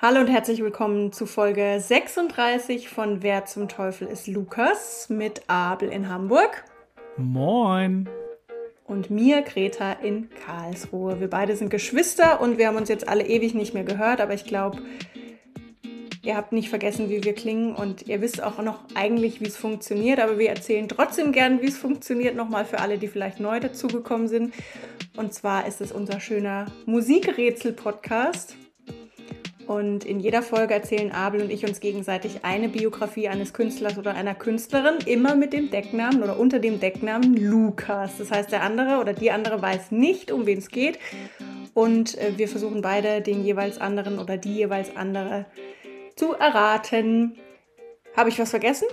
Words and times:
Hallo 0.00 0.20
und 0.20 0.28
herzlich 0.28 0.62
willkommen 0.62 1.10
zu 1.10 1.26
Folge 1.26 1.80
36 1.80 2.88
von 2.88 3.20
Wer 3.24 3.46
zum 3.46 3.68
Teufel 3.68 4.06
ist 4.06 4.28
Lukas 4.28 5.08
mit 5.08 5.42
Abel 5.48 5.88
in 5.88 6.08
Hamburg. 6.08 6.62
Moin. 7.16 8.08
Und 8.84 9.10
mir, 9.10 9.42
Greta, 9.42 9.90
in 9.94 10.30
Karlsruhe. 10.46 11.18
Wir 11.18 11.28
beide 11.28 11.56
sind 11.56 11.70
Geschwister 11.70 12.40
und 12.40 12.58
wir 12.58 12.68
haben 12.68 12.76
uns 12.76 12.88
jetzt 12.88 13.08
alle 13.08 13.26
ewig 13.26 13.54
nicht 13.54 13.74
mehr 13.74 13.82
gehört, 13.82 14.20
aber 14.20 14.34
ich 14.34 14.44
glaube, 14.44 14.78
ihr 16.22 16.36
habt 16.36 16.52
nicht 16.52 16.68
vergessen, 16.68 17.10
wie 17.10 17.24
wir 17.24 17.34
klingen 17.34 17.74
und 17.74 18.06
ihr 18.06 18.20
wisst 18.20 18.40
auch 18.40 18.62
noch 18.62 18.78
eigentlich, 18.94 19.40
wie 19.40 19.46
es 19.46 19.56
funktioniert, 19.56 20.20
aber 20.20 20.38
wir 20.38 20.50
erzählen 20.50 20.88
trotzdem 20.88 21.32
gern, 21.32 21.60
wie 21.60 21.66
es 21.66 21.76
funktioniert, 21.76 22.36
nochmal 22.36 22.64
für 22.64 22.78
alle, 22.78 22.98
die 22.98 23.08
vielleicht 23.08 23.40
neu 23.40 23.58
dazugekommen 23.58 24.28
sind. 24.28 24.54
Und 25.16 25.34
zwar 25.34 25.66
ist 25.66 25.80
es 25.80 25.90
unser 25.90 26.20
schöner 26.20 26.66
Musikrätsel-Podcast. 26.86 28.54
Und 29.68 30.06
in 30.06 30.18
jeder 30.18 30.40
Folge 30.40 30.72
erzählen 30.72 31.12
Abel 31.12 31.42
und 31.42 31.52
ich 31.52 31.62
uns 31.66 31.80
gegenseitig 31.80 32.42
eine 32.42 32.70
Biografie 32.70 33.28
eines 33.28 33.52
Künstlers 33.52 33.98
oder 33.98 34.14
einer 34.14 34.34
Künstlerin, 34.34 34.94
immer 35.04 35.36
mit 35.36 35.52
dem 35.52 35.68
Decknamen 35.68 36.22
oder 36.22 36.40
unter 36.40 36.58
dem 36.58 36.80
Decknamen 36.80 37.36
Lukas. 37.36 38.16
Das 38.16 38.30
heißt, 38.30 38.50
der 38.50 38.62
andere 38.62 38.98
oder 38.98 39.12
die 39.12 39.30
andere 39.30 39.60
weiß 39.60 39.92
nicht, 39.92 40.32
um 40.32 40.46
wen 40.46 40.56
es 40.56 40.70
geht. 40.70 40.98
Und 41.74 42.16
äh, 42.16 42.32
wir 42.38 42.48
versuchen 42.48 42.80
beide, 42.80 43.20
den 43.20 43.44
jeweils 43.44 43.76
anderen 43.76 44.18
oder 44.18 44.38
die 44.38 44.54
jeweils 44.54 44.96
andere 44.96 45.44
zu 46.16 46.32
erraten. 46.32 47.36
Habe 48.16 48.30
ich 48.30 48.38
was 48.38 48.48
vergessen? 48.48 48.88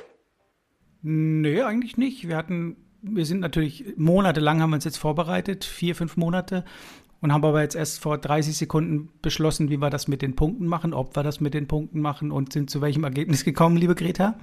Nee, 1.02 1.62
eigentlich 1.62 1.96
nicht. 1.96 2.28
Wir 2.28 2.36
hatten, 2.36 2.76
wir 3.02 3.26
sind 3.26 3.40
natürlich 3.40 3.94
monatelang 3.96 4.60
haben 4.60 4.72
wir 4.72 4.76
uns 4.76 4.84
jetzt 4.84 4.98
vorbereitet, 4.98 5.64
vier, 5.64 5.96
fünf 5.96 6.18
Monate 6.18 6.66
und 7.26 7.34
haben 7.34 7.44
aber 7.44 7.64
jetzt 7.64 7.76
erst 7.76 8.04
vor 8.04 8.20
30 8.20 8.56
Sekunden 8.56 9.10
beschlossen, 9.24 9.72
wie 9.72 9.78
wir 9.78 9.90
das 9.90 10.08
mit 10.08 10.22
den 10.22 10.36
Punkten 10.36 10.68
machen, 10.68 10.94
ob 10.94 11.16
wir 11.16 11.24
das 11.24 11.40
mit 11.40 11.56
den 11.56 11.68
Punkten 11.68 12.00
machen 12.00 12.32
und 12.32 12.54
sind 12.54 12.70
zu 12.70 12.82
welchem 12.82 13.04
Ergebnis 13.04 13.44
gekommen, 13.44 13.78
liebe 13.78 13.96
Greta? 13.96 14.38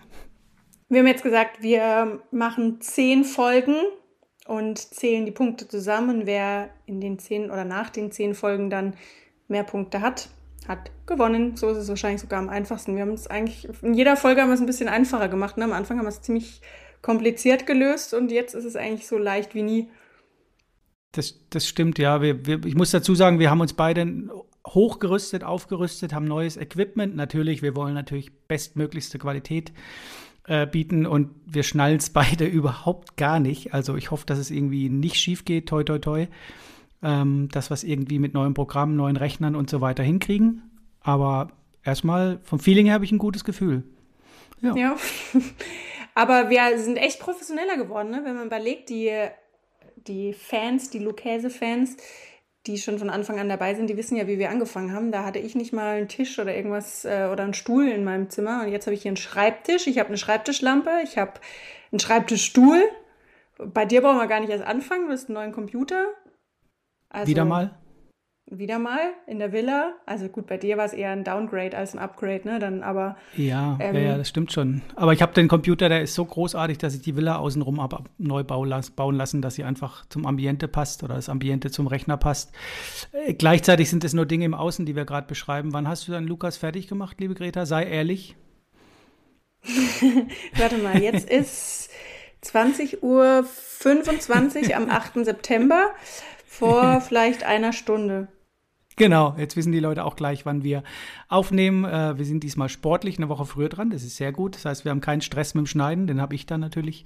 Wir 0.88 0.98
haben 0.98 1.06
jetzt 1.06 1.22
gesagt, 1.22 1.62
wir 1.62 2.20
machen 2.32 2.80
zehn 2.80 3.22
Folgen 3.22 3.76
und 4.48 4.78
zählen 4.78 5.24
die 5.24 5.30
Punkte 5.30 5.68
zusammen. 5.68 6.22
Wer 6.26 6.70
in 6.86 7.00
den 7.00 7.20
zehn 7.20 7.52
oder 7.52 7.64
nach 7.64 7.88
den 7.88 8.10
zehn 8.10 8.34
Folgen 8.34 8.68
dann 8.68 8.94
mehr 9.46 9.62
Punkte 9.62 10.00
hat, 10.00 10.28
hat 10.66 10.90
gewonnen. 11.06 11.56
So 11.56 11.68
ist 11.68 11.78
es 11.78 11.88
wahrscheinlich 11.88 12.20
sogar 12.20 12.40
am 12.40 12.48
einfachsten. 12.48 12.96
Wir 12.96 13.02
haben 13.02 13.12
es 13.12 13.28
eigentlich, 13.28 13.68
in 13.82 13.94
jeder 13.94 14.16
Folge 14.16 14.42
haben 14.42 14.48
wir 14.48 14.54
es 14.54 14.60
ein 14.60 14.66
bisschen 14.66 14.88
einfacher 14.88 15.28
gemacht. 15.28 15.56
Ne? 15.56 15.62
Am 15.62 15.72
Anfang 15.72 15.98
haben 15.98 16.06
wir 16.06 16.08
es 16.08 16.22
ziemlich 16.22 16.60
kompliziert 17.00 17.64
gelöst 17.64 18.12
und 18.12 18.32
jetzt 18.32 18.56
ist 18.56 18.64
es 18.64 18.74
eigentlich 18.74 19.06
so 19.06 19.18
leicht 19.18 19.54
wie 19.54 19.62
nie. 19.62 19.88
Das, 21.12 21.38
das 21.50 21.68
stimmt, 21.68 21.98
ja. 21.98 22.22
Wir, 22.22 22.46
wir, 22.46 22.64
ich 22.64 22.74
muss 22.74 22.90
dazu 22.90 23.14
sagen, 23.14 23.38
wir 23.38 23.50
haben 23.50 23.60
uns 23.60 23.74
beide 23.74 24.30
hochgerüstet, 24.66 25.44
aufgerüstet, 25.44 26.14
haben 26.14 26.24
neues 26.24 26.56
Equipment. 26.56 27.16
Natürlich, 27.16 27.62
wir 27.62 27.76
wollen 27.76 27.94
natürlich 27.94 28.32
bestmöglichste 28.48 29.18
Qualität 29.18 29.72
äh, 30.46 30.66
bieten 30.66 31.06
und 31.06 31.30
wir 31.46 31.62
schnallen 31.62 31.98
es 31.98 32.10
beide 32.14 32.46
überhaupt 32.46 33.16
gar 33.16 33.40
nicht. 33.40 33.74
Also 33.74 33.96
ich 33.96 34.10
hoffe, 34.10 34.26
dass 34.26 34.38
es 34.38 34.50
irgendwie 34.50 34.88
nicht 34.88 35.16
schief 35.16 35.44
geht, 35.44 35.68
toi, 35.68 35.84
toi, 35.84 35.98
toi. 35.98 36.26
Ähm, 37.04 37.48
dass 37.50 37.68
wir 37.68 37.74
es 37.74 37.82
irgendwie 37.82 38.20
mit 38.20 38.32
neuen 38.32 38.54
Programmen, 38.54 38.94
neuen 38.94 39.16
Rechnern 39.16 39.56
und 39.56 39.68
so 39.68 39.80
weiter 39.80 40.04
hinkriegen. 40.04 40.62
Aber 41.00 41.50
erstmal 41.82 42.40
vom 42.44 42.60
Feeling 42.60 42.86
her 42.86 42.94
habe 42.94 43.04
ich 43.04 43.10
ein 43.10 43.18
gutes 43.18 43.42
Gefühl. 43.42 43.82
Ja. 44.60 44.76
ja. 44.76 44.96
Aber 46.14 46.50
wir 46.50 46.78
sind 46.78 46.96
echt 46.96 47.20
professioneller 47.20 47.76
geworden, 47.76 48.10
ne? 48.10 48.20
wenn 48.24 48.36
man 48.36 48.46
überlegt, 48.46 48.90
die 48.90 49.10
die 50.06 50.32
Fans, 50.32 50.90
die 50.90 50.98
Lucchese-Fans, 50.98 51.96
die 52.66 52.78
schon 52.78 52.98
von 52.98 53.10
Anfang 53.10 53.40
an 53.40 53.48
dabei 53.48 53.74
sind, 53.74 53.90
die 53.90 53.96
wissen 53.96 54.16
ja, 54.16 54.28
wie 54.28 54.38
wir 54.38 54.50
angefangen 54.50 54.92
haben. 54.92 55.10
Da 55.10 55.24
hatte 55.24 55.38
ich 55.38 55.54
nicht 55.54 55.72
mal 55.72 55.96
einen 55.96 56.08
Tisch 56.08 56.38
oder 56.38 56.54
irgendwas 56.54 57.04
äh, 57.04 57.28
oder 57.30 57.42
einen 57.42 57.54
Stuhl 57.54 57.88
in 57.88 58.04
meinem 58.04 58.30
Zimmer. 58.30 58.62
Und 58.62 58.68
jetzt 58.68 58.86
habe 58.86 58.94
ich 58.94 59.02
hier 59.02 59.10
einen 59.10 59.16
Schreibtisch, 59.16 59.86
ich 59.86 59.98
habe 59.98 60.08
eine 60.08 60.18
Schreibtischlampe, 60.18 60.90
ich 61.02 61.18
habe 61.18 61.32
einen 61.90 62.00
Schreibtischstuhl. 62.00 62.82
Bei 63.58 63.84
dir 63.84 64.00
brauchen 64.00 64.18
wir 64.18 64.28
gar 64.28 64.40
nicht 64.40 64.50
erst 64.50 64.64
anfangen, 64.64 65.06
du 65.06 65.12
hast 65.12 65.28
einen 65.28 65.34
neuen 65.34 65.52
Computer. 65.52 66.06
Also, 67.08 67.28
Wieder 67.28 67.44
mal? 67.44 67.78
Wieder 68.58 68.78
mal 68.78 69.12
in 69.26 69.38
der 69.38 69.52
Villa. 69.52 69.94
Also 70.06 70.28
gut, 70.28 70.46
bei 70.46 70.56
dir 70.56 70.76
war 70.76 70.84
es 70.84 70.92
eher 70.92 71.10
ein 71.10 71.24
Downgrade 71.24 71.76
als 71.76 71.94
ein 71.94 71.98
Upgrade, 71.98 72.42
ne? 72.44 72.58
Dann 72.58 72.82
aber. 72.82 73.16
Ja, 73.36 73.78
ähm, 73.80 73.96
ja, 73.96 74.16
das 74.16 74.28
stimmt 74.28 74.52
schon. 74.52 74.82
Aber 74.96 75.12
ich 75.12 75.22
habe 75.22 75.32
den 75.32 75.48
Computer, 75.48 75.88
der 75.88 76.02
ist 76.02 76.14
so 76.14 76.24
großartig, 76.24 76.78
dass 76.78 76.94
ich 76.94 77.02
die 77.02 77.16
Villa 77.16 77.36
außenrum 77.36 77.80
ab, 77.80 78.08
neu 78.18 78.44
bauen, 78.44 78.68
las, 78.68 78.90
bauen 78.90 79.16
lassen, 79.16 79.42
dass 79.42 79.54
sie 79.54 79.64
einfach 79.64 80.06
zum 80.08 80.26
Ambiente 80.26 80.68
passt 80.68 81.02
oder 81.02 81.14
das 81.14 81.28
Ambiente 81.28 81.70
zum 81.70 81.86
Rechner 81.86 82.16
passt. 82.16 82.52
Äh, 83.12 83.34
gleichzeitig 83.34 83.90
sind 83.90 84.04
es 84.04 84.14
nur 84.14 84.26
Dinge 84.26 84.44
im 84.44 84.54
Außen, 84.54 84.86
die 84.86 84.96
wir 84.96 85.04
gerade 85.04 85.26
beschreiben. 85.26 85.72
Wann 85.72 85.88
hast 85.88 86.06
du 86.08 86.12
dann 86.12 86.26
Lukas 86.26 86.56
fertig 86.56 86.88
gemacht, 86.88 87.20
liebe 87.20 87.34
Greta? 87.34 87.66
Sei 87.66 87.84
ehrlich. 87.84 88.36
Warte 90.56 90.78
mal, 90.78 91.00
jetzt 91.00 91.30
ist 91.30 91.90
20 92.42 93.02
Uhr 93.02 93.44
25 93.44 94.74
am 94.74 94.90
8. 94.90 95.24
September 95.24 95.90
vor 96.46 97.00
vielleicht 97.06 97.44
einer 97.44 97.72
Stunde. 97.72 98.28
Genau, 98.96 99.34
jetzt 99.38 99.56
wissen 99.56 99.72
die 99.72 99.80
Leute 99.80 100.04
auch 100.04 100.16
gleich, 100.16 100.44
wann 100.44 100.62
wir 100.62 100.82
aufnehmen. 101.28 101.84
Äh, 101.84 102.18
wir 102.18 102.24
sind 102.24 102.42
diesmal 102.42 102.68
sportlich 102.68 103.18
eine 103.18 103.28
Woche 103.28 103.46
früher 103.46 103.68
dran, 103.68 103.90
das 103.90 104.02
ist 104.02 104.16
sehr 104.16 104.32
gut. 104.32 104.54
Das 104.54 104.64
heißt, 104.64 104.84
wir 104.84 104.90
haben 104.90 105.00
keinen 105.00 105.22
Stress 105.22 105.54
mit 105.54 105.64
dem 105.64 105.66
Schneiden, 105.66 106.06
den 106.06 106.20
habe 106.20 106.34
ich 106.34 106.46
dann 106.46 106.60
natürlich. 106.60 107.04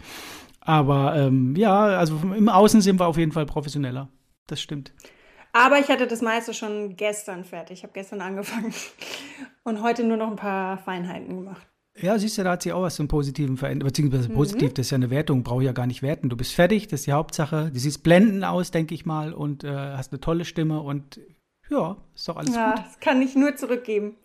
Aber 0.60 1.14
ähm, 1.16 1.54
ja, 1.56 1.84
also 1.84 2.20
im 2.36 2.48
Außen 2.48 2.80
sind 2.80 2.98
wir 2.98 3.06
auf 3.06 3.18
jeden 3.18 3.32
Fall 3.32 3.46
professioneller. 3.46 4.08
Das 4.48 4.60
stimmt. 4.60 4.92
Aber 5.52 5.78
ich 5.78 5.88
hatte 5.88 6.06
das 6.06 6.20
meiste 6.20 6.52
schon 6.52 6.96
gestern 6.96 7.44
fertig. 7.44 7.78
Ich 7.78 7.82
habe 7.82 7.92
gestern 7.94 8.20
angefangen 8.20 8.74
und 9.64 9.82
heute 9.82 10.04
nur 10.04 10.16
noch 10.16 10.28
ein 10.28 10.36
paar 10.36 10.76
Feinheiten 10.78 11.36
gemacht. 11.36 11.66
Ja, 11.98 12.18
siehst 12.18 12.36
du, 12.36 12.44
da 12.44 12.52
hat 12.52 12.62
sich 12.62 12.72
auch 12.72 12.82
was 12.82 12.96
zum 12.96 13.08
Positiven 13.08 13.56
verändert. 13.56 13.88
Beziehungsweise 13.88 14.28
mhm. 14.28 14.34
positiv, 14.34 14.74
das 14.74 14.86
ist 14.86 14.90
ja 14.90 14.96
eine 14.96 15.08
Wertung, 15.08 15.44
brauche 15.44 15.62
ich 15.62 15.66
ja 15.66 15.72
gar 15.72 15.86
nicht 15.86 16.02
werten. 16.02 16.28
Du 16.28 16.36
bist 16.36 16.52
fertig, 16.52 16.88
das 16.88 17.00
ist 17.00 17.06
die 17.06 17.12
Hauptsache. 17.12 17.70
Du 17.72 17.78
siehst 17.78 18.02
blendend 18.02 18.44
aus, 18.44 18.70
denke 18.70 18.94
ich 18.94 19.06
mal, 19.06 19.32
und 19.32 19.64
äh, 19.64 19.70
hast 19.70 20.12
eine 20.12 20.20
tolle 20.20 20.44
Stimme 20.44 20.82
und 20.82 21.20
ja, 21.70 21.96
ist 22.14 22.28
doch 22.28 22.36
alles 22.36 22.54
ja, 22.54 22.70
gut. 22.70 22.78
Ja, 22.78 22.84
das 22.84 23.00
kann 23.00 23.22
ich 23.22 23.34
nur 23.34 23.56
zurückgeben. 23.56 24.16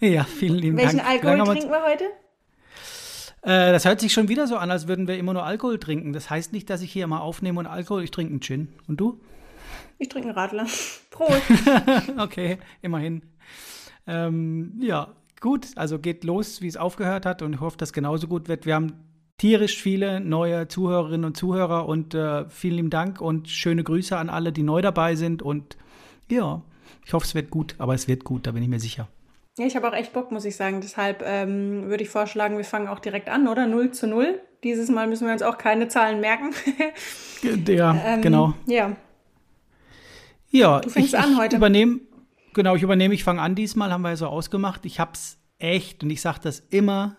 Ja, 0.00 0.24
vielen 0.24 0.56
lieben 0.56 0.76
Welchen 0.76 0.98
Dank. 0.98 1.08
Welchen 1.08 1.26
Alkohol 1.26 1.54
trinken 1.54 1.70
wir 1.70 1.84
heute? 1.84 2.04
Äh, 3.42 3.72
das 3.72 3.84
hört 3.84 4.00
sich 4.00 4.12
schon 4.12 4.28
wieder 4.28 4.46
so 4.46 4.56
an, 4.56 4.70
als 4.70 4.88
würden 4.88 5.08
wir 5.08 5.16
immer 5.16 5.32
nur 5.32 5.44
Alkohol 5.44 5.78
trinken. 5.78 6.12
Das 6.12 6.30
heißt 6.30 6.52
nicht, 6.52 6.68
dass 6.70 6.82
ich 6.82 6.92
hier 6.92 7.06
mal 7.06 7.20
aufnehme 7.20 7.60
und 7.60 7.66
Alkohol, 7.66 8.02
ich 8.02 8.10
trinke 8.10 8.32
einen 8.32 8.40
Gin. 8.40 8.68
Und 8.86 9.00
du? 9.00 9.20
Ich 9.98 10.08
trinke 10.08 10.28
einen 10.28 10.38
Radler. 10.38 10.66
Prost. 11.10 11.42
okay, 12.18 12.58
immerhin. 12.82 13.22
Ähm, 14.06 14.74
ja, 14.80 15.08
gut, 15.40 15.68
also 15.76 15.98
geht 15.98 16.24
los, 16.24 16.62
wie 16.62 16.66
es 16.66 16.76
aufgehört 16.76 17.26
hat 17.26 17.42
und 17.42 17.54
ich 17.54 17.60
hoffe, 17.60 17.76
dass 17.76 17.90
es 17.90 17.92
genauso 17.92 18.26
gut 18.26 18.48
wird. 18.48 18.66
Wir 18.66 18.74
haben 18.74 18.94
tierisch 19.38 19.80
viele 19.80 20.20
neue 20.20 20.68
Zuhörerinnen 20.68 21.24
und 21.24 21.36
Zuhörer 21.36 21.86
und 21.86 22.14
äh, 22.14 22.48
vielen 22.48 22.76
lieben 22.76 22.90
Dank 22.90 23.20
und 23.20 23.48
schöne 23.48 23.84
Grüße 23.84 24.16
an 24.16 24.28
alle, 24.28 24.52
die 24.52 24.62
neu 24.62 24.82
dabei 24.82 25.14
sind 25.14 25.42
und 25.42 25.76
ja, 26.30 26.62
ich 27.04 27.12
hoffe, 27.12 27.26
es 27.26 27.34
wird 27.34 27.50
gut, 27.50 27.74
aber 27.78 27.94
es 27.94 28.08
wird 28.08 28.24
gut, 28.24 28.46
da 28.46 28.52
bin 28.52 28.62
ich 28.62 28.68
mir 28.68 28.80
sicher. 28.80 29.08
Ja, 29.58 29.66
ich 29.66 29.76
habe 29.76 29.88
auch 29.88 29.92
echt 29.92 30.12
Bock, 30.12 30.30
muss 30.32 30.44
ich 30.44 30.56
sagen. 30.56 30.80
Deshalb 30.80 31.22
ähm, 31.24 31.88
würde 31.88 32.02
ich 32.02 32.08
vorschlagen, 32.08 32.56
wir 32.56 32.64
fangen 32.64 32.88
auch 32.88 32.98
direkt 32.98 33.28
an, 33.28 33.48
oder? 33.48 33.66
0 33.66 33.90
zu 33.90 34.06
0. 34.06 34.40
Dieses 34.64 34.88
Mal 34.90 35.06
müssen 35.06 35.26
wir 35.26 35.32
uns 35.32 35.42
auch 35.42 35.58
keine 35.58 35.88
Zahlen 35.88 36.20
merken. 36.20 36.54
ja, 37.66 37.94
ähm, 38.06 38.22
genau. 38.22 38.54
Ja. 38.66 38.96
Ja, 40.50 40.80
du 40.80 40.88
fängst 40.88 41.14
ich, 41.14 41.18
an 41.18 41.36
heute. 41.38 41.56
Übernehm, 41.56 42.00
genau, 42.54 42.74
ich 42.74 42.82
übernehme, 42.82 43.14
ich 43.14 43.24
fange 43.24 43.40
an 43.40 43.54
diesmal, 43.54 43.92
haben 43.92 44.02
wir 44.02 44.10
ja 44.10 44.16
so 44.16 44.26
ausgemacht. 44.26 44.84
Ich 44.86 45.00
habe 45.00 45.12
es 45.14 45.38
echt, 45.58 46.02
und 46.02 46.10
ich 46.10 46.20
sage 46.20 46.40
das 46.42 46.60
immer, 46.70 47.16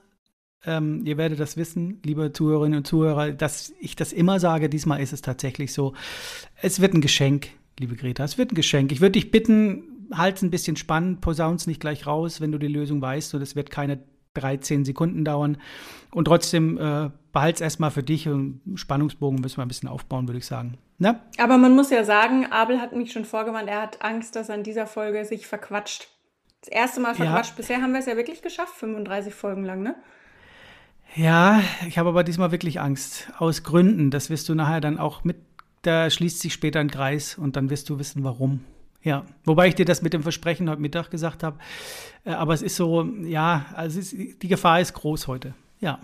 ähm, 0.65 1.05
ihr 1.05 1.17
werdet 1.17 1.39
das 1.39 1.57
wissen, 1.57 2.01
liebe 2.03 2.33
Zuhörerinnen 2.33 2.79
und 2.79 2.87
Zuhörer, 2.87 3.31
dass 3.31 3.73
ich 3.79 3.95
das 3.95 4.13
immer 4.13 4.39
sage, 4.39 4.69
diesmal 4.69 5.01
ist 5.01 5.13
es 5.13 5.21
tatsächlich 5.21 5.73
so. 5.73 5.93
Es 6.61 6.81
wird 6.81 6.93
ein 6.93 7.01
Geschenk 7.01 7.49
liebe 7.79 7.95
Greta. 7.95 8.23
Es 8.23 8.37
wird 8.37 8.51
ein 8.51 8.55
Geschenk. 8.55 8.91
Ich 8.91 9.01
würde 9.01 9.13
dich 9.13 9.31
bitten, 9.31 10.07
halt 10.13 10.37
es 10.37 10.41
ein 10.41 10.51
bisschen 10.51 10.75
spannend, 10.75 11.21
posaun's 11.21 11.67
nicht 11.67 11.79
gleich 11.79 12.05
raus, 12.05 12.41
wenn 12.41 12.51
du 12.51 12.57
die 12.57 12.67
Lösung 12.67 13.01
weißt. 13.01 13.33
Und 13.35 13.41
es 13.41 13.55
wird 13.55 13.71
keine 13.71 13.99
13 14.33 14.85
Sekunden 14.85 15.25
dauern. 15.25 15.57
Und 16.11 16.25
trotzdem 16.25 16.77
äh, 16.77 17.09
es 17.33 17.61
erstmal 17.61 17.91
für 17.91 18.03
dich 18.03 18.27
und 18.27 18.61
Spannungsbogen 18.75 19.39
müssen 19.41 19.57
wir 19.57 19.65
ein 19.65 19.67
bisschen 19.67 19.89
aufbauen, 19.89 20.27
würde 20.27 20.39
ich 20.39 20.45
sagen. 20.45 20.77
Ne? 20.97 21.19
Aber 21.37 21.57
man 21.57 21.75
muss 21.75 21.89
ja 21.89 22.03
sagen, 22.03 22.45
Abel 22.51 22.79
hat 22.79 22.95
mich 22.95 23.11
schon 23.11 23.25
vorgewarnt, 23.25 23.69
er 23.69 23.81
hat 23.81 24.01
Angst, 24.03 24.35
dass 24.35 24.49
er 24.49 24.55
in 24.55 24.63
dieser 24.63 24.85
Folge 24.85 25.25
sich 25.25 25.47
verquatscht. 25.47 26.07
Das 26.61 26.69
erste 26.69 27.01
Mal 27.01 27.15
verquatscht. 27.15 27.51
Ja. 27.51 27.55
Bisher 27.57 27.81
haben 27.81 27.93
wir 27.93 27.99
es 27.99 28.05
ja 28.05 28.17
wirklich 28.17 28.41
geschafft, 28.41 28.75
35 28.75 29.33
Folgen 29.33 29.65
lang, 29.65 29.81
ne? 29.81 29.95
Ja, 31.15 31.61
ich 31.87 31.97
habe 31.97 32.09
aber 32.09 32.23
diesmal 32.23 32.51
wirklich 32.51 32.79
Angst. 32.79 33.31
Aus 33.37 33.63
Gründen. 33.63 34.11
Das 34.11 34.29
wirst 34.29 34.47
du 34.47 34.55
nachher 34.55 34.79
dann 34.79 34.97
auch 34.97 35.23
mit 35.23 35.50
da 35.81 36.09
schließt 36.09 36.39
sich 36.39 36.53
später 36.53 36.79
ein 36.79 36.91
Kreis 36.91 37.37
und 37.37 37.55
dann 37.55 37.69
wirst 37.69 37.89
du 37.89 37.99
wissen, 37.99 38.23
warum. 38.23 38.63
Ja, 39.03 39.25
wobei 39.45 39.67
ich 39.67 39.75
dir 39.75 39.85
das 39.85 40.01
mit 40.01 40.13
dem 40.13 40.21
Versprechen 40.21 40.69
heute 40.69 40.81
Mittag 40.81 41.09
gesagt 41.09 41.41
habe. 41.43 41.57
Äh, 42.23 42.31
aber 42.31 42.53
es 42.53 42.61
ist 42.61 42.75
so, 42.75 43.03
ja, 43.23 43.65
also 43.73 43.99
ist, 43.99 44.13
die 44.13 44.47
Gefahr 44.47 44.79
ist 44.79 44.93
groß 44.93 45.27
heute. 45.27 45.55
Ja, 45.79 45.99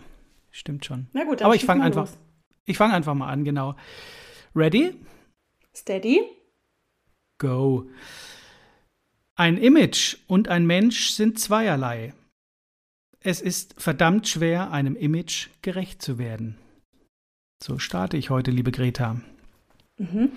stimmt 0.49 0.85
schon. 0.85 1.07
Na 1.13 1.23
gut, 1.23 1.41
dann 1.41 1.45
aber 1.45 1.55
ich 1.55 1.65
fange 1.65 1.83
einfach, 1.83 2.09
ich 2.65 2.77
fange 2.77 2.95
einfach 2.95 3.13
mal 3.13 3.29
an, 3.29 3.43
genau. 3.43 3.75
Ready? 4.55 4.95
Steady. 5.75 6.21
Go. 7.37 7.87
Ein 9.35 9.57
Image 9.57 10.17
und 10.25 10.47
ein 10.47 10.65
Mensch 10.65 11.11
sind 11.11 11.39
zweierlei. 11.39 12.15
Es 13.19 13.41
ist 13.41 13.79
verdammt 13.79 14.27
schwer, 14.27 14.71
einem 14.71 14.95
Image 14.95 15.49
gerecht 15.61 16.01
zu 16.01 16.17
werden. 16.17 16.57
So 17.61 17.77
starte 17.77 18.17
ich 18.17 18.31
heute, 18.31 18.49
liebe 18.49 18.71
Greta. 18.71 19.21
Mhm. 19.97 20.31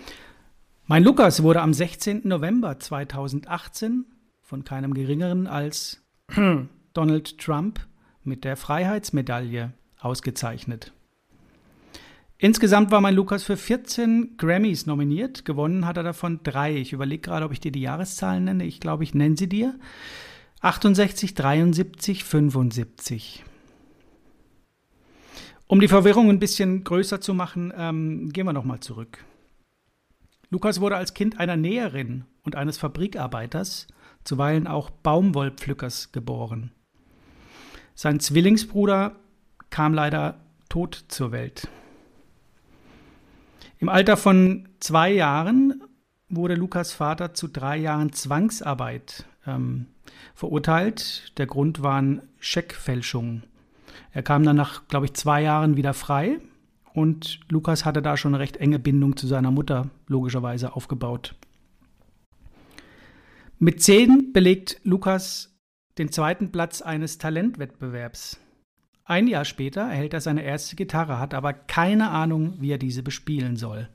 Mein 0.86 1.04
Lukas 1.04 1.42
wurde 1.42 1.60
am 1.60 1.72
16. 1.72 2.22
November 2.24 2.78
2018 2.78 4.06
von 4.42 4.64
keinem 4.64 4.94
geringeren 4.94 5.46
als 5.46 6.02
Donald 6.92 7.38
Trump 7.38 7.86
mit 8.24 8.44
der 8.44 8.56
Freiheitsmedaille 8.56 9.72
ausgezeichnet. 10.00 10.92
Insgesamt 12.38 12.90
war 12.90 13.02
mein 13.02 13.14
Lukas 13.14 13.44
für 13.44 13.58
14 13.58 14.38
Grammys 14.38 14.86
nominiert. 14.86 15.44
Gewonnen 15.44 15.86
hat 15.86 15.98
er 15.98 16.02
davon 16.02 16.40
drei. 16.42 16.74
Ich 16.74 16.94
überlege 16.94 17.20
gerade, 17.20 17.44
ob 17.44 17.52
ich 17.52 17.60
dir 17.60 17.70
die 17.70 17.82
Jahreszahlen 17.82 18.44
nenne. 18.44 18.64
Ich 18.64 18.80
glaube, 18.80 19.04
ich 19.04 19.14
nenne 19.14 19.36
sie 19.36 19.48
dir. 19.48 19.78
68, 20.62 21.34
73, 21.34 22.24
75. 22.24 23.44
Um 25.66 25.80
die 25.80 25.88
Verwirrung 25.88 26.30
ein 26.30 26.38
bisschen 26.38 26.82
größer 26.82 27.20
zu 27.20 27.34
machen, 27.34 27.72
ähm, 27.76 28.30
gehen 28.32 28.46
wir 28.46 28.54
nochmal 28.54 28.80
zurück. 28.80 29.18
Lukas 30.50 30.80
wurde 30.80 30.96
als 30.96 31.14
Kind 31.14 31.38
einer 31.38 31.56
Näherin 31.56 32.24
und 32.42 32.56
eines 32.56 32.76
Fabrikarbeiters, 32.76 33.86
zuweilen 34.24 34.66
auch 34.66 34.90
Baumwollpflückers, 34.90 36.10
geboren. 36.10 36.72
Sein 37.94 38.18
Zwillingsbruder 38.18 39.16
kam 39.70 39.94
leider 39.94 40.40
tot 40.68 41.04
zur 41.08 41.30
Welt. 41.30 41.68
Im 43.78 43.88
Alter 43.88 44.16
von 44.16 44.68
zwei 44.80 45.12
Jahren 45.12 45.84
wurde 46.28 46.54
Lukas 46.54 46.92
Vater 46.92 47.32
zu 47.32 47.46
drei 47.46 47.76
Jahren 47.76 48.12
Zwangsarbeit 48.12 49.26
ähm, 49.46 49.86
verurteilt. 50.34 51.32
Der 51.38 51.46
Grund 51.46 51.82
waren 51.82 52.22
Scheckfälschungen. 52.40 53.44
Er 54.12 54.22
kam 54.22 54.42
dann 54.42 54.56
nach, 54.56 54.88
glaube 54.88 55.06
ich, 55.06 55.14
zwei 55.14 55.42
Jahren 55.42 55.76
wieder 55.76 55.94
frei 55.94 56.40
und 56.92 57.40
Lukas 57.48 57.84
hatte 57.84 58.02
da 58.02 58.16
schon 58.16 58.34
eine 58.34 58.42
recht 58.42 58.56
enge 58.56 58.78
Bindung 58.78 59.16
zu 59.16 59.26
seiner 59.26 59.50
Mutter 59.50 59.90
logischerweise 60.06 60.74
aufgebaut. 60.74 61.34
Mit 63.58 63.82
zehn 63.82 64.32
belegt 64.32 64.80
Lukas 64.84 65.58
den 65.98 66.10
zweiten 66.10 66.50
Platz 66.50 66.80
eines 66.80 67.18
Talentwettbewerbs. 67.18 68.40
Ein 69.04 69.26
Jahr 69.26 69.44
später 69.44 69.82
erhält 69.82 70.14
er 70.14 70.20
seine 70.20 70.42
erste 70.42 70.76
Gitarre, 70.76 71.18
hat 71.18 71.34
aber 71.34 71.52
keine 71.52 72.10
Ahnung, 72.10 72.54
wie 72.60 72.70
er 72.70 72.78
diese 72.78 73.02
bespielen 73.02 73.56
soll. 73.56 73.88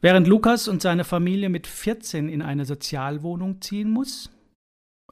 Während 0.00 0.26
Lukas 0.26 0.68
und 0.68 0.82
seine 0.82 1.04
Familie 1.04 1.48
mit 1.48 1.66
14 1.66 2.28
in 2.28 2.42
eine 2.42 2.64
Sozialwohnung 2.64 3.60
ziehen 3.60 3.90
muss, 3.90 4.30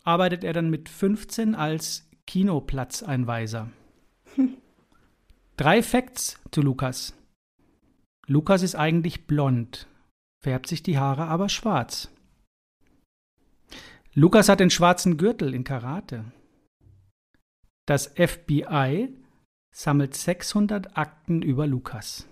arbeitet 0.04 0.44
er 0.44 0.52
dann 0.52 0.70
mit 0.70 0.88
15 0.88 1.54
als 1.54 2.08
Kinoplatzeinweiser. 2.26 3.70
Drei 5.56 5.84
Facts 5.84 6.40
zu 6.50 6.62
Lukas. 6.62 7.14
Lukas 8.26 8.62
ist 8.62 8.74
eigentlich 8.74 9.28
blond, 9.28 9.86
färbt 10.42 10.66
sich 10.66 10.82
die 10.82 10.98
Haare 10.98 11.26
aber 11.26 11.48
schwarz. 11.48 12.10
Lukas 14.14 14.48
hat 14.48 14.58
den 14.58 14.70
schwarzen 14.70 15.16
Gürtel 15.16 15.54
in 15.54 15.62
Karate. 15.62 16.24
Das 17.86 18.08
FBI 18.16 19.10
sammelt 19.72 20.16
600 20.16 20.96
Akten 20.96 21.40
über 21.42 21.68
Lukas. 21.68 22.26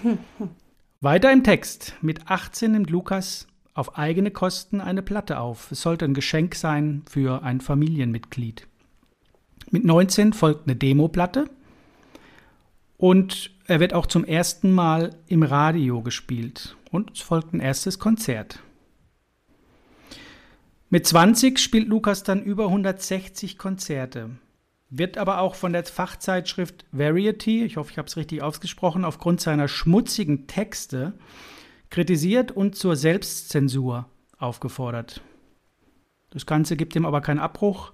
Weiter 1.00 1.32
im 1.32 1.42
Text. 1.42 1.96
Mit 2.02 2.30
18 2.30 2.70
nimmt 2.70 2.90
Lukas 2.90 3.48
auf 3.74 3.98
eigene 3.98 4.30
Kosten 4.30 4.80
eine 4.80 5.02
Platte 5.02 5.40
auf. 5.40 5.72
Es 5.72 5.82
sollte 5.82 6.04
ein 6.04 6.14
Geschenk 6.14 6.54
sein 6.54 7.02
für 7.08 7.42
ein 7.42 7.60
Familienmitglied. 7.60 8.68
Mit 9.72 9.84
19 9.84 10.34
folgt 10.34 10.68
eine 10.68 10.76
Demoplatte 10.76 11.50
und 13.00 13.50
er 13.66 13.80
wird 13.80 13.94
auch 13.94 14.04
zum 14.04 14.24
ersten 14.24 14.72
Mal 14.72 15.16
im 15.26 15.42
Radio 15.42 16.02
gespielt. 16.02 16.76
Und 16.90 17.12
es 17.12 17.20
folgt 17.22 17.54
ein 17.54 17.60
erstes 17.60 17.98
Konzert. 17.98 18.60
Mit 20.90 21.06
20 21.06 21.58
spielt 21.58 21.88
Lukas 21.88 22.24
dann 22.24 22.42
über 22.42 22.66
160 22.66 23.56
Konzerte, 23.56 24.30
wird 24.90 25.16
aber 25.16 25.40
auch 25.40 25.54
von 25.54 25.72
der 25.72 25.84
Fachzeitschrift 25.84 26.84
Variety, 26.92 27.64
ich 27.64 27.78
hoffe, 27.78 27.92
ich 27.92 27.96
habe 27.96 28.08
es 28.08 28.18
richtig 28.18 28.42
ausgesprochen, 28.42 29.06
aufgrund 29.06 29.40
seiner 29.40 29.68
schmutzigen 29.68 30.46
Texte 30.46 31.14
kritisiert 31.88 32.52
und 32.52 32.76
zur 32.76 32.96
Selbstzensur 32.96 34.10
aufgefordert. 34.36 35.22
Das 36.30 36.44
Ganze 36.44 36.76
gibt 36.76 36.94
ihm 36.96 37.06
aber 37.06 37.22
keinen 37.22 37.40
Abbruch. 37.40 37.92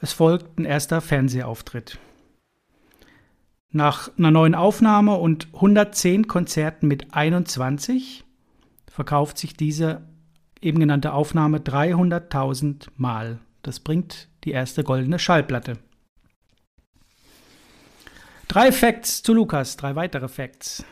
Es 0.00 0.12
folgt 0.12 0.58
ein 0.58 0.64
erster 0.64 1.00
Fernsehauftritt. 1.00 1.98
Nach 3.72 4.10
einer 4.18 4.30
neuen 4.30 4.54
Aufnahme 4.54 5.16
und 5.16 5.48
110 5.54 6.28
Konzerten 6.28 6.86
mit 6.88 7.14
21 7.14 8.22
verkauft 8.86 9.38
sich 9.38 9.56
diese 9.56 10.02
eben 10.60 10.78
genannte 10.78 11.14
Aufnahme 11.14 11.58
300.000 11.58 12.88
Mal. 12.96 13.38
Das 13.62 13.80
bringt 13.80 14.28
die 14.44 14.50
erste 14.50 14.84
goldene 14.84 15.18
Schallplatte. 15.18 15.78
Drei 18.46 18.70
Facts 18.70 19.22
zu 19.22 19.32
Lukas, 19.32 19.78
drei 19.78 19.96
weitere 19.96 20.28
Facts. 20.28 20.84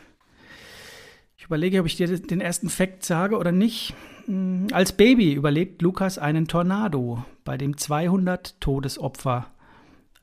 Ich 1.37 1.45
überlege, 1.45 1.81
ob 1.81 1.85
ich 1.85 1.97
dir 1.97 2.07
den 2.19 2.41
ersten 2.41 2.69
Fact 2.69 3.05
sage 3.05 3.37
oder 3.37 3.51
nicht. 3.51 3.93
Hm, 4.25 4.67
als 4.71 4.93
Baby 4.93 5.33
überlebt 5.33 5.83
Lukas 5.83 6.17
einen 6.17 6.47
Tornado, 6.47 7.23
bei 7.43 7.57
dem 7.57 7.77
200 7.77 8.59
Todesopfer 8.59 9.51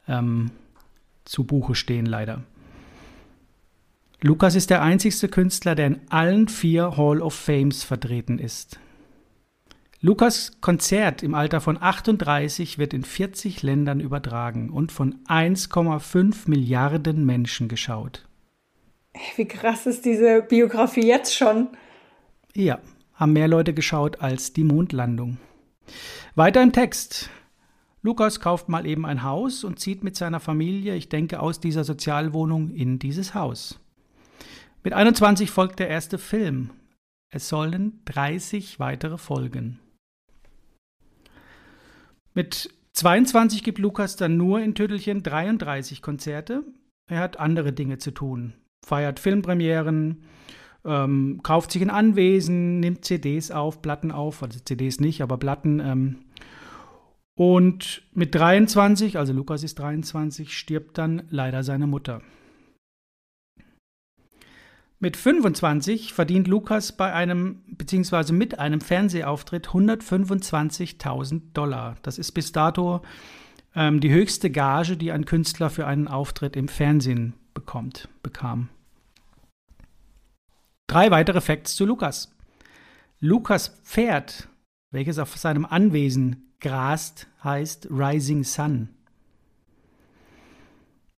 ähm, 0.08 0.50
zu 1.28 1.44
Buche 1.44 1.74
stehen, 1.74 2.06
leider. 2.06 2.42
Lukas 4.20 4.56
ist 4.56 4.70
der 4.70 4.82
einzigste 4.82 5.28
Künstler, 5.28 5.74
der 5.74 5.86
in 5.86 6.00
allen 6.08 6.48
vier 6.48 6.96
Hall 6.96 7.22
of 7.22 7.34
Fames 7.34 7.84
vertreten 7.84 8.38
ist. 8.38 8.80
Lukas 10.00 10.60
Konzert 10.60 11.22
im 11.22 11.34
Alter 11.34 11.60
von 11.60 11.80
38 11.80 12.78
wird 12.78 12.94
in 12.94 13.02
40 13.02 13.62
Ländern 13.62 14.00
übertragen 14.00 14.70
und 14.70 14.92
von 14.92 15.16
1,5 15.26 16.48
Milliarden 16.48 17.26
Menschen 17.26 17.68
geschaut. 17.68 18.28
Wie 19.36 19.46
krass 19.46 19.86
ist 19.86 20.04
diese 20.04 20.42
Biografie 20.42 21.06
jetzt 21.06 21.36
schon? 21.36 21.68
Ja, 22.54 22.78
haben 23.14 23.32
mehr 23.32 23.48
Leute 23.48 23.74
geschaut 23.74 24.20
als 24.20 24.52
die 24.52 24.62
Mondlandung. 24.64 25.38
Weiter 26.36 26.62
im 26.62 26.72
Text. 26.72 27.30
Lukas 28.02 28.40
kauft 28.40 28.68
mal 28.68 28.86
eben 28.86 29.04
ein 29.04 29.22
Haus 29.22 29.64
und 29.64 29.80
zieht 29.80 30.04
mit 30.04 30.16
seiner 30.16 30.40
Familie, 30.40 30.94
ich 30.94 31.08
denke, 31.08 31.40
aus 31.40 31.60
dieser 31.60 31.84
Sozialwohnung 31.84 32.70
in 32.70 32.98
dieses 32.98 33.34
Haus. 33.34 33.80
Mit 34.84 34.92
21 34.92 35.50
folgt 35.50 35.80
der 35.80 35.88
erste 35.88 36.18
Film. 36.18 36.70
Es 37.30 37.48
sollen 37.48 38.00
30 38.06 38.78
weitere 38.78 39.18
folgen. 39.18 39.80
Mit 42.34 42.72
22 42.92 43.64
gibt 43.64 43.78
Lukas 43.78 44.16
dann 44.16 44.36
nur 44.36 44.60
in 44.60 44.74
Tüttelchen 44.74 45.22
33 45.22 46.00
Konzerte. 46.02 46.62
Er 47.10 47.18
hat 47.18 47.38
andere 47.38 47.72
Dinge 47.72 47.98
zu 47.98 48.12
tun. 48.12 48.54
Feiert 48.86 49.18
Filmpremieren, 49.18 50.22
ähm, 50.84 51.40
kauft 51.42 51.72
sich 51.72 51.82
ein 51.82 51.90
Anwesen, 51.90 52.80
nimmt 52.80 53.04
CDs 53.04 53.50
auf, 53.50 53.82
Platten 53.82 54.12
auf, 54.12 54.42
also 54.42 54.60
CDs 54.60 55.00
nicht, 55.00 55.20
aber 55.20 55.36
Platten. 55.36 55.80
Ähm, 55.80 56.16
und 57.38 58.02
mit 58.14 58.34
23, 58.34 59.16
also 59.16 59.32
Lukas 59.32 59.62
ist 59.62 59.78
23, 59.78 60.58
stirbt 60.58 60.98
dann 60.98 61.22
leider 61.30 61.62
seine 61.62 61.86
Mutter. 61.86 62.20
Mit 64.98 65.16
25 65.16 66.14
verdient 66.14 66.48
Lukas 66.48 66.90
bei 66.90 67.12
einem 67.12 67.62
beziehungsweise 67.68 68.32
mit 68.32 68.58
einem 68.58 68.80
Fernsehauftritt 68.80 69.68
125.000 69.68 71.52
Dollar. 71.54 71.94
Das 72.02 72.18
ist 72.18 72.32
bis 72.32 72.50
dato 72.50 73.02
ähm, 73.76 74.00
die 74.00 74.10
höchste 74.10 74.50
Gage, 74.50 74.96
die 74.96 75.12
ein 75.12 75.24
Künstler 75.24 75.70
für 75.70 75.86
einen 75.86 76.08
Auftritt 76.08 76.56
im 76.56 76.66
Fernsehen 76.66 77.34
bekommt, 77.54 78.08
bekam. 78.24 78.68
Drei 80.88 81.12
weitere 81.12 81.40
Facts 81.40 81.76
zu 81.76 81.86
Lukas. 81.86 82.34
Lukas 83.20 83.80
Pferd, 83.84 84.48
welches 84.90 85.20
auf 85.20 85.36
seinem 85.36 85.66
Anwesen 85.66 86.47
grast, 86.60 87.28
heißt 87.42 87.88
Rising 87.90 88.44
Sun. 88.44 88.88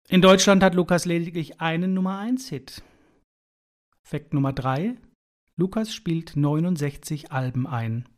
In 0.07 0.21
Deutschland 0.21 0.63
hat 0.63 0.73
Lukas 0.73 1.05
lediglich 1.05 1.61
einen 1.61 1.93
Nummer 1.93 2.17
1 2.17 2.49
Hit. 2.49 2.81
Fakt 4.01 4.33
Nummer 4.33 4.53
3. 4.53 4.97
Lukas 5.55 5.93
spielt 5.93 6.35
69 6.35 7.31
Alben 7.31 7.67
ein. 7.67 8.09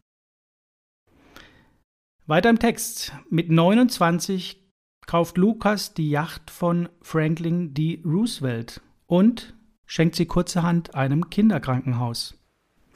Weiter 2.28 2.50
im 2.50 2.60
Text. 2.60 3.14
Mit 3.30 3.50
29 3.50 4.72
kauft 5.06 5.38
Lukas 5.38 5.94
die 5.94 6.10
Yacht 6.10 6.50
von 6.50 6.88
Franklin 7.02 7.74
D. 7.74 8.02
Roosevelt 8.06 8.82
und 9.06 9.54
schenkt 9.86 10.16
sie 10.16 10.28
kurzerhand 10.28 10.96
einem 10.96 11.30
Kinderkrankenhaus. 11.30 12.40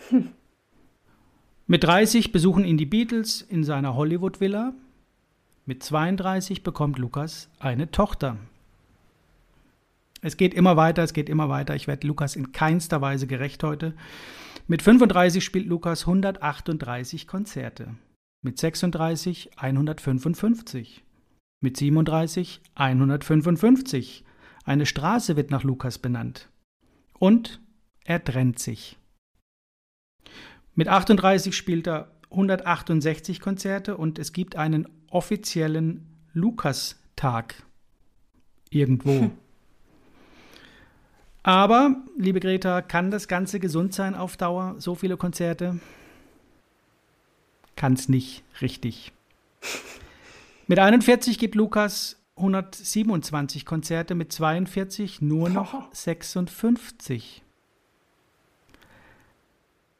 Mit 1.68 1.84
30 1.84 2.32
besuchen 2.32 2.64
ihn 2.64 2.78
die 2.78 2.86
Beatles 2.86 3.42
in 3.42 3.64
seiner 3.64 3.96
Hollywood-Villa. 3.96 4.76
Mit 5.66 5.82
32 5.82 6.62
bekommt 6.62 7.00
Lukas 7.00 7.50
eine 7.60 7.90
Tochter. 7.90 8.38
Es 10.22 10.38
geht 10.38 10.54
immer 10.54 10.78
weiter, 10.78 11.02
es 11.02 11.14
geht 11.14 11.28
immer 11.28 11.50
weiter. 11.50 11.76
Ich 11.76 11.88
werde 11.88 12.06
Lukas 12.06 12.36
in 12.36 12.52
keinster 12.52 13.02
Weise 13.02 13.26
gerecht 13.26 13.64
heute. 13.64 13.96
Mit 14.68 14.84
35 14.84 15.44
spielt 15.44 15.66
Lukas 15.66 16.02
138 16.02 17.28
Konzerte. 17.28 17.96
Mit 18.44 18.60
36 18.60 19.58
155. 19.58 21.04
Mit 21.62 21.78
37 21.78 22.62
155. 22.76 24.24
Eine 24.66 24.86
Straße 24.86 25.36
wird 25.36 25.50
nach 25.50 25.64
Lukas 25.64 25.98
benannt. 25.98 26.48
Und 27.18 27.60
er 28.04 28.24
trennt 28.24 28.60
sich. 28.60 29.00
Mit 30.76 30.90
38 30.90 31.56
spielt 31.56 31.88
er 31.88 32.12
168 32.32 33.40
Konzerte 33.40 33.98
und 33.98 34.20
es 34.20 34.34
gibt 34.34 34.58
einen 34.58 34.88
offiziellen 35.10 36.06
Lukastag 36.34 37.56
irgendwo. 38.70 39.22
Hm. 39.22 39.32
Aber, 41.44 41.96
liebe 42.18 42.40
Greta, 42.40 42.82
kann 42.82 43.12
das 43.12 43.28
Ganze 43.28 43.60
gesund 43.60 43.94
sein 43.94 44.16
auf 44.16 44.36
Dauer? 44.36 44.76
So 44.80 44.96
viele 44.96 45.16
Konzerte? 45.16 45.80
Kann 47.76 47.94
es 47.94 48.10
nicht 48.10 48.44
richtig. 48.62 49.12
Mit 50.68 50.80
41 50.80 51.38
gibt 51.38 51.56
Lukas 51.56 52.18
127 52.38 53.66
Konzerte, 53.66 54.16
mit 54.16 54.34
42 54.34 55.22
nur 55.22 55.48
noch 55.48 55.94
56. 55.94 57.44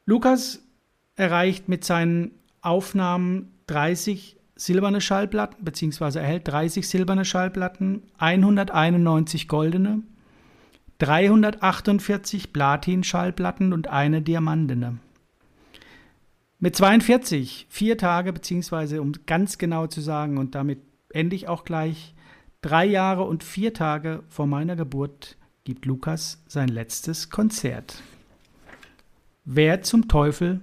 Lukas 0.04 0.65
erreicht 1.16 1.68
mit 1.68 1.84
seinen 1.84 2.32
Aufnahmen 2.60 3.52
30 3.66 4.36
silberne 4.54 5.00
Schallplatten, 5.00 5.64
beziehungsweise 5.64 6.20
erhält 6.20 6.48
30 6.48 6.88
silberne 6.88 7.24
Schallplatten, 7.24 8.02
191 8.18 9.48
goldene, 9.48 10.02
348 10.98 12.52
Platin-Schallplatten 12.52 13.72
und 13.72 13.88
eine 13.88 14.22
diamantene. 14.22 14.98
Mit 16.58 16.74
42, 16.74 17.66
vier 17.68 17.98
Tage, 17.98 18.32
beziehungsweise 18.32 19.02
um 19.02 19.12
ganz 19.26 19.58
genau 19.58 19.88
zu 19.88 20.00
sagen, 20.00 20.38
und 20.38 20.54
damit 20.54 20.80
ende 21.10 21.36
ich 21.36 21.48
auch 21.48 21.64
gleich, 21.64 22.14
drei 22.62 22.86
Jahre 22.86 23.24
und 23.24 23.44
vier 23.44 23.74
Tage 23.74 24.22
vor 24.28 24.46
meiner 24.46 24.74
Geburt 24.74 25.36
gibt 25.64 25.84
Lukas 25.84 26.42
sein 26.46 26.68
letztes 26.68 27.28
Konzert. 27.28 28.02
Wer 29.44 29.82
zum 29.82 30.08
Teufel, 30.08 30.62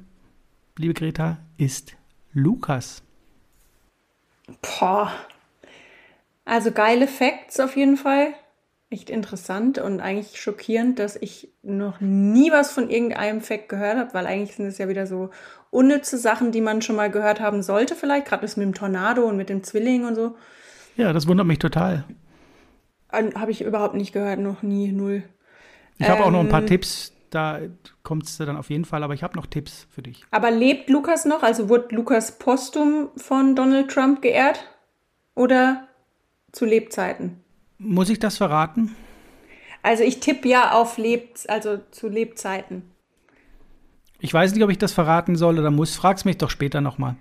liebe 0.78 0.94
Greta, 0.94 1.38
ist 1.58 1.96
Lukas? 2.34 3.04
Boah. 4.62 5.12
Also 6.46 6.72
geile 6.72 7.08
Facts 7.08 7.60
auf 7.60 7.76
jeden 7.76 7.98
Fall 7.98 8.34
echt 8.94 9.10
interessant 9.10 9.80
und 9.80 10.00
eigentlich 10.00 10.40
schockierend, 10.40 11.00
dass 11.00 11.16
ich 11.16 11.50
noch 11.64 12.00
nie 12.00 12.52
was 12.52 12.72
von 12.72 12.90
irgendeinem 12.90 13.42
Fact 13.42 13.68
gehört 13.68 13.98
habe, 13.98 14.14
weil 14.14 14.28
eigentlich 14.28 14.56
sind 14.56 14.68
es 14.68 14.78
ja 14.78 14.88
wieder 14.88 15.08
so 15.08 15.32
unnütze 15.72 16.18
Sachen, 16.18 16.52
die 16.52 16.62
man 16.62 16.82
schon 16.82 16.96
mal 16.96 17.10
gehört 17.10 17.40
haben 17.40 17.64
sollte, 17.64 17.96
vielleicht, 17.96 18.28
gerade 18.28 18.44
das 18.44 18.56
mit 18.56 18.66
dem 18.66 18.76
Tornado 18.76 19.24
und 19.24 19.36
mit 19.36 19.50
dem 19.50 19.64
Zwilling 19.64 20.06
und 20.06 20.16
so. 20.16 20.36
Ja, 20.96 21.12
das 21.12 21.28
wundert 21.28 21.48
mich 21.48 21.58
total. 21.58 22.06
Habe 23.12 23.52
ich 23.52 23.62
überhaupt 23.62 23.96
nicht 23.96 24.14
gehört, 24.14 24.40
noch 24.40 24.62
nie, 24.62 24.92
null. 24.92 25.24
Ich 25.98 26.08
habe 26.08 26.20
ähm, 26.20 26.26
auch 26.26 26.32
noch 26.32 26.40
ein 26.42 26.50
paar 26.50 26.62
ähm, 26.62 26.68
Tipps, 26.68 27.13
da 27.34 27.60
kommt 28.04 28.26
es 28.26 28.38
dann 28.38 28.58
auf 28.58 28.70
jeden 28.70 28.86
Fall, 28.86 29.04
aber 29.04 29.14
ich 29.14 29.24
habe 29.24 29.36
noch 29.36 29.46
Tipps 29.46 29.88
für 29.90 30.02
dich. 30.02 30.24
Aber 30.32 30.52
lebt 30.52 30.90
Lukas 30.90 31.26
noch? 31.26 31.44
Also 31.44 31.70
wurde 31.70 31.96
Lukas 31.96 32.38
postum 32.38 33.10
von 33.16 33.56
Donald 33.56 33.90
Trump 33.90 34.22
geehrt? 34.22 34.70
Oder 35.36 35.88
zu 36.52 36.66
Lebzeiten? 36.66 37.44
Muss 37.80 38.10
ich 38.10 38.20
das 38.20 38.38
verraten? 38.38 38.96
Also 39.82 40.04
ich 40.04 40.20
tippe 40.20 40.48
ja 40.48 40.72
auf 40.72 40.98
Leb 40.98 41.36
also 41.48 41.80
zu 41.92 42.08
Lebzeiten. 42.08 42.84
Ich 44.20 44.34
weiß 44.34 44.54
nicht, 44.54 44.64
ob 44.64 44.70
ich 44.70 44.78
das 44.78 44.94
verraten 44.94 45.36
soll 45.36 45.60
oder 45.60 45.72
muss. 45.72 45.96
Frag's 45.96 46.24
mich 46.24 46.38
doch 46.38 46.50
später 46.50 46.80
nochmal. 46.80 47.18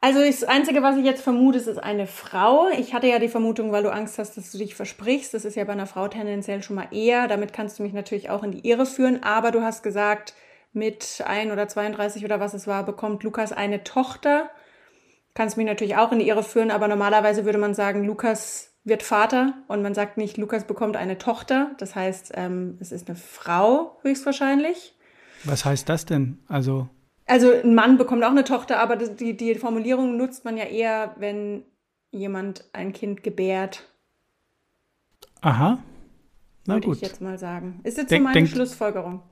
Also 0.00 0.20
das 0.20 0.44
Einzige, 0.44 0.82
was 0.82 0.96
ich 0.96 1.04
jetzt 1.04 1.22
vermute, 1.22 1.58
ist 1.58 1.82
eine 1.82 2.06
Frau. 2.06 2.68
Ich 2.68 2.94
hatte 2.94 3.08
ja 3.08 3.18
die 3.18 3.28
Vermutung, 3.28 3.72
weil 3.72 3.82
du 3.82 3.92
Angst 3.92 4.18
hast, 4.18 4.36
dass 4.36 4.52
du 4.52 4.58
dich 4.58 4.76
versprichst. 4.76 5.34
Das 5.34 5.44
ist 5.44 5.56
ja 5.56 5.64
bei 5.64 5.72
einer 5.72 5.86
Frau 5.86 6.06
tendenziell 6.06 6.62
schon 6.62 6.76
mal 6.76 6.86
eher. 6.92 7.26
Damit 7.26 7.52
kannst 7.52 7.78
du 7.78 7.82
mich 7.82 7.92
natürlich 7.92 8.30
auch 8.30 8.44
in 8.44 8.52
die 8.52 8.68
Irre 8.68 8.86
führen. 8.86 9.24
Aber 9.24 9.50
du 9.50 9.62
hast 9.62 9.82
gesagt, 9.82 10.34
mit 10.72 11.22
1 11.26 11.50
oder 11.50 11.66
32 11.66 12.24
oder 12.24 12.38
was 12.38 12.54
es 12.54 12.68
war, 12.68 12.84
bekommt 12.84 13.24
Lukas 13.24 13.50
eine 13.52 13.82
Tochter. 13.82 14.50
Kannst 15.34 15.56
mich 15.56 15.66
natürlich 15.66 15.96
auch 15.96 16.12
in 16.12 16.20
die 16.20 16.28
Irre 16.28 16.44
führen. 16.44 16.70
Aber 16.70 16.86
normalerweise 16.86 17.44
würde 17.44 17.58
man 17.58 17.74
sagen, 17.74 18.04
Lukas 18.04 18.72
wird 18.84 19.02
Vater 19.02 19.54
und 19.66 19.82
man 19.82 19.94
sagt 19.94 20.16
nicht, 20.16 20.36
Lukas 20.36 20.64
bekommt 20.64 20.96
eine 20.96 21.18
Tochter. 21.18 21.72
Das 21.78 21.96
heißt, 21.96 22.32
ähm, 22.36 22.78
es 22.80 22.92
ist 22.92 23.08
eine 23.08 23.16
Frau 23.16 23.98
höchstwahrscheinlich. 24.02 24.94
Was 25.42 25.64
heißt 25.64 25.88
das 25.88 26.06
denn? 26.06 26.38
Also. 26.46 26.88
Also 27.28 27.52
ein 27.52 27.74
Mann 27.74 27.98
bekommt 27.98 28.24
auch 28.24 28.30
eine 28.30 28.44
Tochter, 28.44 28.80
aber 28.80 28.96
die, 28.96 29.36
die 29.36 29.54
Formulierung 29.54 30.16
nutzt 30.16 30.44
man 30.44 30.56
ja 30.56 30.64
eher, 30.64 31.14
wenn 31.18 31.62
jemand 32.10 32.64
ein 32.72 32.92
Kind 32.92 33.22
gebärt. 33.22 33.86
Aha. 35.42 35.78
Na 36.66 36.74
würde 36.74 36.88
gut. 36.88 36.96
ich 36.96 37.02
jetzt 37.02 37.20
mal 37.20 37.38
sagen. 37.38 37.80
Ist 37.84 37.98
jetzt 37.98 38.10
denk, 38.10 38.22
so 38.22 38.24
meine 38.24 38.34
denk, 38.34 38.48
Schlussfolgerung. 38.48 39.22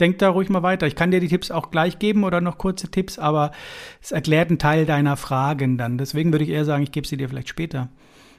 Denk 0.00 0.18
da 0.18 0.30
ruhig 0.30 0.48
mal 0.48 0.62
weiter. 0.62 0.86
Ich 0.86 0.96
kann 0.96 1.10
dir 1.10 1.20
die 1.20 1.28
Tipps 1.28 1.50
auch 1.50 1.70
gleich 1.70 1.98
geben 1.98 2.24
oder 2.24 2.40
noch 2.40 2.58
kurze 2.58 2.90
Tipps, 2.90 3.18
aber 3.18 3.52
es 4.02 4.10
erklärt 4.10 4.48
einen 4.48 4.58
Teil 4.58 4.86
deiner 4.86 5.16
Fragen 5.16 5.78
dann. 5.78 5.98
Deswegen 5.98 6.32
würde 6.32 6.44
ich 6.44 6.50
eher 6.50 6.64
sagen, 6.64 6.82
ich 6.82 6.92
gebe 6.92 7.06
sie 7.06 7.16
dir 7.16 7.28
vielleicht 7.28 7.48
später. 7.48 7.90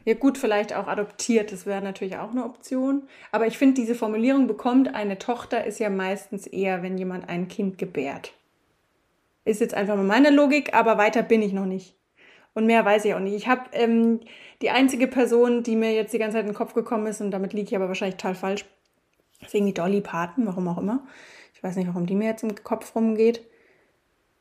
Ja 0.03 0.15
gut, 0.15 0.37
vielleicht 0.37 0.75
auch 0.75 0.87
adoptiert, 0.87 1.51
das 1.51 1.65
wäre 1.65 1.81
natürlich 1.81 2.17
auch 2.17 2.31
eine 2.31 2.43
Option. 2.43 3.03
Aber 3.31 3.47
ich 3.47 3.57
finde, 3.57 3.75
diese 3.75 3.95
Formulierung 3.95 4.47
bekommt 4.47 4.93
eine 4.93 5.17
Tochter 5.17 5.63
ist 5.65 5.79
ja 5.79 5.89
meistens 5.89 6.45
eher, 6.45 6.83
wenn 6.83 6.97
jemand 6.97 7.29
ein 7.29 7.47
Kind 7.47 7.77
gebärt. 7.77 8.33
Ist 9.45 9.61
jetzt 9.61 9.73
einfach 9.73 9.95
mal 9.95 10.03
meine 10.03 10.31
Logik, 10.31 10.73
aber 10.73 10.97
weiter 10.97 11.23
bin 11.23 11.41
ich 11.41 11.53
noch 11.53 11.65
nicht. 11.65 11.95
Und 12.53 12.65
mehr 12.65 12.83
weiß 12.83 13.05
ich 13.05 13.13
auch 13.13 13.19
nicht. 13.19 13.35
Ich 13.35 13.47
habe 13.47 13.61
ähm, 13.73 14.21
die 14.61 14.71
einzige 14.71 15.07
Person, 15.07 15.61
die 15.61 15.75
mir 15.75 15.93
jetzt 15.93 16.13
die 16.13 16.17
ganze 16.17 16.37
Zeit 16.37 16.45
in 16.45 16.51
den 16.51 16.57
Kopf 16.57 16.73
gekommen 16.73 17.05
ist, 17.05 17.21
und 17.21 17.31
damit 17.31 17.53
liege 17.53 17.67
ich 17.67 17.75
aber 17.75 17.87
wahrscheinlich 17.87 18.17
total 18.17 18.35
falsch, 18.35 18.65
ist 19.41 19.53
irgendwie 19.53 19.73
Dolly 19.73 20.01
Parton, 20.01 20.47
warum 20.47 20.67
auch 20.67 20.77
immer. 20.77 21.05
Ich 21.53 21.63
weiß 21.63 21.75
nicht, 21.75 21.87
warum 21.87 22.05
die 22.05 22.15
mir 22.15 22.29
jetzt 22.29 22.43
im 22.43 22.55
Kopf 22.55 22.95
rumgeht. 22.95 23.45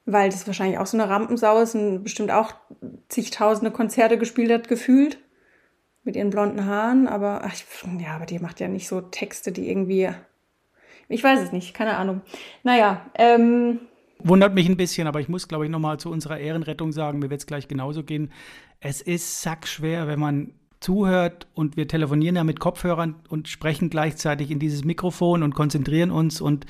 Weil 0.06 0.30
das 0.30 0.46
wahrscheinlich 0.46 0.78
auch 0.78 0.87
so 0.87 0.96
eine 0.96 1.08
Rampensau 1.08 1.61
ist 1.61 1.75
und 1.75 2.02
bestimmt 2.02 2.30
auch 2.30 2.54
zigtausende 3.08 3.70
Konzerte 3.70 4.18
gespielt 4.18 4.50
hat, 4.50 4.68
gefühlt 4.68 5.18
mit 6.04 6.16
ihren 6.16 6.30
blonden 6.30 6.66
Haaren, 6.66 7.08
aber 7.08 7.40
ach, 7.44 7.54
ja, 7.99 8.14
aber 8.14 8.26
die 8.26 8.38
macht 8.38 8.61
ja 8.61 8.68
nicht 8.68 8.87
so 8.87 9.00
Texte, 9.00 9.50
die 9.50 9.68
irgendwie. 9.68 10.11
Ich 11.08 11.25
weiß 11.25 11.40
es 11.40 11.52
nicht, 11.52 11.75
keine 11.75 11.96
Ahnung. 11.96 12.20
Naja, 12.62 13.06
ähm. 13.14 13.80
Wundert 14.25 14.54
mich 14.54 14.69
ein 14.69 14.76
bisschen, 14.76 15.07
aber 15.07 15.21
ich 15.21 15.28
muss, 15.28 15.49
glaube 15.49 15.66
ich, 15.66 15.71
nochmal 15.71 16.00
zu 16.00 16.11
unserer 16.11 16.38
Ehrenrettung 16.38 16.93
sagen, 16.93 17.19
mir 17.19 17.31
wird 17.31 17.40
es 17.40 17.47
gleich 17.47 17.69
genauso 17.69 18.02
gehen. 18.02 18.33
Es 18.81 19.00
ist 19.02 19.43
sackschwer, 19.43 20.09
wenn 20.09 20.19
man 20.19 20.54
zuhört 20.81 21.47
und 21.54 21.76
wir 21.76 21.88
telefonieren 21.88 22.37
ja 22.37 22.45
mit 22.45 22.59
Kopfhörern 22.59 23.16
und 23.28 23.49
sprechen 23.49 23.90
gleichzeitig 23.90 24.50
in 24.50 24.59
dieses 24.59 24.85
Mikrofon 24.85 25.43
und 25.43 25.54
konzentrieren 25.54 26.11
uns 26.11 26.40
und 26.40 26.66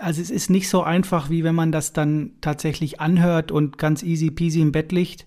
also 0.00 0.20
es 0.20 0.30
ist 0.30 0.50
nicht 0.50 0.68
so 0.68 0.82
einfach, 0.82 1.30
wie 1.30 1.44
wenn 1.44 1.54
man 1.54 1.72
das 1.72 1.94
dann 1.94 2.32
tatsächlich 2.42 3.00
anhört 3.00 3.50
und 3.50 3.78
ganz 3.78 4.02
easy 4.02 4.30
peasy 4.30 4.60
im 4.60 4.72
Bett 4.72 4.92
liegt. 4.92 5.26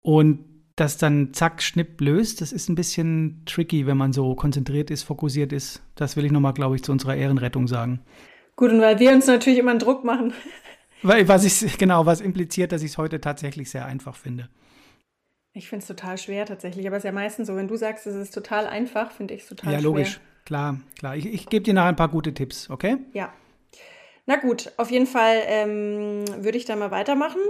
Und 0.00 0.40
das 0.74 0.96
dann 0.96 1.32
zack, 1.32 1.62
schnipp 1.62 2.00
löst, 2.00 2.40
das 2.40 2.52
ist 2.52 2.68
ein 2.68 2.74
bisschen 2.74 3.42
tricky, 3.46 3.86
wenn 3.86 3.96
man 3.96 4.12
so 4.12 4.34
konzentriert 4.34 4.90
ist, 4.90 5.02
fokussiert 5.02 5.52
ist. 5.52 5.82
Das 5.94 6.16
will 6.16 6.24
ich 6.24 6.32
nochmal, 6.32 6.54
glaube 6.54 6.76
ich, 6.76 6.82
zu 6.82 6.92
unserer 6.92 7.16
Ehrenrettung 7.16 7.66
sagen. 7.66 8.00
Gut, 8.58 8.72
und 8.72 8.80
weil 8.80 8.98
wir 8.98 9.12
uns 9.12 9.28
natürlich 9.28 9.60
immer 9.60 9.70
einen 9.70 9.78
Druck 9.78 10.02
machen. 10.02 10.34
Weil, 11.02 11.28
was 11.28 11.44
ich, 11.44 11.78
genau, 11.78 12.06
was 12.06 12.20
impliziert, 12.20 12.72
dass 12.72 12.82
ich 12.82 12.90
es 12.90 12.98
heute 12.98 13.20
tatsächlich 13.20 13.70
sehr 13.70 13.86
einfach 13.86 14.16
finde. 14.16 14.48
Ich 15.52 15.68
finde 15.68 15.82
es 15.84 15.86
total 15.86 16.18
schwer 16.18 16.44
tatsächlich, 16.44 16.84
aber 16.88 16.96
es 16.96 17.04
ist 17.04 17.06
ja 17.06 17.12
meistens 17.12 17.46
so, 17.46 17.54
wenn 17.54 17.68
du 17.68 17.76
sagst, 17.76 18.08
es 18.08 18.16
ist 18.16 18.34
total 18.34 18.66
einfach, 18.66 19.12
finde 19.12 19.34
ich 19.34 19.42
es 19.42 19.48
total 19.48 19.70
schwer. 19.70 19.78
Ja, 19.78 19.84
logisch, 19.84 20.20
klar, 20.44 20.80
klar. 20.98 21.14
Ich, 21.14 21.26
ich 21.26 21.48
gebe 21.48 21.62
dir 21.62 21.72
nachher 21.72 21.90
ein 21.90 21.94
paar 21.94 22.08
gute 22.08 22.34
Tipps, 22.34 22.68
okay? 22.68 22.96
Ja. 23.12 23.32
Na 24.26 24.34
gut, 24.34 24.72
auf 24.76 24.90
jeden 24.90 25.06
Fall 25.06 25.36
ähm, 25.46 26.24
würde 26.38 26.58
ich 26.58 26.64
da 26.64 26.74
mal 26.74 26.90
weitermachen. 26.90 27.40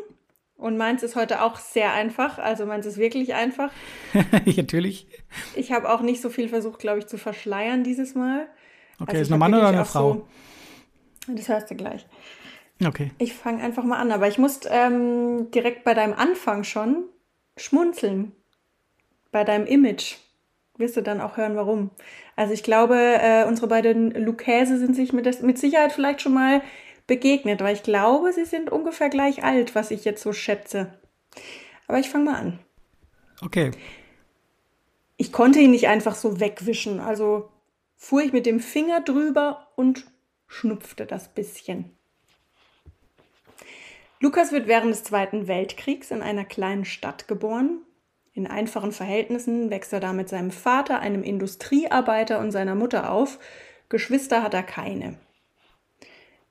Und 0.57 0.77
meins 0.77 1.03
ist 1.03 1.17
heute 1.17 1.41
auch 1.41 1.57
sehr 1.57 1.95
einfach. 1.95 2.39
Also 2.39 2.67
meins 2.67 2.85
ist 2.85 2.99
wirklich 2.99 3.33
einfach. 3.33 3.73
Natürlich. 4.45 5.07
Ich 5.57 5.73
habe 5.73 5.89
auch 5.89 6.03
nicht 6.03 6.21
so 6.21 6.29
viel 6.29 6.51
versucht, 6.51 6.81
glaube 6.81 6.99
ich, 6.99 7.07
zu 7.07 7.17
verschleiern 7.17 7.83
dieses 7.83 8.15
Mal. 8.15 8.47
Okay, 9.01 9.13
also 9.13 9.23
ist 9.23 9.33
ein 9.33 9.39
Mann 9.39 9.55
oder 9.55 9.69
eine 9.69 9.87
Frau? 9.87 10.15
So, 10.15 10.29
das 11.37 11.49
hörst 11.49 11.71
du 11.71 11.75
gleich. 11.75 12.07
Okay. 12.85 13.11
Ich 13.19 13.35
fange 13.35 13.63
einfach 13.63 13.85
mal 13.85 13.99
an, 13.99 14.13
aber 14.13 14.29
ich 14.29 14.39
muss 14.39 14.61
ähm, 14.69 15.51
direkt 15.51 15.85
bei 15.85 15.95
deinem 15.95 16.15
Anfang 16.15 16.65
schon 16.65 17.05
schmunzeln. 17.57 18.33
Bei 19.33 19.45
deinem 19.45 19.67
Image. 19.67 20.17
Wirst 20.77 20.97
du 20.97 21.03
dann 21.03 21.21
auch 21.21 21.37
hören, 21.37 21.57
warum. 21.57 21.91
Also 22.37 22.55
ich 22.55 22.63
glaube, 22.63 22.97
äh, 22.97 23.45
unsere 23.47 23.67
beiden 23.67 24.13
Lukäse 24.13 24.79
sind 24.79 24.95
sich 24.95 25.13
mit, 25.13 25.43
mit 25.43 25.59
Sicherheit 25.59 25.93
vielleicht 25.93 26.23
schon 26.23 26.35
mal 26.35 26.63
begegnet, 27.09 27.61
weil 27.61 27.75
ich 27.75 27.83
glaube, 27.83 28.33
sie 28.33 28.45
sind 28.45 28.71
ungefähr 28.71 29.09
gleich 29.09 29.43
alt, 29.43 29.75
was 29.75 29.91
ich 29.91 30.05
jetzt 30.05 30.23
so 30.23 30.33
schätze. 30.33 30.95
Aber 31.89 31.99
ich 31.99 32.09
fange 32.09 32.27
mal 32.27 32.37
an. 32.37 32.59
Okay. 33.43 33.73
Ich 35.17 35.33
konnte 35.33 35.59
ihn 35.59 35.73
nicht 35.73 35.89
einfach 35.89 36.15
so 36.15 36.39
wegwischen, 36.39 37.01
also 37.01 37.51
fuhr 37.97 38.23
ich 38.23 38.33
mit 38.33 38.47
dem 38.47 38.61
Finger 38.61 39.01
drüber 39.01 39.67
und 39.75 40.07
schnupfte 40.49 41.07
das 41.07 41.29
bisschen. 41.29 41.97
Lukas 44.21 44.51
wird 44.51 44.67
während 44.67 44.91
des 44.91 45.05
Zweiten 45.05 45.47
Weltkriegs 45.47 46.11
in 46.11 46.23
einer 46.23 46.45
kleinen 46.45 46.85
Stadt 46.85 47.29
geboren. 47.29 47.83
In 48.33 48.49
einfachen 48.49 48.93
Verhältnissen 48.93 49.71
wächst 49.71 49.93
er 49.93 50.01
da 50.01 50.13
mit 50.13 50.29
seinem 50.29 50.51
Vater, 50.51 50.99
einem 51.01 51.23
Industriearbeiter 51.23 52.41
und 52.41 52.51
seiner 52.51 52.75
Mutter 52.75 53.13
auf. 53.13 53.39
Geschwister 53.89 54.43
hat 54.43 54.55
er 54.55 54.65
keine. 54.65 55.19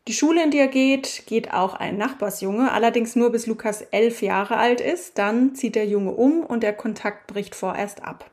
Die 0.08 0.14
Schule, 0.14 0.42
in 0.42 0.52
die 0.52 0.60
er 0.60 0.70
geht, 0.70 1.24
geht 1.28 1.52
auch 1.52 1.74
ein 1.74 1.98
Nachbarsjunge, 1.98 2.72
allerdings 2.72 3.18
nur 3.18 3.30
bis 3.30 3.46
Lukas 3.46 3.82
elf 3.82 4.22
Jahre 4.22 4.56
alt 4.56 4.80
ist. 4.80 5.18
Dann 5.18 5.54
zieht 5.54 5.76
der 5.76 5.86
Junge 5.86 6.12
um 6.12 6.46
und 6.46 6.64
der 6.64 6.72
Kontakt 6.72 7.28
bricht 7.28 7.56
vorerst 7.56 8.04
ab. 8.04 8.32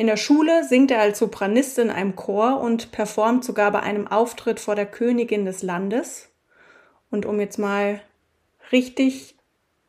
In 0.00 0.06
der 0.06 0.16
Schule 0.16 0.64
singt 0.64 0.90
er 0.90 1.00
als 1.00 1.18
Sopranist 1.18 1.78
in 1.78 1.90
einem 1.90 2.16
Chor 2.16 2.62
und 2.62 2.90
performt 2.90 3.44
sogar 3.44 3.70
bei 3.70 3.80
einem 3.80 4.06
Auftritt 4.06 4.58
vor 4.58 4.74
der 4.74 4.86
Königin 4.86 5.44
des 5.44 5.62
Landes. 5.62 6.30
Und 7.10 7.26
um 7.26 7.38
jetzt 7.38 7.58
mal 7.58 8.00
richtig 8.72 9.36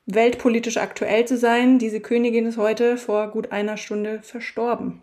weltpolitisch 0.07 0.75
aktuell 0.75 1.23
zu 1.23 1.37
sein, 1.37 1.79
diese 1.79 2.01
Königin 2.01 2.45
ist 2.45 2.57
heute 2.57 2.97
vor 2.97 3.29
gut 3.29 3.53
einer 3.53 3.77
Stunde 3.77 4.21
verstorben. 4.21 5.01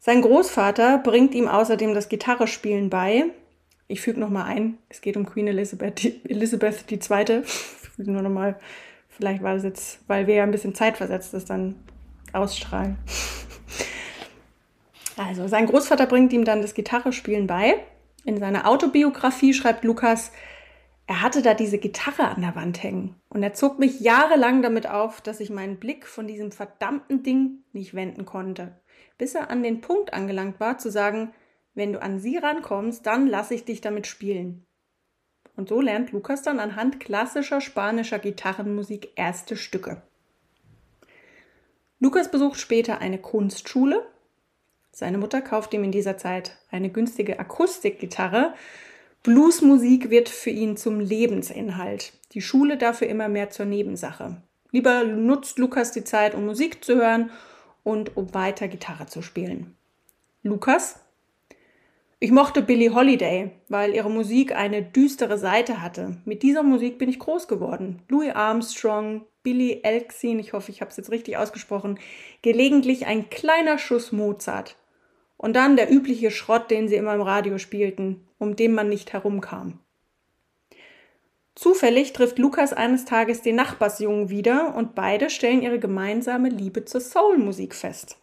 Sein 0.00 0.20
Großvater 0.20 0.98
bringt 0.98 1.36
ihm 1.36 1.46
außerdem 1.46 1.94
das 1.94 2.08
Gitarrespielen 2.08 2.90
bei. 2.90 3.26
Ich 3.86 4.00
füge 4.00 4.18
nochmal 4.18 4.46
ein, 4.46 4.78
es 4.88 5.02
geht 5.02 5.16
um 5.16 5.24
Queen 5.24 5.46
Elizabeth, 5.46 6.04
Elizabeth 6.28 6.90
II. 6.90 7.42
Nur 7.98 8.22
nochmal, 8.22 8.58
vielleicht 9.08 9.44
war 9.44 9.54
das 9.54 9.62
jetzt, 9.62 10.00
weil 10.08 10.26
wir 10.26 10.34
ja 10.34 10.42
ein 10.42 10.50
bisschen 10.50 10.74
zeitversetzt 10.74 11.32
ist, 11.32 11.48
dann 11.48 11.76
ausstrahlen. 12.34 12.98
Also, 15.16 15.46
sein 15.48 15.66
Großvater 15.66 16.06
bringt 16.06 16.32
ihm 16.32 16.44
dann 16.44 16.62
das 16.62 16.74
Gitarrespielen 16.74 17.46
bei. 17.46 17.74
In 18.24 18.38
seiner 18.38 18.68
Autobiografie 18.68 19.52
schreibt 19.52 19.84
Lukas, 19.84 20.32
er 21.06 21.20
hatte 21.20 21.42
da 21.42 21.54
diese 21.54 21.78
Gitarre 21.78 22.28
an 22.28 22.40
der 22.40 22.54
Wand 22.54 22.82
hängen 22.82 23.16
und 23.28 23.42
er 23.42 23.52
zog 23.52 23.78
mich 23.78 24.00
jahrelang 24.00 24.62
damit 24.62 24.88
auf, 24.88 25.20
dass 25.20 25.40
ich 25.40 25.50
meinen 25.50 25.78
Blick 25.78 26.06
von 26.06 26.28
diesem 26.28 26.52
verdammten 26.52 27.22
Ding 27.24 27.64
nicht 27.72 27.92
wenden 27.92 28.24
konnte 28.24 28.80
bis 29.22 29.36
er 29.36 29.50
an 29.50 29.62
den 29.62 29.80
Punkt 29.80 30.12
angelangt 30.12 30.58
war, 30.58 30.78
zu 30.78 30.90
sagen, 30.90 31.32
wenn 31.74 31.92
du 31.92 32.02
an 32.02 32.18
sie 32.18 32.38
rankommst, 32.38 33.06
dann 33.06 33.28
lasse 33.28 33.54
ich 33.54 33.64
dich 33.64 33.80
damit 33.80 34.08
spielen. 34.08 34.66
Und 35.56 35.68
so 35.68 35.80
lernt 35.80 36.10
Lukas 36.10 36.42
dann 36.42 36.58
anhand 36.58 36.98
klassischer 36.98 37.60
spanischer 37.60 38.18
Gitarrenmusik 38.18 39.12
erste 39.14 39.56
Stücke. 39.56 40.02
Lukas 42.02 42.32
besucht 42.32 42.58
später 42.58 42.98
eine 42.98 43.18
Kunstschule. 43.18 44.04
Seine 44.90 45.18
Mutter 45.18 45.40
kauft 45.40 45.72
ihm 45.72 45.84
in 45.84 45.92
dieser 45.92 46.18
Zeit 46.18 46.58
eine 46.68 46.90
günstige 46.90 47.38
Akustikgitarre. 47.38 48.54
Bluesmusik 49.22 50.10
wird 50.10 50.28
für 50.28 50.50
ihn 50.50 50.76
zum 50.76 50.98
Lebensinhalt. 50.98 52.12
Die 52.32 52.42
Schule 52.42 52.76
dafür 52.76 53.06
immer 53.06 53.28
mehr 53.28 53.50
zur 53.50 53.66
Nebensache. 53.66 54.42
Lieber 54.72 55.04
nutzt 55.04 55.60
Lukas 55.60 55.92
die 55.92 56.02
Zeit, 56.02 56.34
um 56.34 56.44
Musik 56.44 56.84
zu 56.84 56.96
hören 56.96 57.30
und 57.84 58.16
um 58.16 58.34
weiter 58.34 58.66
Gitarre 58.66 59.06
zu 59.06 59.22
spielen. 59.22 59.76
Lukas? 60.42 60.98
Ich 62.22 62.30
mochte 62.30 62.62
Billie 62.62 62.94
Holiday, 62.94 63.50
weil 63.68 63.96
ihre 63.96 64.08
Musik 64.08 64.54
eine 64.54 64.80
düstere 64.80 65.38
Seite 65.38 65.82
hatte. 65.82 66.18
Mit 66.24 66.44
dieser 66.44 66.62
Musik 66.62 66.96
bin 66.96 67.08
ich 67.08 67.18
groß 67.18 67.48
geworden. 67.48 68.00
Louis 68.08 68.30
Armstrong, 68.32 69.26
Billy 69.42 69.80
Elksin, 69.82 70.38
ich 70.38 70.52
hoffe, 70.52 70.70
ich 70.70 70.80
habe 70.80 70.92
es 70.92 70.96
jetzt 70.96 71.10
richtig 71.10 71.36
ausgesprochen, 71.36 71.98
gelegentlich 72.40 73.06
ein 73.06 73.28
kleiner 73.28 73.76
Schuss 73.76 74.12
Mozart. 74.12 74.76
Und 75.36 75.56
dann 75.56 75.74
der 75.74 75.90
übliche 75.90 76.30
Schrott, 76.30 76.70
den 76.70 76.86
sie 76.86 76.94
immer 76.94 77.12
im 77.12 77.22
Radio 77.22 77.58
spielten, 77.58 78.24
um 78.38 78.54
den 78.54 78.72
man 78.72 78.88
nicht 78.88 79.12
herumkam. 79.12 79.80
Zufällig 81.56 82.12
trifft 82.12 82.38
Lukas 82.38 82.72
eines 82.72 83.04
Tages 83.04 83.42
den 83.42 83.56
Nachbarsjungen 83.56 84.30
wieder 84.30 84.76
und 84.76 84.94
beide 84.94 85.28
stellen 85.28 85.60
ihre 85.60 85.80
gemeinsame 85.80 86.50
Liebe 86.50 86.84
zur 86.84 87.00
Soulmusik 87.00 87.74
fest. 87.74 88.21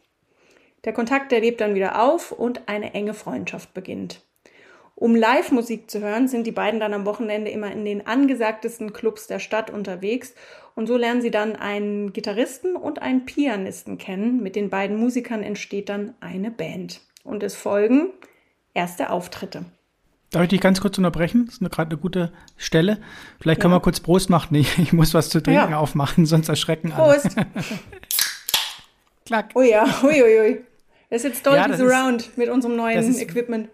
Der 0.86 0.94
Kontakt 0.94 1.34
erlebt 1.34 1.62
dann 1.62 1.76
wieder 1.76 2.02
auf 2.02 2.32
und 2.32 2.68
eine 2.68 2.94
enge 2.94 3.14
Freundschaft 3.14 3.74
beginnt. 3.74 4.24
Um 4.96 5.16
Live-Musik 5.16 5.90
zu 5.90 6.02
hören, 6.02 6.28
sind 6.28 6.46
die 6.46 6.52
beiden 6.52 6.80
dann 6.82 6.94
am 6.94 7.06
Wochenende 7.06 7.52
immer 7.52 7.72
in 7.72 7.86
den 7.86 8.06
angesagtesten 8.06 8.92
Clubs 8.92 9.28
der 9.28 9.40
Stadt 9.40 9.70
unterwegs 9.70 10.36
und 10.76 10.88
so 10.88 10.98
lernen 10.98 11.22
sie 11.22 11.32
dann 11.32 11.56
einen 11.56 12.14
Gitarristen 12.14 12.76
und 12.76 13.02
einen 13.02 13.26
Pianisten 13.26 13.98
kennen. 13.98 14.42
Mit 14.42 14.56
den 14.56 14.70
beiden 14.70 14.98
Musikern 14.98 15.44
entsteht 15.44 15.90
dann 15.90 16.14
eine 16.22 16.52
Band. 16.52 17.02
Und 17.24 17.44
es 17.44 17.56
folgen 17.56 18.12
erste 18.74 19.10
Auftritte. 19.10 19.66
Darf 20.32 20.44
ich 20.44 20.50
dich 20.50 20.62
ganz 20.62 20.80
kurz 20.80 20.98
unterbrechen? 20.98 21.48
Das 21.48 21.58
ist 21.58 21.72
gerade 21.72 21.92
eine 21.92 22.00
gute 22.00 22.32
Stelle. 22.56 23.00
Vielleicht 23.42 23.62
können 23.62 23.74
wir 23.74 23.80
kurz 23.80 24.00
Prost 24.00 24.30
machen. 24.30 24.56
Ich, 24.56 24.78
ich 24.80 24.94
muss 24.94 25.14
was 25.14 25.30
zu 25.30 25.42
trinken 25.42 25.72
ja. 25.72 25.80
aufmachen, 25.80 26.26
sonst 26.26 26.50
erschrecken 26.50 26.92
Prost. 26.92 27.38
alle. 27.38 27.48
Klack. 29.26 29.52
Oh 29.56 29.62
ja, 29.62 29.84
uiuiui. 30.04 30.24
Ui, 30.24 30.40
ui. 30.40 30.66
Das 31.10 31.24
ist 31.24 31.30
jetzt 31.30 31.46
Dolby 31.46 31.58
ja, 31.58 31.78
Surround 31.78 32.22
ist, 32.22 32.38
mit 32.38 32.50
unserem 32.50 32.76
neuen 32.76 33.20
Equipment. 33.20 33.70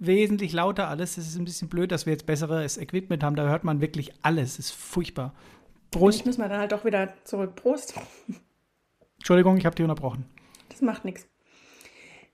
Wesentlich 0.00 0.52
lauter 0.52 0.88
alles. 0.88 1.16
Es 1.16 1.28
ist 1.28 1.36
ein 1.36 1.44
bisschen 1.44 1.68
blöd, 1.68 1.92
dass 1.92 2.04
wir 2.04 2.12
jetzt 2.12 2.26
besseres 2.26 2.78
Equipment 2.78 3.22
haben. 3.22 3.36
Da 3.36 3.48
hört 3.48 3.64
man 3.64 3.80
wirklich 3.80 4.12
alles. 4.22 4.56
Das 4.56 4.66
ist 4.66 4.72
furchtbar. 4.72 5.34
Prost. 5.90 6.20
Ich 6.20 6.26
muss 6.26 6.38
mal 6.38 6.48
dann 6.48 6.58
halt 6.58 6.72
doch 6.72 6.84
wieder 6.84 7.14
zurück. 7.24 7.54
Prost. 7.54 7.94
Entschuldigung, 9.18 9.56
ich 9.56 9.66
habe 9.66 9.76
dich 9.76 9.84
unterbrochen. 9.84 10.26
Das 10.68 10.82
macht 10.82 11.04
nichts. 11.04 11.28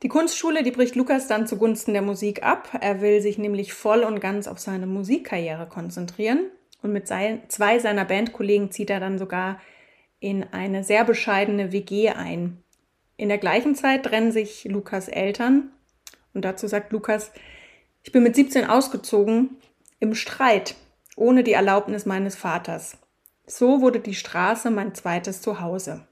Die 0.03 0.09
Kunstschule, 0.09 0.63
die 0.63 0.71
bricht 0.71 0.97
Lukas 0.97 1.27
dann 1.27 1.47
zugunsten 1.47 1.93
der 1.93 2.01
Musik 2.01 2.43
ab. 2.43 2.71
Er 2.81 3.03
will 3.03 3.21
sich 3.21 3.37
nämlich 3.37 3.75
voll 3.75 4.01
und 4.01 4.19
ganz 4.21 4.49
auf 4.49 4.59
seine 4.59 4.87
Musikkarriere 4.87 5.69
konzentrieren. 5.69 6.51
Und 6.83 6.93
mit 6.93 7.07
sein, 7.07 7.43
zwei 7.49 7.79
seiner 7.79 8.07
Bandkollegen 8.07 8.71
zieht 8.71 8.89
er 8.89 9.01
dann 9.01 9.19
sogar 9.19 9.61
in 10.19 10.45
eine 10.45 10.83
sehr 10.85 11.05
bescheidene 11.05 11.73
WG 11.73 12.09
ein. 12.11 12.63
In 13.21 13.29
der 13.29 13.37
gleichen 13.37 13.75
Zeit 13.75 14.05
trennen 14.05 14.33
sich 14.33 14.65
Lukas 14.65 15.07
Eltern. 15.07 15.73
Und 16.33 16.43
dazu 16.47 16.67
sagt 16.67 16.91
Lukas, 16.91 17.33
ich 18.03 18.13
bin 18.13 18.23
mit 18.23 18.35
17 18.35 18.65
ausgezogen 18.65 19.59
im 19.99 20.15
Streit, 20.15 20.75
ohne 21.17 21.45
die 21.45 21.53
Erlaubnis 21.53 22.07
meines 22.07 22.35
Vaters. 22.35 22.97
So 23.47 23.83
wurde 23.83 24.01
die 24.01 24.15
Straße 24.15 24.71
mein 24.71 24.95
zweites 24.95 25.43
Zuhause. 25.43 26.09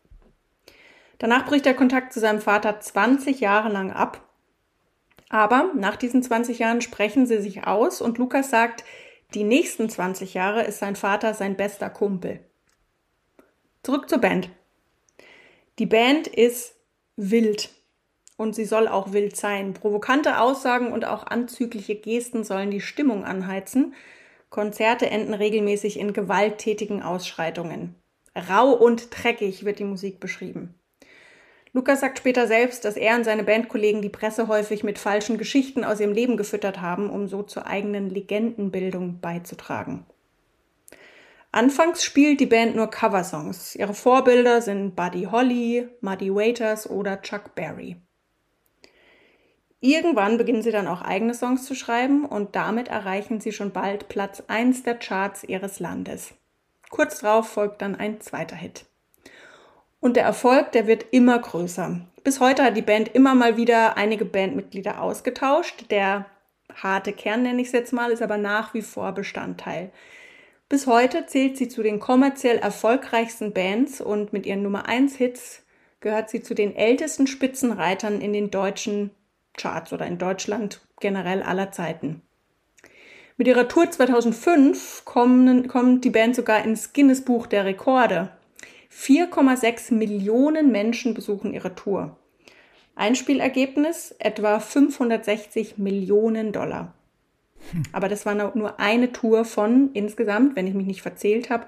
Danach 1.16 1.46
bricht 1.46 1.64
der 1.64 1.72
Kontakt 1.72 2.12
zu 2.12 2.20
seinem 2.20 2.42
Vater 2.42 2.78
20 2.78 3.40
Jahre 3.40 3.70
lang 3.70 3.90
ab. 3.90 4.28
Aber 5.30 5.72
nach 5.74 5.96
diesen 5.96 6.22
20 6.22 6.58
Jahren 6.58 6.82
sprechen 6.82 7.26
sie 7.26 7.40
sich 7.40 7.66
aus 7.66 8.02
und 8.02 8.18
Lukas 8.18 8.50
sagt, 8.50 8.84
die 9.32 9.44
nächsten 9.44 9.88
20 9.88 10.34
Jahre 10.34 10.62
ist 10.64 10.78
sein 10.78 10.94
Vater 10.94 11.32
sein 11.32 11.56
bester 11.56 11.88
Kumpel. 11.88 12.40
Zurück 13.82 14.10
zur 14.10 14.18
Band. 14.18 14.50
Die 15.78 15.86
Band 15.86 16.26
ist 16.26 16.77
wild 17.18 17.70
und 18.36 18.54
sie 18.54 18.64
soll 18.64 18.88
auch 18.88 19.12
wild 19.12 19.36
sein. 19.36 19.74
Provokante 19.74 20.40
Aussagen 20.40 20.92
und 20.92 21.04
auch 21.04 21.26
anzügliche 21.26 21.96
Gesten 21.96 22.44
sollen 22.44 22.70
die 22.70 22.80
Stimmung 22.80 23.24
anheizen. 23.24 23.94
Konzerte 24.48 25.10
enden 25.10 25.34
regelmäßig 25.34 25.98
in 25.98 26.12
gewalttätigen 26.12 27.02
Ausschreitungen. 27.02 27.96
Rau 28.34 28.72
und 28.72 29.08
dreckig 29.10 29.64
wird 29.64 29.80
die 29.80 29.84
Musik 29.84 30.20
beschrieben. 30.20 30.74
Lukas 31.72 32.00
sagt 32.00 32.18
später 32.18 32.46
selbst, 32.46 32.84
dass 32.84 32.96
er 32.96 33.16
und 33.16 33.24
seine 33.24 33.44
Bandkollegen 33.44 34.00
die 34.00 34.08
Presse 34.08 34.48
häufig 34.48 34.84
mit 34.84 34.98
falschen 34.98 35.36
Geschichten 35.36 35.84
aus 35.84 36.00
ihrem 36.00 36.12
Leben 36.12 36.36
gefüttert 36.36 36.80
haben, 36.80 37.10
um 37.10 37.28
so 37.28 37.42
zur 37.42 37.66
eigenen 37.66 38.08
Legendenbildung 38.08 39.20
beizutragen. 39.20 40.06
Anfangs 41.58 42.04
spielt 42.04 42.38
die 42.38 42.46
Band 42.46 42.76
nur 42.76 42.88
Coversongs. 42.88 43.74
Ihre 43.74 43.92
Vorbilder 43.92 44.62
sind 44.62 44.94
Buddy 44.94 45.24
Holly, 45.24 45.88
Muddy 46.00 46.32
Waiters 46.32 46.88
oder 46.88 47.20
Chuck 47.20 47.56
Berry. 47.56 47.96
Irgendwann 49.80 50.38
beginnen 50.38 50.62
sie 50.62 50.70
dann 50.70 50.86
auch 50.86 51.02
eigene 51.02 51.34
Songs 51.34 51.64
zu 51.64 51.74
schreiben 51.74 52.24
und 52.24 52.54
damit 52.54 52.86
erreichen 52.86 53.40
sie 53.40 53.50
schon 53.50 53.72
bald 53.72 54.08
Platz 54.08 54.44
1 54.46 54.84
der 54.84 55.00
Charts 55.00 55.42
ihres 55.42 55.80
Landes. 55.80 56.32
Kurz 56.90 57.18
darauf 57.18 57.48
folgt 57.48 57.82
dann 57.82 57.96
ein 57.96 58.20
zweiter 58.20 58.54
Hit. 58.54 58.84
Und 59.98 60.14
der 60.14 60.22
Erfolg, 60.22 60.70
der 60.70 60.86
wird 60.86 61.06
immer 61.10 61.40
größer. 61.40 62.02
Bis 62.22 62.38
heute 62.38 62.62
hat 62.62 62.76
die 62.76 62.82
Band 62.82 63.16
immer 63.16 63.34
mal 63.34 63.56
wieder 63.56 63.96
einige 63.96 64.26
Bandmitglieder 64.26 65.02
ausgetauscht. 65.02 65.86
Der 65.90 66.26
harte 66.72 67.12
Kern, 67.12 67.42
nenne 67.42 67.60
ich 67.60 67.66
es 67.66 67.72
jetzt 67.72 67.92
mal, 67.92 68.12
ist 68.12 68.22
aber 68.22 68.36
nach 68.36 68.74
wie 68.74 68.82
vor 68.82 69.10
Bestandteil. 69.10 69.90
Bis 70.70 70.86
heute 70.86 71.24
zählt 71.24 71.56
sie 71.56 71.68
zu 71.68 71.82
den 71.82 71.98
kommerziell 71.98 72.58
erfolgreichsten 72.58 73.54
Bands 73.54 74.02
und 74.02 74.34
mit 74.34 74.44
ihren 74.44 74.62
Nummer 74.62 74.86
1 74.86 75.16
Hits 75.16 75.62
gehört 76.00 76.28
sie 76.28 76.42
zu 76.42 76.54
den 76.54 76.76
ältesten 76.76 77.26
Spitzenreitern 77.26 78.20
in 78.20 78.34
den 78.34 78.50
deutschen 78.50 79.10
Charts 79.56 79.94
oder 79.94 80.06
in 80.06 80.18
Deutschland 80.18 80.82
generell 81.00 81.42
aller 81.42 81.72
Zeiten. 81.72 82.20
Mit 83.38 83.48
ihrer 83.48 83.66
Tour 83.66 83.90
2005 83.90 85.04
kommen, 85.06 85.68
kommt 85.68 86.04
die 86.04 86.10
Band 86.10 86.36
sogar 86.36 86.62
ins 86.62 86.92
Guinness 86.92 87.24
Buch 87.24 87.46
der 87.46 87.64
Rekorde. 87.64 88.30
4,6 88.92 89.94
Millionen 89.94 90.70
Menschen 90.70 91.14
besuchen 91.14 91.54
ihre 91.54 91.74
Tour. 91.74 92.18
Einspielergebnis 92.94 94.14
etwa 94.18 94.60
560 94.60 95.78
Millionen 95.78 96.52
Dollar. 96.52 96.94
Aber 97.92 98.08
das 98.08 98.26
war 98.26 98.34
nur 98.34 98.80
eine 98.80 99.12
Tour 99.12 99.44
von 99.44 99.90
insgesamt, 99.92 100.56
wenn 100.56 100.66
ich 100.66 100.74
mich 100.74 100.86
nicht 100.86 101.02
verzählt 101.02 101.50
habe, 101.50 101.66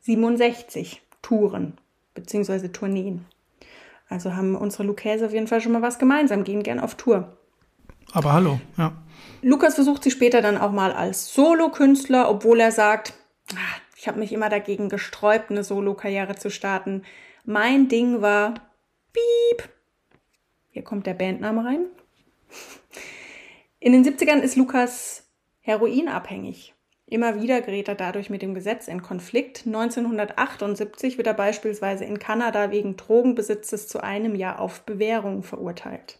67 0.00 1.02
Touren 1.22 1.78
bzw. 2.14 2.68
Tourneen. 2.68 3.24
Also 4.08 4.34
haben 4.34 4.56
unsere 4.56 4.84
Lucchese 4.84 5.26
auf 5.26 5.32
jeden 5.32 5.46
Fall 5.46 5.60
schon 5.60 5.72
mal 5.72 5.82
was 5.82 5.98
gemeinsam, 5.98 6.44
gehen 6.44 6.62
gern 6.62 6.80
auf 6.80 6.96
Tour. 6.96 7.36
Aber 8.12 8.32
hallo, 8.32 8.60
ja. 8.76 8.92
Lukas 9.40 9.74
versucht 9.74 10.02
sich 10.04 10.12
später 10.12 10.42
dann 10.42 10.58
auch 10.58 10.72
mal 10.72 10.92
als 10.92 11.32
Solokünstler, 11.32 12.28
obwohl 12.28 12.60
er 12.60 12.72
sagt, 12.72 13.14
ah, 13.54 13.80
ich 13.96 14.08
habe 14.08 14.18
mich 14.18 14.32
immer 14.32 14.48
dagegen 14.48 14.88
gesträubt, 14.88 15.50
eine 15.50 15.64
Solokarriere 15.64 16.36
zu 16.36 16.50
starten. 16.50 17.04
Mein 17.44 17.88
Ding 17.88 18.20
war 18.20 18.54
Piep. 19.12 19.68
Hier 20.70 20.82
kommt 20.82 21.06
der 21.06 21.14
Bandname 21.14 21.64
rein. 21.64 21.86
In 23.80 23.92
den 23.92 24.04
70ern 24.04 24.40
ist 24.40 24.56
Lukas 24.56 25.21
heroinabhängig. 25.62 26.74
Immer 27.06 27.42
wieder 27.42 27.60
gerät 27.60 27.88
er 27.88 27.94
dadurch 27.94 28.30
mit 28.30 28.42
dem 28.42 28.54
Gesetz 28.54 28.88
in 28.88 29.02
Konflikt. 29.02 29.66
1978 29.66 31.18
wird 31.18 31.26
er 31.26 31.34
beispielsweise 31.34 32.04
in 32.04 32.18
Kanada 32.18 32.70
wegen 32.70 32.96
Drogenbesitzes 32.96 33.88
zu 33.88 34.02
einem 34.02 34.34
Jahr 34.34 34.60
auf 34.60 34.82
Bewährung 34.82 35.42
verurteilt. 35.42 36.18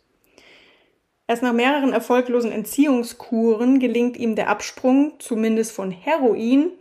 Erst 1.27 1.43
nach 1.43 1.53
mehreren 1.53 1.93
erfolglosen 1.93 2.53
Entziehungskuren 2.53 3.79
gelingt 3.79 4.17
ihm 4.17 4.35
der 4.35 4.49
Absprung, 4.49 5.15
zumindest 5.19 5.73
von 5.73 5.91
Heroin. 5.91 6.73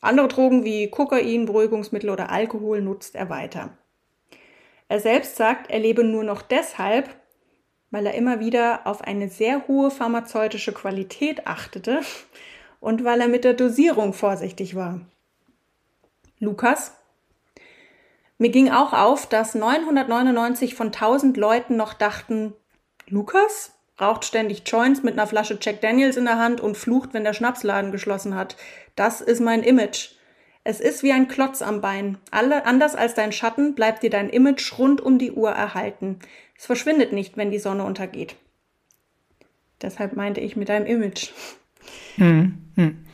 Andere 0.00 0.28
Drogen 0.28 0.64
wie 0.64 0.88
Kokain, 0.88 1.46
Beruhigungsmittel 1.46 2.10
oder 2.10 2.30
Alkohol 2.30 2.82
nutzt 2.82 3.16
er 3.16 3.30
weiter. 3.30 3.76
Er 4.88 5.00
selbst 5.00 5.36
sagt, 5.36 5.70
er 5.70 5.80
lebe 5.80 6.04
nur 6.04 6.22
noch 6.22 6.42
deshalb, 6.42 7.08
weil 7.90 8.06
er 8.06 8.14
immer 8.14 8.40
wieder 8.40 8.86
auf 8.86 9.02
eine 9.02 9.28
sehr 9.28 9.68
hohe 9.68 9.90
pharmazeutische 9.90 10.72
Qualität 10.72 11.46
achtete 11.46 12.00
und 12.80 13.04
weil 13.04 13.20
er 13.20 13.28
mit 13.28 13.44
der 13.44 13.54
Dosierung 13.54 14.12
vorsichtig 14.12 14.74
war. 14.74 15.00
Lukas? 16.38 16.92
Mir 18.38 18.50
ging 18.50 18.70
auch 18.70 18.92
auf, 18.92 19.26
dass 19.26 19.54
999 19.54 20.74
von 20.74 20.88
1000 20.88 21.36
Leuten 21.36 21.76
noch 21.76 21.94
dachten, 21.94 22.52
Lukas? 23.08 23.72
raucht 23.98 24.26
ständig 24.26 24.62
Joints 24.66 25.02
mit 25.02 25.14
einer 25.14 25.26
Flasche 25.26 25.58
Jack 25.60 25.80
Daniels 25.80 26.18
in 26.18 26.26
der 26.26 26.38
Hand 26.38 26.60
und 26.60 26.76
flucht, 26.76 27.14
wenn 27.14 27.24
der 27.24 27.32
Schnapsladen 27.32 27.92
geschlossen 27.92 28.34
hat. 28.34 28.56
Das 28.94 29.22
ist 29.22 29.40
mein 29.40 29.62
Image. 29.62 30.10
Es 30.64 30.80
ist 30.80 31.02
wie 31.02 31.12
ein 31.12 31.28
Klotz 31.28 31.62
am 31.62 31.80
Bein. 31.80 32.18
Alle, 32.30 32.66
anders 32.66 32.94
als 32.94 33.14
dein 33.14 33.32
Schatten 33.32 33.74
bleibt 33.74 34.02
dir 34.02 34.10
dein 34.10 34.28
Image 34.28 34.78
rund 34.78 35.00
um 35.00 35.16
die 35.18 35.32
Uhr 35.32 35.50
erhalten. 35.50 36.18
Es 36.58 36.66
verschwindet 36.66 37.12
nicht, 37.12 37.36
wenn 37.36 37.50
die 37.50 37.58
Sonne 37.58 37.84
untergeht. 37.84 38.36
Deshalb 39.82 40.16
meinte 40.16 40.40
ich 40.40 40.56
mit 40.56 40.68
deinem 40.68 40.86
Image. 40.86 41.30
Mhm. 42.16 42.58
Mhm. 42.76 43.06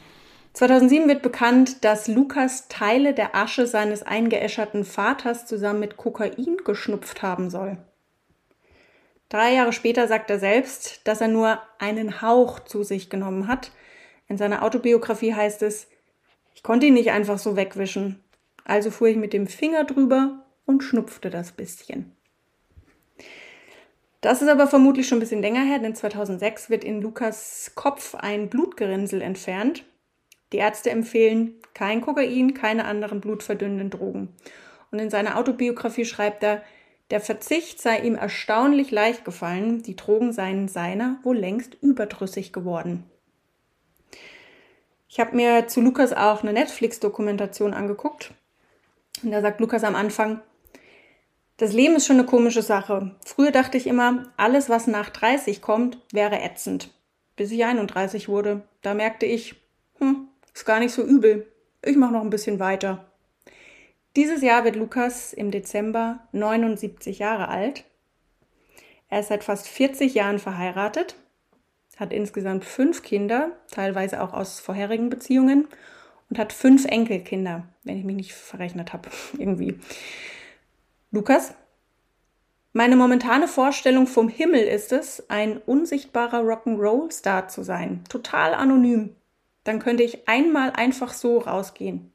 2007 0.52 1.08
wird 1.08 1.22
bekannt, 1.22 1.84
dass 1.84 2.08
Lukas 2.08 2.68
Teile 2.68 3.14
der 3.14 3.34
Asche 3.34 3.66
seines 3.66 4.02
eingeäscherten 4.02 4.84
Vaters 4.84 5.46
zusammen 5.46 5.80
mit 5.80 5.96
Kokain 5.96 6.58
geschnupft 6.64 7.22
haben 7.22 7.48
soll. 7.48 7.78
Drei 9.30 9.54
Jahre 9.54 9.72
später 9.72 10.08
sagt 10.08 10.28
er 10.28 10.38
selbst, 10.38 11.00
dass 11.04 11.22
er 11.22 11.28
nur 11.28 11.58
einen 11.78 12.20
Hauch 12.20 12.60
zu 12.60 12.82
sich 12.82 13.08
genommen 13.08 13.48
hat. 13.48 13.72
In 14.28 14.36
seiner 14.36 14.62
Autobiografie 14.62 15.34
heißt 15.34 15.62
es, 15.62 15.88
ich 16.54 16.62
konnte 16.62 16.86
ihn 16.86 16.94
nicht 16.94 17.12
einfach 17.12 17.38
so 17.38 17.56
wegwischen. 17.56 18.22
Also 18.64 18.90
fuhr 18.90 19.08
ich 19.08 19.16
mit 19.16 19.32
dem 19.32 19.46
Finger 19.46 19.84
drüber 19.84 20.44
und 20.66 20.84
schnupfte 20.84 21.30
das 21.30 21.52
bisschen. 21.52 22.14
Das 24.22 24.40
ist 24.40 24.48
aber 24.48 24.68
vermutlich 24.68 25.08
schon 25.08 25.18
ein 25.18 25.20
bisschen 25.20 25.42
länger 25.42 25.64
her, 25.64 25.80
denn 25.80 25.96
2006 25.96 26.70
wird 26.70 26.84
in 26.84 27.02
Lukas 27.02 27.72
Kopf 27.74 28.14
ein 28.14 28.48
Blutgerinnsel 28.48 29.20
entfernt. 29.20 29.84
Die 30.52 30.58
Ärzte 30.58 30.90
empfehlen 30.90 31.56
kein 31.74 32.00
Kokain, 32.00 32.54
keine 32.54 32.84
anderen 32.84 33.20
blutverdünnenden 33.20 33.90
Drogen. 33.90 34.28
Und 34.92 35.00
in 35.00 35.10
seiner 35.10 35.38
Autobiografie 35.38 36.04
schreibt 36.04 36.44
er, 36.44 36.62
der 37.10 37.20
Verzicht 37.20 37.82
sei 37.82 37.98
ihm 37.98 38.14
erstaunlich 38.14 38.92
leicht 38.92 39.24
gefallen, 39.24 39.82
die 39.82 39.96
Drogen 39.96 40.32
seien 40.32 40.68
seiner 40.68 41.18
wohl 41.24 41.36
längst 41.36 41.74
überdrüssig 41.82 42.52
geworden. 42.52 43.04
Ich 45.08 45.18
habe 45.18 45.34
mir 45.34 45.66
zu 45.66 45.80
Lukas 45.80 46.12
auch 46.12 46.42
eine 46.42 46.52
Netflix-Dokumentation 46.52 47.74
angeguckt. 47.74 48.32
Und 49.24 49.32
da 49.32 49.42
sagt 49.42 49.60
Lukas 49.60 49.82
am 49.82 49.96
Anfang, 49.96 50.40
das 51.62 51.72
Leben 51.72 51.94
ist 51.94 52.08
schon 52.08 52.18
eine 52.18 52.26
komische 52.26 52.60
Sache. 52.60 53.14
Früher 53.24 53.52
dachte 53.52 53.78
ich 53.78 53.86
immer, 53.86 54.24
alles, 54.36 54.68
was 54.68 54.88
nach 54.88 55.10
30 55.10 55.62
kommt, 55.62 55.96
wäre 56.12 56.42
ätzend. 56.42 56.90
Bis 57.36 57.52
ich 57.52 57.64
31 57.64 58.28
wurde, 58.28 58.62
da 58.80 58.94
merkte 58.94 59.26
ich, 59.26 59.54
hm, 60.00 60.26
ist 60.52 60.64
gar 60.64 60.80
nicht 60.80 60.92
so 60.92 61.04
übel. 61.04 61.46
Ich 61.80 61.96
mache 61.96 62.14
noch 62.14 62.22
ein 62.22 62.30
bisschen 62.30 62.58
weiter. 62.58 63.04
Dieses 64.16 64.42
Jahr 64.42 64.64
wird 64.64 64.74
Lukas 64.74 65.32
im 65.32 65.52
Dezember 65.52 66.18
79 66.32 67.20
Jahre 67.20 67.46
alt. 67.46 67.84
Er 69.08 69.20
ist 69.20 69.28
seit 69.28 69.44
fast 69.44 69.68
40 69.68 70.14
Jahren 70.14 70.40
verheiratet, 70.40 71.14
hat 71.96 72.12
insgesamt 72.12 72.64
fünf 72.64 73.04
Kinder, 73.04 73.52
teilweise 73.70 74.20
auch 74.20 74.32
aus 74.32 74.58
vorherigen 74.58 75.10
Beziehungen 75.10 75.68
und 76.28 76.40
hat 76.40 76.52
fünf 76.52 76.86
Enkelkinder, 76.86 77.68
wenn 77.84 77.98
ich 77.98 78.04
mich 78.04 78.16
nicht 78.16 78.32
verrechnet 78.32 78.92
habe, 78.92 79.10
irgendwie. 79.38 79.78
Lukas, 81.14 81.52
meine 82.72 82.96
momentane 82.96 83.46
Vorstellung 83.46 84.06
vom 84.06 84.30
Himmel 84.30 84.62
ist 84.62 84.92
es, 84.92 85.28
ein 85.28 85.58
unsichtbarer 85.58 86.40
Rock'n'Roll-Star 86.40 87.48
zu 87.48 87.62
sein, 87.62 88.02
total 88.08 88.54
anonym. 88.54 89.14
Dann 89.64 89.78
könnte 89.78 90.04
ich 90.04 90.26
einmal 90.26 90.70
einfach 90.70 91.12
so 91.12 91.36
rausgehen. 91.36 92.14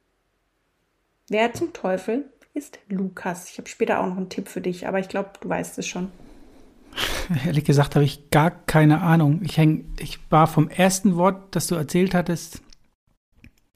Wer 1.30 1.54
zum 1.54 1.74
Teufel 1.74 2.26
ist 2.56 2.80
Lukas? 2.90 3.52
Ich 3.52 3.60
habe 3.60 3.70
später 3.70 4.00
auch 4.00 4.08
noch 4.08 4.18
einen 4.18 4.30
Tipp 4.30 4.48
für 4.48 4.62
dich, 4.62 4.88
aber 4.88 4.98
ich 4.98 5.10
glaube, 5.10 5.30
du 5.42 5.48
weißt 5.48 5.78
es 5.78 5.86
schon. 5.86 6.12
Ehrlich 7.46 7.66
gesagt 7.66 7.94
habe 7.94 8.04
ich 8.04 8.32
gar 8.32 8.50
keine 8.50 9.02
Ahnung. 9.02 9.42
Ich, 9.44 9.58
häng, 9.58 9.94
ich 10.00 10.18
war 10.32 10.48
vom 10.48 10.72
ersten 10.72 11.18
Wort, 11.18 11.56
das 11.56 11.68
du 11.68 11.76
erzählt 11.76 12.16
hattest, 12.16 12.64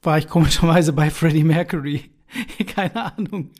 war 0.02 0.18
ich 0.18 0.26
komischerweise 0.26 0.92
bei 0.92 1.10
Freddie 1.10 1.44
Mercury. 1.44 2.10
keine 2.74 3.16
Ahnung. 3.16 3.52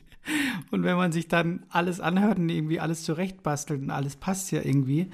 Und 0.71 0.85
wenn 0.85 0.97
man 0.97 1.13
sich 1.13 1.29
dann 1.29 1.65
alles 1.69 2.01
anhört 2.01 2.39
und 2.39 2.49
irgendwie 2.49 2.81
alles 2.81 3.03
zurechtbastelt 3.03 3.83
und 3.83 3.91
alles 3.91 4.17
passt 4.17 4.53
ja 4.53 4.63
irgendwie 4.63 5.11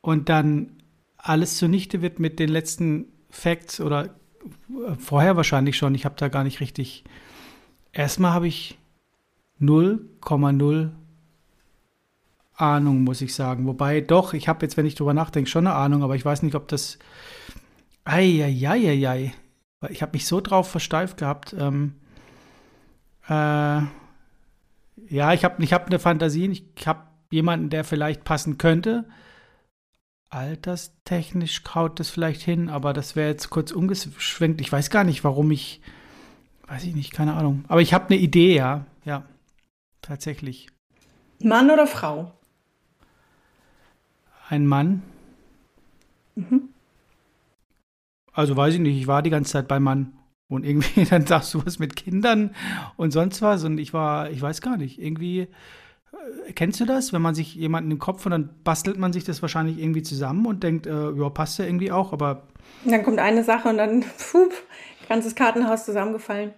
und 0.00 0.28
dann 0.28 0.82
alles 1.16 1.56
zunichte 1.58 2.02
wird 2.02 2.18
mit 2.18 2.38
den 2.38 2.48
letzten 2.48 3.06
Facts 3.30 3.80
oder 3.80 4.06
äh, 4.06 4.94
vorher 4.98 5.36
wahrscheinlich 5.36 5.76
schon, 5.76 5.94
ich 5.94 6.04
habe 6.04 6.16
da 6.16 6.28
gar 6.28 6.44
nicht 6.44 6.60
richtig 6.60 7.04
Erstmal 7.92 8.32
habe 8.32 8.48
ich 8.48 8.78
0,0 9.60 10.90
Ahnung, 12.56 13.04
muss 13.04 13.20
ich 13.20 13.34
sagen. 13.34 13.66
Wobei 13.66 14.00
doch, 14.00 14.32
ich 14.34 14.48
habe 14.48 14.64
jetzt, 14.64 14.76
wenn 14.76 14.86
ich 14.86 14.94
drüber 14.94 15.14
nachdenke, 15.14 15.50
schon 15.50 15.66
eine 15.66 15.76
Ahnung, 15.76 16.02
aber 16.02 16.16
ich 16.16 16.24
weiß 16.24 16.42
nicht, 16.42 16.54
ob 16.54 16.68
das. 16.68 16.98
Eieieiei. 18.04 19.32
Ich 19.90 20.02
habe 20.02 20.12
mich 20.14 20.26
so 20.26 20.40
drauf 20.40 20.68
versteift 20.68 21.18
gehabt. 21.18 21.54
Ähm, 21.58 21.94
äh, 23.32 25.14
ja, 25.14 25.32
ich 25.32 25.44
habe 25.44 25.62
ich 25.62 25.72
hab 25.72 25.86
eine 25.86 25.98
Fantasie. 25.98 26.64
Ich 26.76 26.86
habe 26.86 27.02
jemanden, 27.30 27.70
der 27.70 27.84
vielleicht 27.84 28.24
passen 28.24 28.58
könnte. 28.58 29.08
Alterstechnisch 30.30 31.62
kaut 31.62 32.00
das 32.00 32.08
vielleicht 32.08 32.40
hin, 32.40 32.70
aber 32.70 32.92
das 32.92 33.16
wäre 33.16 33.28
jetzt 33.28 33.50
kurz 33.50 33.70
umgeschwenkt. 33.70 34.60
Ich 34.60 34.72
weiß 34.72 34.90
gar 34.90 35.04
nicht, 35.04 35.24
warum 35.24 35.50
ich 35.50 35.82
Weiß 36.72 36.84
ich 36.84 36.94
nicht, 36.94 37.12
keine 37.12 37.34
Ahnung. 37.34 37.66
Aber 37.68 37.82
ich 37.82 37.92
habe 37.92 38.06
eine 38.06 38.16
Idee, 38.16 38.56
ja. 38.56 38.86
Ja, 39.04 39.24
tatsächlich. 40.00 40.68
Mann 41.42 41.70
oder 41.70 41.86
Frau? 41.86 42.32
Ein 44.48 44.66
Mann. 44.66 45.02
Mhm. 46.34 46.70
Also 48.32 48.56
weiß 48.56 48.72
ich 48.72 48.80
nicht, 48.80 48.96
ich 48.96 49.06
war 49.06 49.20
die 49.20 49.28
ganze 49.28 49.52
Zeit 49.52 49.68
beim 49.68 49.82
Mann. 49.82 50.14
Und 50.52 50.64
irgendwie, 50.64 51.04
dann 51.10 51.26
sagst 51.26 51.54
du 51.54 51.64
was 51.64 51.78
mit 51.78 51.96
Kindern 51.96 52.54
und 52.96 53.12
sonst 53.12 53.42
was. 53.42 53.64
Und 53.64 53.78
ich 53.78 53.92
war, 53.92 54.30
ich 54.30 54.40
weiß 54.40 54.60
gar 54.60 54.76
nicht, 54.76 55.00
irgendwie, 55.00 55.40
äh, 55.40 56.52
kennst 56.54 56.80
du 56.80 56.84
das, 56.84 57.12
wenn 57.12 57.22
man 57.22 57.34
sich 57.34 57.54
jemanden 57.54 57.90
im 57.90 57.98
Kopf 57.98 58.26
und 58.26 58.32
dann 58.32 58.50
bastelt 58.64 58.98
man 58.98 59.12
sich 59.12 59.24
das 59.24 59.42
wahrscheinlich 59.42 59.78
irgendwie 59.78 60.02
zusammen 60.02 60.46
und 60.46 60.62
denkt, 60.62 60.86
äh, 60.86 61.10
ja, 61.10 61.28
passt 61.30 61.58
ja 61.58 61.64
irgendwie 61.64 61.92
auch, 61.92 62.12
aber. 62.12 62.48
Und 62.84 62.92
dann 62.92 63.02
kommt 63.02 63.18
eine 63.18 63.44
Sache 63.44 63.68
und 63.68 63.78
dann, 63.78 64.04
puh, 64.30 64.50
ganzes 65.08 65.34
Kartenhaus 65.34 65.84
zusammengefallen. 65.84 66.52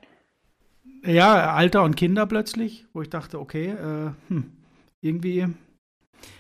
Ja, 1.05 1.55
Alter 1.55 1.83
und 1.83 1.97
Kinder 1.97 2.27
plötzlich, 2.27 2.87
wo 2.95 3.03
ich 3.03 3.11
dachte, 3.11 3.39
okay, 3.39 3.71
äh, 3.71 4.11
hm, 4.29 4.53
irgendwie. 5.01 5.47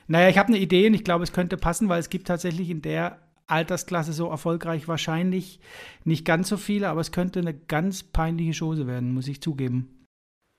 Naja, 0.06 0.28
ich 0.28 0.38
habe 0.38 0.48
eine 0.48 0.58
Idee 0.58 0.86
und 0.86 0.94
ich 0.94 1.04
glaube, 1.04 1.24
es 1.24 1.32
könnte 1.32 1.56
passen, 1.56 1.88
weil 1.88 2.00
es 2.00 2.10
gibt 2.10 2.26
tatsächlich 2.26 2.70
in 2.70 2.82
der 2.82 3.18
Altersklasse 3.46 4.12
so 4.12 4.28
erfolgreich 4.28 4.88
wahrscheinlich 4.88 5.60
nicht 6.04 6.24
ganz 6.24 6.48
so 6.48 6.56
viele, 6.56 6.88
aber 6.88 7.00
es 7.00 7.12
könnte 7.12 7.40
eine 7.40 7.54
ganz 7.54 8.02
peinliche 8.02 8.58
Chose 8.58 8.86
werden, 8.86 9.12
muss 9.12 9.28
ich 9.28 9.42
zugeben. 9.42 10.06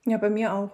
Ja, 0.06 0.18
bei 0.18 0.30
mir 0.30 0.54
auch. 0.54 0.70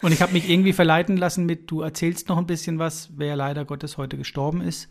Und 0.00 0.12
ich 0.12 0.22
habe 0.22 0.32
mich 0.32 0.48
irgendwie 0.48 0.72
verleiten 0.72 1.16
lassen 1.16 1.44
mit, 1.44 1.70
du 1.70 1.82
erzählst 1.82 2.28
noch 2.28 2.38
ein 2.38 2.46
bisschen 2.46 2.78
was, 2.78 3.10
wer 3.16 3.36
leider 3.36 3.64
Gottes 3.64 3.98
heute 3.98 4.16
gestorben 4.16 4.62
ist. 4.62 4.88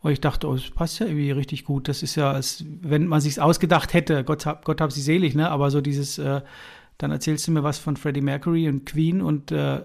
Und 0.00 0.12
ich 0.12 0.20
dachte, 0.20 0.48
oh, 0.48 0.54
das 0.54 0.70
passt 0.70 0.98
ja 0.98 1.06
irgendwie 1.06 1.30
richtig 1.30 1.64
gut. 1.64 1.88
Das 1.88 2.02
ist 2.02 2.16
ja, 2.16 2.32
als 2.32 2.64
wenn 2.66 3.06
man 3.06 3.20
sich's 3.20 3.38
ausgedacht 3.38 3.92
hätte, 3.92 4.24
Gott 4.24 4.46
hab, 4.46 4.64
Gott 4.64 4.80
hab 4.80 4.92
sie 4.92 5.00
selig, 5.00 5.34
ne? 5.34 5.48
Aber 5.48 5.70
so 5.70 5.80
dieses, 5.80 6.18
äh, 6.18 6.42
dann 6.98 7.10
erzählst 7.12 7.46
du 7.46 7.52
mir 7.52 7.62
was 7.62 7.78
von 7.78 7.96
Freddie 7.96 8.20
Mercury 8.20 8.68
und 8.68 8.84
Queen 8.84 9.22
und 9.22 9.52
äh, 9.52 9.82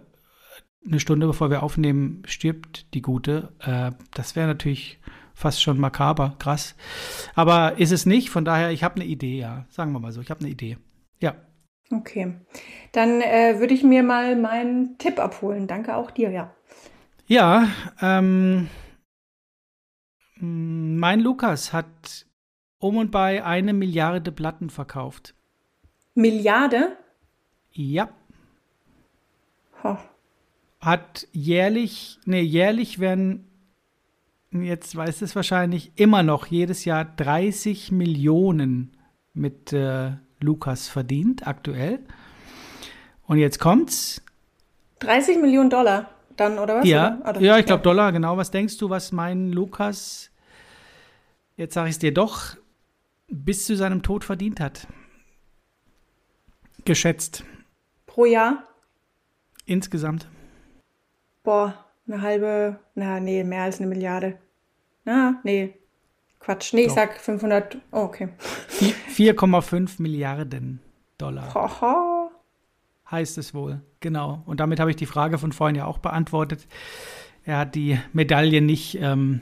eine 0.86 1.00
Stunde 1.00 1.28
bevor 1.28 1.50
wir 1.50 1.64
aufnehmen, 1.64 2.24
stirbt 2.26 2.94
die 2.94 3.02
Gute. 3.02 3.50
Äh, 3.60 3.92
das 4.14 4.36
wäre 4.36 4.48
natürlich 4.48 5.00
fast 5.38 5.62
schon 5.62 5.80
makaber, 5.80 6.36
krass. 6.40 6.76
Aber 7.36 7.78
ist 7.78 7.92
es 7.92 8.08
nicht, 8.08 8.32
von 8.32 8.44
daher, 8.44 8.72
ich 8.72 8.84
habe 8.84 8.96
eine 8.96 9.06
Idee, 9.06 9.40
ja. 9.40 9.68
Sagen 9.70 9.92
wir 9.92 10.00
mal 10.00 10.12
so, 10.12 10.20
ich 10.20 10.32
habe 10.32 10.40
eine 10.40 10.50
Idee. 10.50 10.78
Ja. 11.20 11.36
Okay. 11.92 12.34
Dann 12.92 13.22
äh, 13.22 13.60
würde 13.60 13.76
ich 13.76 13.84
mir 13.84 14.02
mal 14.02 14.36
meinen 14.36 14.98
Tipp 14.98 15.20
abholen. 15.20 15.68
Danke 15.68 15.96
auch 15.96 16.10
dir, 16.10 16.32
ja. 16.32 16.56
Ja, 17.28 17.68
ähm, 18.02 18.68
mein 20.40 21.20
Lukas 21.20 21.72
hat 21.72 22.26
um 22.80 22.98
und 22.98 23.12
bei 23.12 23.46
eine 23.46 23.74
Milliarde 23.74 24.32
Platten 24.32 24.72
verkauft. 24.72 25.36
Milliarde? 26.16 26.98
Ja. 27.72 28.10
Ho. 29.84 30.00
Hat 30.80 31.28
jährlich, 31.32 32.18
nee, 32.26 32.42
jährlich 32.42 32.98
werden, 32.98 33.47
jetzt 34.52 34.96
weiß 34.96 35.22
es 35.22 35.36
wahrscheinlich, 35.36 35.92
immer 35.96 36.24
noch 36.24 36.48
jedes 36.48 36.86
Jahr 36.86 37.06
30 37.06 37.92
Millionen 37.92 38.96
mit 39.34 39.74
äh, 39.74 40.12
Lukas 40.40 40.88
verdient, 40.88 41.48
aktuell. 41.48 42.00
Und 43.24 43.38
jetzt 43.38 43.60
kommt's. 43.60 44.22
30 45.00 45.40
Millionen 45.40 45.70
Dollar 45.70 46.10
dann, 46.38 46.60
oder 46.60 46.78
was? 46.78 46.88
Ja, 46.88 47.20
oder? 47.28 47.42
ja 47.42 47.58
ich 47.58 47.66
glaube 47.66 47.84
Dollar, 47.84 48.12
genau. 48.12 48.38
Was 48.38 48.52
denkst 48.52 48.78
du, 48.78 48.90
was 48.90 49.12
mein 49.12 49.52
Lukas, 49.52 50.32
jetzt 51.56 51.74
sage 51.74 51.90
ich 51.90 51.96
es 51.96 52.00
dir 52.00 52.14
doch, 52.14 52.56
bis 53.28 53.66
zu 53.66 53.76
seinem 53.76 54.04
Tod 54.04 54.24
verdient 54.24 54.60
hat? 54.60 54.88
Geschätzt. 56.86 57.44
Pro 58.06 58.26
Jahr? 58.26 58.64
Insgesamt. 59.66 60.28
Boah, 61.44 61.87
eine 62.08 62.22
halbe, 62.22 62.80
na, 62.96 63.20
nee, 63.20 63.44
mehr 63.44 63.64
als 63.64 63.80
eine 63.80 63.88
Milliarde. 63.88 64.38
Na, 65.06 65.40
nee. 65.44 65.74
Quatsch. 66.40 66.74
Nee, 66.74 66.84
Doch. 66.84 66.90
ich 66.90 66.94
sag 66.94 67.20
500, 67.20 67.78
oh, 67.92 68.00
okay. 68.00 68.30
4,5 69.16 70.02
Milliarden 70.02 70.80
Dollar. 71.18 71.54
Hoho. 71.54 72.32
Heißt 73.10 73.38
es 73.38 73.54
wohl, 73.54 73.82
genau. 74.00 74.44
Und 74.46 74.60
damit 74.60 74.80
habe 74.80 74.90
ich 74.90 74.96
die 74.98 75.06
Frage 75.06 75.38
von 75.38 75.52
vorhin 75.52 75.76
ja 75.76 75.86
auch 75.86 75.98
beantwortet. 75.98 76.68
Er 77.46 77.60
hat 77.60 77.76
die 77.76 77.98
Medaille 78.12 78.62
nicht 78.62 79.00
ähm, 79.02 79.42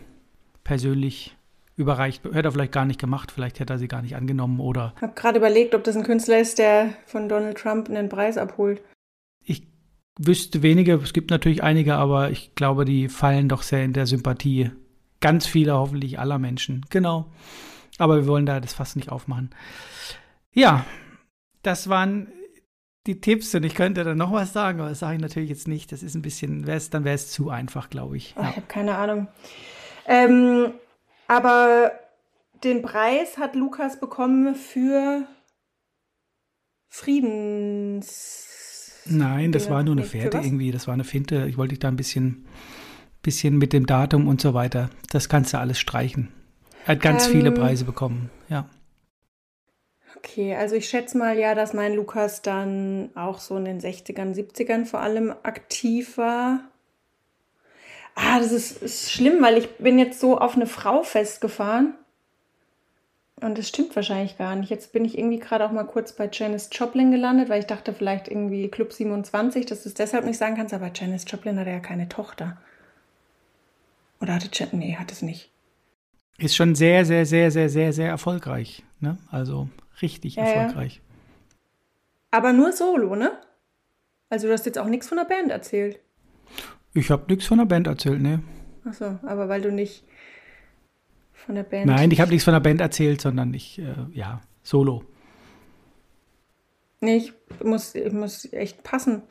persönlich 0.63 1.35
überreicht. 1.75 2.23
Hätte 2.23 2.47
er 2.47 2.51
vielleicht 2.51 2.71
gar 2.71 2.85
nicht 2.85 2.99
gemacht, 2.99 3.31
vielleicht 3.31 3.59
hätte 3.59 3.73
er 3.73 3.79
sie 3.79 3.87
gar 3.87 4.01
nicht 4.01 4.15
angenommen 4.15 4.59
oder. 4.59 4.93
Ich 4.95 5.01
habe 5.01 5.13
gerade 5.13 5.37
überlegt, 5.39 5.75
ob 5.75 5.83
das 5.83 5.95
ein 5.95 6.03
Künstler 6.03 6.39
ist, 6.39 6.59
der 6.59 6.89
von 7.05 7.27
Donald 7.27 7.57
Trump 7.57 7.89
einen 7.89 8.07
Preis 8.07 8.37
abholt. 8.37 8.81
Wüsste 10.17 10.63
wenige, 10.63 10.93
es 10.95 11.13
gibt 11.13 11.29
natürlich 11.29 11.61
einige, 11.61 11.95
aber 11.95 12.31
ich 12.31 12.55
glaube, 12.55 12.85
die 12.85 13.09
fallen 13.09 13.49
doch 13.49 13.63
sehr 13.63 13.83
in 13.83 13.93
der 13.93 14.05
Sympathie. 14.05 14.71
Ganz 15.19 15.45
viele, 15.45 15.73
hoffentlich 15.73 16.19
aller 16.19 16.39
Menschen. 16.39 16.85
Genau. 16.89 17.25
Aber 17.97 18.17
wir 18.17 18.27
wollen 18.27 18.45
da 18.45 18.59
das 18.59 18.73
fast 18.73 18.95
nicht 18.95 19.09
aufmachen. 19.09 19.53
Ja, 20.53 20.85
das 21.63 21.89
waren 21.89 22.31
die 23.07 23.19
Tipps 23.21 23.53
und 23.53 23.63
ich 23.63 23.75
könnte 23.75 24.03
da 24.03 24.15
noch 24.15 24.31
was 24.31 24.53
sagen, 24.53 24.79
aber 24.79 24.89
das 24.89 24.99
sage 24.99 25.15
ich 25.15 25.21
natürlich 25.21 25.49
jetzt 25.49 25.67
nicht. 25.67 25.91
Das 25.91 26.01
ist 26.01 26.15
ein 26.15 26.21
bisschen, 26.21 26.65
wär's, 26.65 26.89
dann 26.89 27.03
wäre 27.03 27.15
es 27.15 27.31
zu 27.31 27.49
einfach, 27.49 27.89
glaube 27.89 28.17
ich. 28.17 28.35
Oh, 28.37 28.41
ja. 28.41 28.49
Ich 28.49 28.55
habe 28.55 28.67
keine 28.67 28.95
Ahnung. 28.95 29.27
Ähm, 30.07 30.73
aber 31.27 31.91
den 32.63 32.81
Preis 32.81 33.37
hat 33.37 33.55
Lukas 33.55 33.99
bekommen 33.99 34.55
für 34.55 35.27
Friedens. 36.89 38.54
Nein, 39.05 39.51
das 39.51 39.69
war 39.69 39.83
nur 39.83 39.95
eine 39.95 40.03
Fährte 40.03 40.37
irgendwie. 40.37 40.71
Das 40.71 40.87
war 40.87 40.93
eine 40.93 41.03
Finte. 41.03 41.45
Ich 41.47 41.57
wollte 41.57 41.69
dich 41.69 41.79
da 41.79 41.87
ein 41.87 41.95
bisschen, 41.95 42.45
bisschen 43.21 43.57
mit 43.57 43.73
dem 43.73 43.85
Datum 43.85 44.27
und 44.27 44.41
so 44.41 44.53
weiter. 44.53 44.89
Das 45.11 45.29
kannst 45.29 45.53
du 45.53 45.59
alles 45.59 45.79
streichen. 45.79 46.31
Er 46.85 46.95
hat 46.95 47.01
ganz 47.01 47.25
ähm, 47.25 47.31
viele 47.31 47.51
Preise 47.51 47.85
bekommen, 47.85 48.29
ja. 48.49 48.69
Okay, 50.17 50.55
also 50.55 50.75
ich 50.75 50.89
schätze 50.89 51.17
mal 51.17 51.37
ja, 51.37 51.55
dass 51.55 51.73
mein 51.73 51.93
Lukas 51.93 52.41
dann 52.41 53.09
auch 53.15 53.39
so 53.39 53.57
in 53.57 53.65
den 53.65 53.79
60ern, 53.79 54.33
70ern 54.33 54.85
vor 54.85 55.01
allem 55.01 55.31
aktiv 55.43 56.17
war. 56.17 56.61
Ah, 58.15 58.39
das 58.39 58.51
ist, 58.51 58.81
ist 58.81 59.11
schlimm, 59.11 59.41
weil 59.41 59.57
ich 59.57 59.69
bin 59.77 59.99
jetzt 59.99 60.19
so 60.19 60.37
auf 60.37 60.55
eine 60.55 60.67
Frau 60.67 61.03
festgefahren. 61.03 61.95
Und 63.45 63.59
das 63.59 63.67
stimmt 63.67 63.95
wahrscheinlich 63.95 64.39
gar 64.39 64.55
nicht. 64.55 64.71
Jetzt 64.71 64.91
bin 64.91 65.05
ich 65.05 65.19
irgendwie 65.19 65.37
gerade 65.37 65.67
auch 65.67 65.71
mal 65.71 65.83
kurz 65.83 66.13
bei 66.13 66.27
Janice 66.33 66.67
Joplin 66.71 67.11
gelandet, 67.11 67.47
weil 67.47 67.59
ich 67.59 67.67
dachte 67.67 67.93
vielleicht 67.93 68.27
irgendwie 68.27 68.69
Club 68.69 68.91
27, 68.91 69.67
dass 69.67 69.83
du 69.83 69.89
es 69.89 69.93
deshalb 69.93 70.25
nicht 70.25 70.39
sagen 70.39 70.55
kannst, 70.55 70.73
aber 70.73 70.89
Janice 70.91 71.25
Joplin 71.27 71.59
hatte 71.59 71.69
ja 71.69 71.79
keine 71.79 72.09
Tochter. 72.09 72.57
Oder 74.19 74.33
hatte 74.33 74.49
Jan 74.51 74.69
Nee, 74.71 74.95
hat 74.95 75.11
es 75.11 75.21
nicht. 75.21 75.51
Ist 76.39 76.55
schon 76.55 76.73
sehr, 76.73 77.05
sehr, 77.05 77.27
sehr, 77.27 77.51
sehr, 77.51 77.69
sehr, 77.69 77.93
sehr 77.93 78.09
erfolgreich. 78.09 78.83
Ne? 78.99 79.19
Also 79.29 79.69
richtig 80.01 80.37
ja, 80.37 80.45
erfolgreich. 80.45 80.95
Ja. 80.95 81.01
Aber 82.31 82.51
nur 82.51 82.71
solo, 82.71 83.15
ne? 83.15 83.31
Also 84.31 84.47
du 84.47 84.53
hast 84.53 84.65
jetzt 84.65 84.79
auch 84.79 84.87
nichts 84.87 85.07
von 85.07 85.19
der 85.19 85.25
Band 85.25 85.51
erzählt. 85.51 85.99
Ich 86.95 87.11
habe 87.11 87.25
nichts 87.27 87.45
von 87.45 87.59
der 87.59 87.65
Band 87.65 87.85
erzählt, 87.85 88.23
ne. 88.23 88.41
Achso, 88.85 89.19
aber 89.21 89.49
weil 89.49 89.61
du 89.61 89.71
nicht 89.71 90.03
von 91.45 91.55
der 91.55 91.63
Band. 91.63 91.85
Nein, 91.85 92.11
ich 92.11 92.19
habe 92.19 92.31
nichts 92.31 92.43
von 92.43 92.53
der 92.53 92.59
Band 92.59 92.81
erzählt, 92.81 93.21
sondern 93.21 93.53
ich, 93.53 93.79
äh, 93.79 93.93
ja, 94.11 94.41
solo. 94.63 95.03
Nee, 97.01 97.17
ich 97.17 97.33
muss, 97.63 97.93
ich 97.95 98.11
muss 98.11 98.51
echt 98.51 98.83
passen. 98.83 99.21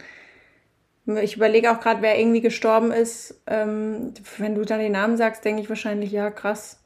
Ich 1.07 1.37
überlege 1.37 1.71
auch 1.71 1.81
gerade, 1.81 2.03
wer 2.03 2.19
irgendwie 2.19 2.41
gestorben 2.41 2.93
ist. 2.93 3.43
Ähm, 3.47 4.15
wenn 4.39 4.55
du 4.55 4.65
dann 4.65 4.81
den 4.81 4.93
Namen 4.93 5.17
sagst, 5.17 5.45
denke 5.45 5.61
ich 5.61 5.69
wahrscheinlich, 5.69 6.13
ja, 6.13 6.31
krass. 6.31 6.83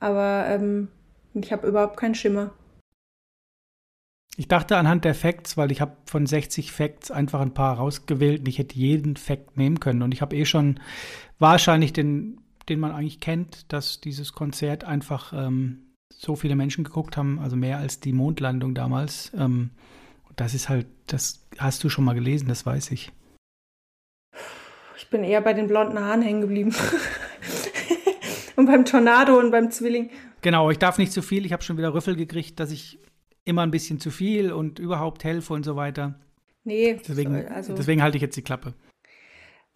Aber 0.00 0.46
ähm, 0.48 0.88
ich 1.34 1.52
habe 1.52 1.66
überhaupt 1.66 1.96
keinen 1.96 2.14
Schimmer. 2.14 2.52
Ich 4.38 4.48
dachte 4.48 4.76
anhand 4.76 5.04
der 5.04 5.14
Facts, 5.14 5.56
weil 5.56 5.70
ich 5.72 5.80
habe 5.80 5.96
von 6.04 6.26
60 6.26 6.72
Facts 6.72 7.10
einfach 7.10 7.40
ein 7.40 7.54
paar 7.54 7.76
rausgewählt 7.76 8.40
und 8.40 8.48
ich 8.48 8.58
hätte 8.58 8.76
jeden 8.76 9.16
Fact 9.16 9.56
nehmen 9.56 9.80
können. 9.80 10.02
Und 10.02 10.12
ich 10.12 10.20
habe 10.20 10.36
eh 10.36 10.44
schon 10.44 10.80
wahrscheinlich 11.38 11.92
den, 11.92 12.40
den 12.68 12.80
man 12.80 12.92
eigentlich 12.92 13.20
kennt, 13.20 13.72
dass 13.72 14.00
dieses 14.00 14.32
Konzert 14.32 14.84
einfach 14.84 15.32
ähm, 15.34 15.86
so 16.12 16.36
viele 16.36 16.56
Menschen 16.56 16.84
geguckt 16.84 17.16
haben, 17.16 17.38
also 17.38 17.56
mehr 17.56 17.78
als 17.78 18.00
die 18.00 18.12
Mondlandung 18.12 18.74
damals. 18.74 19.32
Ähm, 19.36 19.70
das 20.36 20.54
ist 20.54 20.68
halt, 20.68 20.86
das 21.06 21.46
hast 21.58 21.82
du 21.84 21.88
schon 21.88 22.04
mal 22.04 22.14
gelesen, 22.14 22.48
das 22.48 22.66
weiß 22.66 22.90
ich. 22.90 23.12
Ich 24.96 25.08
bin 25.08 25.24
eher 25.24 25.40
bei 25.40 25.52
den 25.52 25.66
blonden 25.66 25.98
Haaren 25.98 26.22
hängen 26.22 26.40
geblieben. 26.40 26.74
und 28.56 28.66
beim 28.66 28.84
Tornado 28.84 29.38
und 29.38 29.50
beim 29.50 29.70
Zwilling. 29.70 30.10
Genau, 30.42 30.70
ich 30.70 30.78
darf 30.78 30.98
nicht 30.98 31.12
zu 31.12 31.22
viel. 31.22 31.46
Ich 31.46 31.52
habe 31.52 31.62
schon 31.62 31.78
wieder 31.78 31.94
Rüffel 31.94 32.16
gekriegt, 32.16 32.60
dass 32.60 32.70
ich 32.70 32.98
immer 33.44 33.62
ein 33.62 33.70
bisschen 33.70 34.00
zu 34.00 34.10
viel 34.10 34.52
und 34.52 34.78
überhaupt 34.78 35.24
helfe 35.24 35.52
und 35.52 35.64
so 35.64 35.76
weiter. 35.76 36.18
Nee, 36.64 37.00
deswegen, 37.06 37.46
also, 37.46 37.74
deswegen 37.74 38.02
halte 38.02 38.16
ich 38.16 38.22
jetzt 38.22 38.36
die 38.36 38.42
Klappe. 38.42 38.74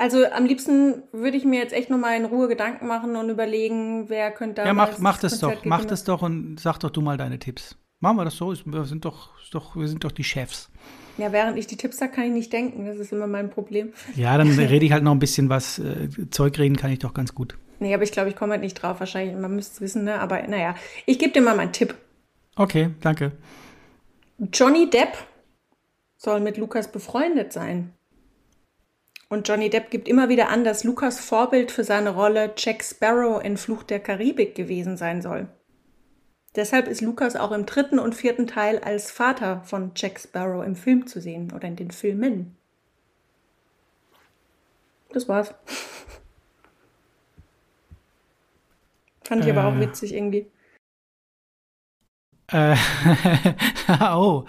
Also 0.00 0.24
am 0.24 0.46
liebsten 0.46 1.02
würde 1.12 1.36
ich 1.36 1.44
mir 1.44 1.58
jetzt 1.58 1.74
echt 1.74 1.90
nochmal 1.90 2.16
in 2.16 2.24
Ruhe 2.24 2.48
Gedanken 2.48 2.86
machen 2.86 3.16
und 3.16 3.28
überlegen, 3.28 4.08
wer 4.08 4.30
könnte 4.30 4.62
da. 4.62 4.64
Ja, 4.64 4.72
mach, 4.72 4.98
mach 4.98 5.18
das 5.18 5.38
doch, 5.40 5.62
mach 5.66 5.84
das 5.84 6.04
doch 6.04 6.22
und 6.22 6.58
sag 6.58 6.78
doch 6.78 6.88
du 6.88 7.02
mal 7.02 7.18
deine 7.18 7.38
Tipps. 7.38 7.76
Machen 7.98 8.16
wir 8.16 8.24
das 8.24 8.34
so, 8.34 8.54
wir 8.64 8.84
sind 8.86 9.04
doch, 9.04 9.28
doch, 9.52 9.76
wir 9.76 9.86
sind 9.88 10.02
doch 10.02 10.10
die 10.10 10.24
Chefs. 10.24 10.70
Ja, 11.18 11.32
während 11.32 11.58
ich 11.58 11.66
die 11.66 11.76
Tipps 11.76 11.98
sage, 11.98 12.12
kann 12.12 12.24
ich 12.24 12.32
nicht 12.32 12.50
denken. 12.50 12.86
Das 12.86 12.96
ist 12.96 13.12
immer 13.12 13.26
mein 13.26 13.50
Problem. 13.50 13.92
Ja, 14.16 14.38
dann 14.38 14.48
rede 14.58 14.86
ich 14.86 14.92
halt 14.92 15.04
noch 15.04 15.12
ein 15.12 15.18
bisschen 15.18 15.50
was. 15.50 15.78
Äh, 15.78 16.08
Zeug 16.30 16.58
reden 16.58 16.76
kann 16.76 16.90
ich 16.90 17.00
doch 17.00 17.12
ganz 17.12 17.34
gut. 17.34 17.58
Nee, 17.78 17.92
aber 17.92 18.02
ich 18.02 18.12
glaube, 18.12 18.30
ich 18.30 18.36
komme 18.36 18.52
halt 18.52 18.62
nicht 18.62 18.76
drauf. 18.76 19.00
Wahrscheinlich, 19.00 19.36
man 19.36 19.54
müsste 19.54 19.74
es 19.74 19.80
wissen, 19.82 20.04
ne? 20.04 20.18
Aber 20.18 20.42
naja, 20.44 20.76
ich 21.04 21.18
gebe 21.18 21.32
dir 21.32 21.42
mal 21.42 21.54
meinen 21.54 21.72
Tipp. 21.72 21.94
Okay, 22.56 22.88
danke. 23.02 23.32
Johnny 24.50 24.88
Depp 24.88 25.12
soll 26.16 26.40
mit 26.40 26.56
Lukas 26.56 26.90
befreundet 26.90 27.52
sein. 27.52 27.92
Und 29.32 29.48
Johnny 29.48 29.70
Depp 29.70 29.90
gibt 29.90 30.08
immer 30.08 30.28
wieder 30.28 30.48
an, 30.48 30.64
dass 30.64 30.82
Lukas 30.82 31.20
Vorbild 31.20 31.70
für 31.70 31.84
seine 31.84 32.10
Rolle 32.10 32.52
Jack 32.56 32.82
Sparrow 32.82 33.40
in 33.42 33.56
Fluch 33.56 33.84
der 33.84 34.00
Karibik 34.00 34.56
gewesen 34.56 34.96
sein 34.96 35.22
soll. 35.22 35.48
Deshalb 36.56 36.88
ist 36.88 37.00
Lukas 37.00 37.36
auch 37.36 37.52
im 37.52 37.64
dritten 37.64 38.00
und 38.00 38.16
vierten 38.16 38.48
Teil 38.48 38.80
als 38.80 39.12
Vater 39.12 39.62
von 39.62 39.92
Jack 39.94 40.18
Sparrow 40.18 40.64
im 40.64 40.74
Film 40.74 41.06
zu 41.06 41.20
sehen 41.20 41.52
oder 41.52 41.68
in 41.68 41.76
den 41.76 41.92
Filmen. 41.92 42.56
Das 45.12 45.28
war's. 45.28 45.54
Fand 49.24 49.42
ich 49.42 49.48
äh, 49.48 49.52
aber 49.52 49.66
auch 49.68 49.76
äh. 49.76 49.80
witzig 49.80 50.12
irgendwie. 50.12 50.50
Äh, 52.48 52.74
oh. 54.12 54.44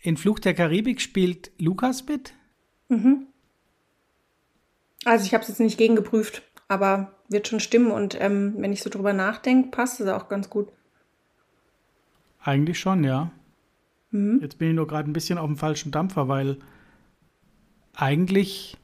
In 0.00 0.18
Fluch 0.18 0.38
der 0.38 0.52
Karibik 0.52 1.00
spielt 1.00 1.50
Lukas 1.58 2.06
mit? 2.06 2.34
Mhm. 2.92 3.26
Also 5.04 5.24
ich 5.24 5.32
habe 5.32 5.42
es 5.42 5.48
jetzt 5.48 5.60
nicht 5.60 5.78
gegengeprüft, 5.78 6.42
aber 6.68 7.12
wird 7.28 7.48
schon 7.48 7.60
stimmen. 7.60 7.90
Und 7.90 8.20
ähm, 8.20 8.54
wenn 8.58 8.72
ich 8.72 8.82
so 8.82 8.90
drüber 8.90 9.14
nachdenke, 9.14 9.70
passt 9.70 10.00
es 10.00 10.08
auch 10.08 10.28
ganz 10.28 10.50
gut. 10.50 10.68
Eigentlich 12.40 12.78
schon, 12.78 13.02
ja. 13.02 13.30
Mhm. 14.10 14.40
Jetzt 14.42 14.58
bin 14.58 14.68
ich 14.68 14.74
nur 14.74 14.86
gerade 14.86 15.10
ein 15.10 15.14
bisschen 15.14 15.38
auf 15.38 15.46
dem 15.46 15.56
falschen 15.56 15.90
Dampfer, 15.90 16.28
weil 16.28 16.58
eigentlich, 17.94 18.76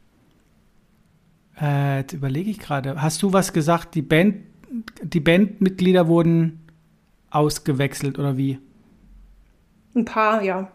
äh, 1.61 1.99
jetzt 1.99 2.15
überlege 2.15 2.51
ich 2.51 2.59
gerade, 2.59 3.03
hast 3.03 3.23
du 3.23 3.33
was 3.33 3.53
gesagt, 3.53 3.95
die 3.95 4.03
Band, 4.03 4.45
die 5.03 5.21
Bandmitglieder 5.21 6.09
wurden 6.09 6.67
ausgewechselt 7.31 8.19
oder 8.19 8.39
wie? 8.39 8.59
Ein 9.95 10.05
paar, 10.07 10.43
ja. 10.43 10.73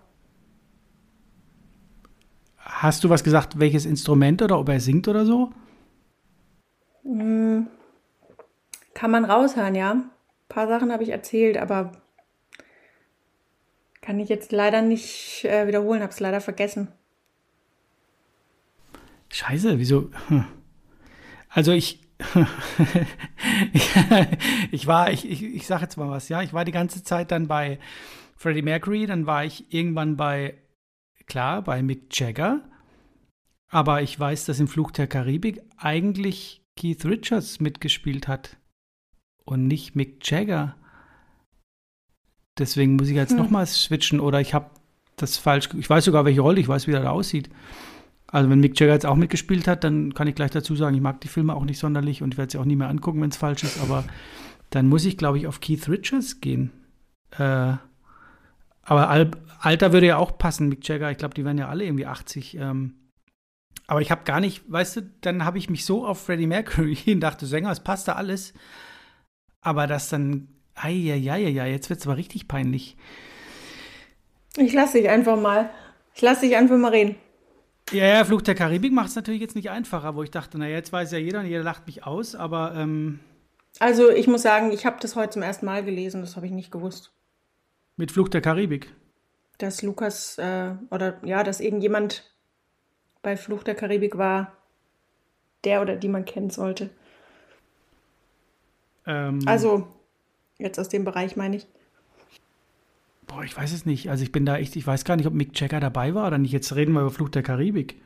Hast 2.63 3.03
du 3.03 3.09
was 3.09 3.23
gesagt, 3.23 3.59
welches 3.59 3.85
Instrument 3.85 4.41
oder 4.41 4.57
ob 4.57 4.69
er 4.69 4.79
singt 4.79 5.07
oder 5.07 5.25
so? 5.25 5.51
Hm. 7.03 7.67
Kann 8.93 9.11
man 9.11 9.25
raushören, 9.25 9.75
ja. 9.75 9.91
Ein 9.91 10.09
paar 10.47 10.67
Sachen 10.67 10.91
habe 10.91 11.03
ich 11.03 11.09
erzählt, 11.09 11.57
aber 11.57 11.91
kann 14.01 14.19
ich 14.19 14.29
jetzt 14.29 14.51
leider 14.51 14.81
nicht 14.81 15.45
äh, 15.45 15.67
wiederholen, 15.67 16.01
habe 16.01 16.11
es 16.11 16.19
leider 16.19 16.41
vergessen. 16.41 16.89
Scheiße, 19.29 19.79
wieso? 19.79 20.11
Hm. 20.27 20.45
Also 21.55 21.71
ich, 21.71 21.99
ich 24.71 24.87
war, 24.87 25.11
ich, 25.11 25.29
ich, 25.29 25.43
ich 25.43 25.67
sage 25.67 25.83
jetzt 25.83 25.97
mal 25.97 26.09
was, 26.09 26.27
ja, 26.27 26.41
ich 26.41 26.51
war 26.51 26.65
die 26.65 26.71
ganze 26.71 27.03
Zeit 27.03 27.29
dann 27.29 27.47
bei 27.47 27.77
Freddie 28.35 28.63
Mercury, 28.63 29.05
dann 29.05 29.27
war 29.27 29.45
ich 29.45 29.71
irgendwann 29.71 30.17
bei, 30.17 30.55
klar, 31.27 31.61
bei 31.61 31.81
Mick 31.81 32.17
Jagger, 32.17 32.61
aber 33.69 34.01
ich 34.01 34.19
weiß, 34.19 34.45
dass 34.45 34.59
im 34.59 34.67
Fluch 34.67 34.91
der 34.91 35.07
Karibik 35.07 35.61
eigentlich 35.77 36.63
Keith 36.77 37.05
Richards 37.05 37.59
mitgespielt 37.59 38.27
hat 38.27 38.57
und 39.45 39.67
nicht 39.67 39.95
Mick 39.95 40.29
Jagger. 40.29 40.75
Deswegen 42.57 42.95
muss 42.95 43.09
ich 43.09 43.15
jetzt 43.15 43.31
hm. 43.31 43.37
nochmal 43.37 43.65
switchen 43.65 44.19
oder 44.19 44.39
ich 44.41 44.53
habe 44.53 44.69
das 45.15 45.37
falsch, 45.37 45.69
ich 45.77 45.89
weiß 45.89 46.05
sogar, 46.05 46.25
welche 46.25 46.41
Rolle, 46.41 46.59
ich 46.59 46.67
weiß, 46.67 46.87
wie 46.87 46.91
er 46.91 47.01
da 47.01 47.11
aussieht. 47.11 47.49
Also 48.27 48.49
wenn 48.49 48.59
Mick 48.59 48.79
Jagger 48.79 48.93
jetzt 48.93 49.05
auch 49.05 49.15
mitgespielt 49.15 49.67
hat, 49.67 49.83
dann 49.83 50.13
kann 50.13 50.27
ich 50.27 50.35
gleich 50.35 50.51
dazu 50.51 50.75
sagen, 50.75 50.95
ich 50.95 51.01
mag 51.01 51.21
die 51.21 51.27
Filme 51.27 51.55
auch 51.55 51.65
nicht 51.65 51.77
sonderlich 51.77 52.23
und 52.23 52.37
werde 52.37 52.51
sie 52.51 52.57
auch 52.57 52.65
nie 52.65 52.75
mehr 52.75 52.89
angucken, 52.89 53.21
wenn 53.21 53.29
es 53.29 53.37
falsch 53.37 53.63
ist. 53.63 53.79
Aber 53.79 54.03
dann 54.71 54.87
muss 54.87 55.05
ich, 55.05 55.17
glaube 55.17 55.37
ich, 55.37 55.45
auf 55.45 55.61
Keith 55.61 55.87
Richards 55.87 56.41
gehen. 56.41 56.71
Äh, 57.37 57.73
aber 58.83 59.09
Al 59.09 59.31
Alter 59.59 59.93
würde 59.93 60.07
ja 60.07 60.17
auch 60.17 60.37
passen, 60.37 60.67
Mick 60.67 60.85
Jagger. 60.85 61.09
Ich 61.09 61.17
glaube, 61.17 61.35
die 61.35 61.45
werden 61.45 61.57
ja 61.57 61.69
alle 61.69 61.85
irgendwie 61.85 62.05
80. 62.05 62.57
Ähm, 62.57 62.95
aber 63.87 64.01
ich 64.01 64.11
habe 64.11 64.25
gar 64.25 64.41
nicht, 64.41 64.69
weißt 64.69 64.97
du, 64.97 65.01
dann 65.21 65.45
habe 65.45 65.57
ich 65.57 65.69
mich 65.69 65.85
so 65.85 66.05
auf 66.05 66.25
Freddie 66.25 66.47
Mercury 66.47 66.97
und 67.07 67.21
dachte, 67.21 67.45
Sänger, 67.45 67.71
es 67.71 67.79
passt 67.79 68.09
da 68.09 68.13
alles. 68.13 68.53
Aber 69.61 69.87
das 69.87 70.09
dann, 70.09 70.49
ja, 70.83 71.15
ja, 71.15 71.37
ja, 71.37 71.65
jetzt 71.65 71.89
wird 71.89 72.01
es 72.01 72.07
aber 72.07 72.17
richtig 72.17 72.49
peinlich. 72.49 72.97
Ich 74.57 74.73
lasse 74.73 74.97
dich 74.97 75.09
einfach 75.09 75.39
mal. 75.39 75.69
Ich 76.13 76.21
lasse 76.21 76.41
dich 76.41 76.55
einfach 76.55 76.77
mal 76.77 76.91
reden. 76.91 77.15
Ja, 77.91 78.05
ja, 78.05 78.25
Fluch 78.25 78.41
der 78.41 78.55
Karibik 78.55 78.93
macht 78.93 79.09
es 79.09 79.15
natürlich 79.15 79.41
jetzt 79.41 79.55
nicht 79.55 79.69
einfacher, 79.69 80.15
wo 80.15 80.23
ich 80.23 80.31
dachte, 80.31 80.57
naja, 80.57 80.75
jetzt 80.75 80.93
weiß 80.93 81.11
ja 81.11 81.17
jeder 81.17 81.39
und 81.39 81.45
jeder 81.45 81.63
lacht 81.63 81.85
mich 81.85 82.05
aus, 82.05 82.35
aber. 82.35 82.73
Ähm, 82.75 83.19
also, 83.79 84.09
ich 84.09 84.27
muss 84.27 84.41
sagen, 84.41 84.71
ich 84.71 84.85
habe 84.85 84.97
das 85.01 85.15
heute 85.15 85.31
zum 85.31 85.41
ersten 85.41 85.65
Mal 85.65 85.83
gelesen, 85.83 86.21
das 86.21 86.35
habe 86.35 86.45
ich 86.45 86.51
nicht 86.51 86.71
gewusst. 86.71 87.13
Mit 87.95 88.11
Fluch 88.11 88.29
der 88.29 88.41
Karibik? 88.41 88.93
Dass 89.57 89.81
Lukas, 89.81 90.37
äh, 90.37 90.75
oder 90.89 91.19
ja, 91.23 91.43
dass 91.43 91.59
irgendjemand 91.59 92.31
bei 93.21 93.37
Fluch 93.37 93.63
der 93.63 93.75
Karibik 93.75 94.17
war, 94.17 94.57
der 95.63 95.81
oder 95.81 95.95
die 95.95 96.09
man 96.09 96.25
kennen 96.25 96.49
sollte. 96.49 96.89
Ähm, 99.05 99.39
also, 99.45 99.87
jetzt 100.57 100.79
aus 100.79 100.89
dem 100.89 101.05
Bereich 101.05 101.35
meine 101.35 101.57
ich. 101.57 101.67
Boah, 103.27 103.43
ich 103.43 103.55
weiß 103.55 103.71
es 103.73 103.85
nicht. 103.85 104.09
Also 104.09 104.23
ich 104.23 104.31
bin 104.31 104.45
da 104.45 104.57
echt, 104.57 104.75
ich 104.75 104.85
weiß 104.85 105.05
gar 105.05 105.15
nicht, 105.15 105.25
ob 105.25 105.33
Mick 105.33 105.59
Jagger 105.59 105.79
dabei 105.79 106.13
war 106.13 106.27
oder 106.27 106.37
nicht. 106.37 106.51
Jetzt 106.51 106.75
reden 106.75 106.93
wir 106.93 107.01
über 107.01 107.11
Fluch 107.11 107.29
der 107.29 107.43
Karibik. 107.43 108.01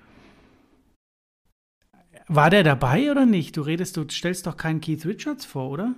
War 2.27 2.49
der 2.49 2.63
dabei 2.63 3.09
oder 3.09 3.25
nicht? 3.25 3.55
Du 3.55 3.61
redest, 3.61 3.97
du 3.97 4.07
stellst 4.09 4.47
doch 4.47 4.57
keinen 4.57 4.81
Keith 4.81 5.05
Richards 5.05 5.45
vor, 5.45 5.69
oder? 5.69 5.95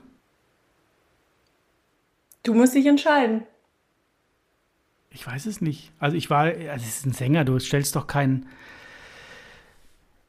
Du 2.44 2.54
musst 2.54 2.76
dich 2.76 2.86
entscheiden. 2.86 3.44
Ich 5.20 5.28
weiß 5.28 5.48
es 5.48 5.60
nicht. 5.60 5.92
Also 6.00 6.16
ich 6.16 6.30
war, 6.30 6.46
also 6.46 6.86
es 6.86 7.00
ist 7.00 7.06
ein 7.06 7.12
Sänger, 7.12 7.44
du 7.44 7.60
stellst 7.60 7.94
doch 7.98 8.08
keinen. 8.08 8.46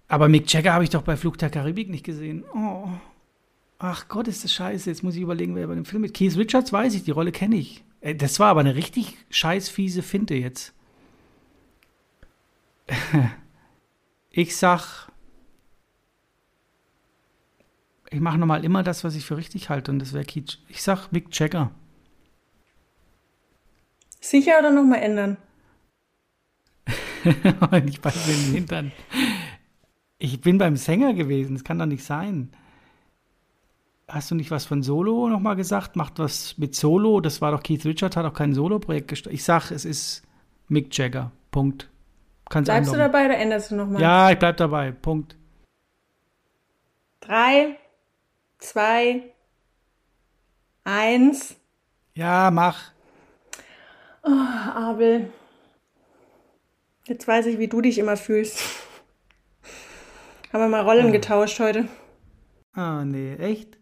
Aber 0.08 0.26
Mick 0.28 0.52
Jagger 0.52 0.72
habe 0.72 0.82
ich 0.82 0.90
doch 0.90 1.02
bei 1.02 1.16
Fluch 1.16 1.36
der 1.36 1.48
Karibik 1.48 1.88
nicht 1.88 2.04
gesehen. 2.04 2.42
Oh. 2.52 2.88
Ach 3.78 4.08
Gott, 4.08 4.26
ist 4.26 4.42
das 4.42 4.52
scheiße. 4.52 4.90
Jetzt 4.90 5.04
muss 5.04 5.14
ich 5.14 5.22
überlegen, 5.22 5.54
wer 5.54 5.68
bei 5.68 5.76
dem 5.76 5.84
Film 5.84 6.02
mit. 6.02 6.12
Keith 6.12 6.36
Richards 6.36 6.72
weiß 6.72 6.92
ich, 6.94 7.04
die 7.04 7.12
Rolle 7.12 7.30
kenne 7.30 7.54
ich. 7.54 7.84
Äh, 8.00 8.16
das 8.16 8.40
war 8.40 8.48
aber 8.48 8.58
eine 8.60 8.74
richtig 8.74 9.16
scheiß 9.30 9.68
fiese 9.68 10.02
Finte 10.02 10.34
jetzt. 10.34 10.74
Ich 14.32 14.56
sag, 14.56 15.10
ich 18.10 18.20
mache 18.20 18.38
nochmal 18.38 18.64
immer 18.64 18.84
das, 18.84 19.02
was 19.02 19.16
ich 19.16 19.24
für 19.24 19.36
richtig 19.36 19.70
halte, 19.70 19.90
und 19.90 19.98
das 19.98 20.12
wäre 20.12 20.24
Keith. 20.24 20.58
Ich 20.68 20.84
sag 20.84 21.10
Mick 21.10 21.36
Jagger. 21.36 21.72
Sicher 24.20 24.58
oder 24.58 24.70
nochmal 24.70 25.00
ändern? 25.00 25.36
ich 27.86 28.00
beiße 28.00 28.30
den 28.30 28.54
Hintern. 28.54 28.92
Ich 30.18 30.40
bin 30.40 30.58
beim 30.58 30.76
Sänger 30.76 31.14
gewesen, 31.14 31.54
das 31.54 31.64
kann 31.64 31.78
doch 31.78 31.86
nicht 31.86 32.04
sein. 32.04 32.52
Hast 34.06 34.30
du 34.30 34.34
nicht 34.34 34.50
was 34.50 34.66
von 34.66 34.82
Solo 34.82 35.28
nochmal 35.28 35.56
gesagt? 35.56 35.96
Macht 35.96 36.18
was 36.18 36.58
mit 36.58 36.74
Solo? 36.74 37.20
Das 37.20 37.40
war 37.40 37.52
doch 37.52 37.62
Keith 37.62 37.84
Richards, 37.84 38.16
hat 38.16 38.26
auch 38.26 38.34
kein 38.34 38.52
Solo-Projekt 38.52 39.08
gestartet. 39.08 39.38
Ich 39.38 39.44
sag, 39.44 39.70
es 39.70 39.84
ist 39.84 40.22
Mick 40.68 40.96
Jagger. 40.96 41.30
Punkt. 41.50 41.88
Kannst 42.48 42.66
Bleibst 42.66 42.90
einloggen. 42.90 43.12
du 43.12 43.12
dabei 43.12 43.26
oder 43.26 43.38
änderst 43.38 43.70
du 43.70 43.76
nochmal? 43.76 44.02
Ja, 44.02 44.30
ich 44.30 44.38
bleib 44.38 44.56
dabei. 44.56 44.90
Punkt. 44.90 45.36
Drei, 47.20 47.78
zwei, 48.58 49.32
eins. 50.84 51.56
Ja, 52.14 52.50
mach. 52.50 52.92
Oh, 54.22 54.28
Abel. 54.74 55.30
Jetzt 57.06 57.26
weiß 57.26 57.46
ich, 57.46 57.58
wie 57.58 57.68
du 57.68 57.80
dich 57.80 57.98
immer 57.98 58.16
fühlst. 58.16 58.60
Haben 60.52 60.62
wir 60.62 60.68
mal 60.68 60.82
Rollen 60.82 61.08
oh. 61.08 61.12
getauscht 61.12 61.58
heute. 61.60 61.88
Ah, 62.72 63.04
nee, 63.04 63.34
echt? 63.36 63.78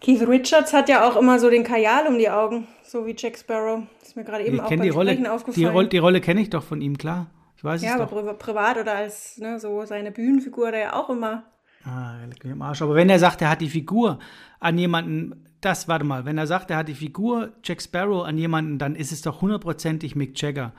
Keith 0.00 0.26
Richards 0.26 0.72
hat 0.72 0.88
ja 0.88 1.08
auch 1.08 1.16
immer 1.16 1.38
so 1.38 1.50
den 1.50 1.64
Kajal 1.64 2.06
um 2.06 2.18
die 2.18 2.30
Augen, 2.30 2.68
so 2.84 3.06
wie 3.06 3.14
Jack 3.16 3.36
Sparrow. 3.36 3.82
Das 3.98 4.10
ist 4.10 4.16
mir 4.16 4.24
gerade 4.24 4.44
eben 4.44 4.56
ich 4.56 4.62
auch 4.62 4.68
beim 4.68 4.82
die 4.82 4.88
Rolle, 4.90 5.32
aufgefallen. 5.32 5.54
Die, 5.54 5.64
Rolle, 5.64 5.88
die 5.88 5.98
Rolle 5.98 6.20
kenne 6.20 6.40
ich 6.40 6.50
doch 6.50 6.62
von 6.62 6.80
ihm, 6.80 6.96
klar. 6.96 7.30
Ich 7.56 7.64
weiß 7.64 7.82
ja, 7.82 7.96
es 7.96 8.00
aber 8.00 8.22
doch. 8.22 8.38
privat 8.38 8.78
oder 8.78 8.94
als 8.94 9.38
ne, 9.38 9.58
so 9.58 9.84
seine 9.84 10.12
Bühnenfigur, 10.12 10.70
der 10.70 10.80
ja 10.80 10.92
auch 10.92 11.10
immer. 11.10 11.42
Ah, 11.84 12.16
im 12.44 12.62
Arsch. 12.62 12.82
Aber 12.82 12.94
wenn 12.94 13.08
er 13.08 13.18
sagt, 13.18 13.40
er 13.42 13.50
hat 13.50 13.60
die 13.60 13.68
Figur 13.68 14.18
an 14.60 14.78
jemanden, 14.78 15.48
das, 15.60 15.88
warte 15.88 16.04
mal, 16.04 16.24
wenn 16.24 16.38
er 16.38 16.46
sagt, 16.46 16.70
er 16.70 16.78
hat 16.78 16.88
die 16.88 16.94
Figur 16.94 17.52
Jack 17.64 17.82
Sparrow 17.82 18.24
an 18.24 18.38
jemanden, 18.38 18.78
dann 18.78 18.94
ist 18.94 19.12
es 19.12 19.22
doch 19.22 19.40
hundertprozentig 19.40 20.16
Mick 20.16 20.40
Jagger. 20.40 20.72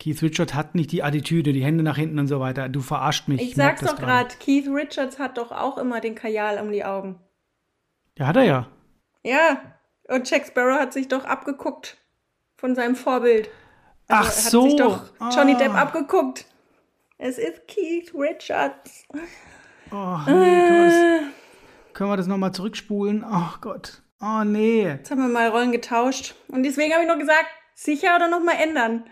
Keith 0.00 0.22
Richards 0.22 0.54
hat 0.54 0.74
nicht 0.74 0.92
die 0.92 1.02
Attitüde, 1.02 1.52
die 1.52 1.64
Hände 1.64 1.84
nach 1.84 1.96
hinten 1.96 2.18
und 2.18 2.26
so 2.26 2.40
weiter. 2.40 2.68
Du 2.68 2.80
verarscht 2.80 3.28
mich. 3.28 3.40
Ich, 3.40 3.50
ich 3.50 3.54
sag's 3.54 3.80
doch 3.80 3.96
gerade, 3.96 4.34
Keith 4.40 4.68
Richards 4.68 5.18
hat 5.18 5.38
doch 5.38 5.52
auch 5.52 5.78
immer 5.78 6.00
den 6.00 6.14
Kajal 6.14 6.60
um 6.60 6.72
die 6.72 6.84
Augen. 6.84 7.20
Ja, 8.18 8.26
hat 8.26 8.36
er 8.36 8.44
ja. 8.44 8.68
Ja, 9.22 9.62
und 10.08 10.28
Jack 10.28 10.46
Sparrow 10.46 10.78
hat 10.78 10.92
sich 10.92 11.08
doch 11.08 11.24
abgeguckt 11.24 11.96
von 12.56 12.74
seinem 12.74 12.96
Vorbild. 12.96 13.48
Also 14.08 14.28
Ach 14.28 14.32
so. 14.32 14.62
Hat 14.62 14.70
sich 14.70 14.78
doch 14.78 15.34
Johnny 15.34 15.54
ah. 15.54 15.58
Depp 15.58 15.74
abgeguckt. 15.74 16.46
Es 17.16 17.38
ist 17.38 17.66
Keith 17.68 18.12
Richards. 18.14 19.06
Oh, 19.90 20.18
nee, 20.26 20.60
äh. 20.60 21.20
können, 21.92 22.10
wir 22.10 22.16
das, 22.16 22.26
nochmal 22.26 22.52
zurückspulen? 22.52 23.24
Oh 23.28 23.58
Gott. 23.60 24.02
Oh 24.20 24.42
nee. 24.44 24.84
Jetzt 24.84 25.10
haben 25.10 25.20
wir 25.20 25.28
mal 25.28 25.48
Rollen 25.48 25.72
getauscht. 25.72 26.34
Und 26.48 26.62
deswegen 26.62 26.92
habe 26.92 27.02
ich 27.02 27.08
noch 27.08 27.18
gesagt, 27.18 27.46
sicher 27.74 28.16
oder 28.16 28.28
nochmal 28.28 28.56
ändern. 28.62 29.04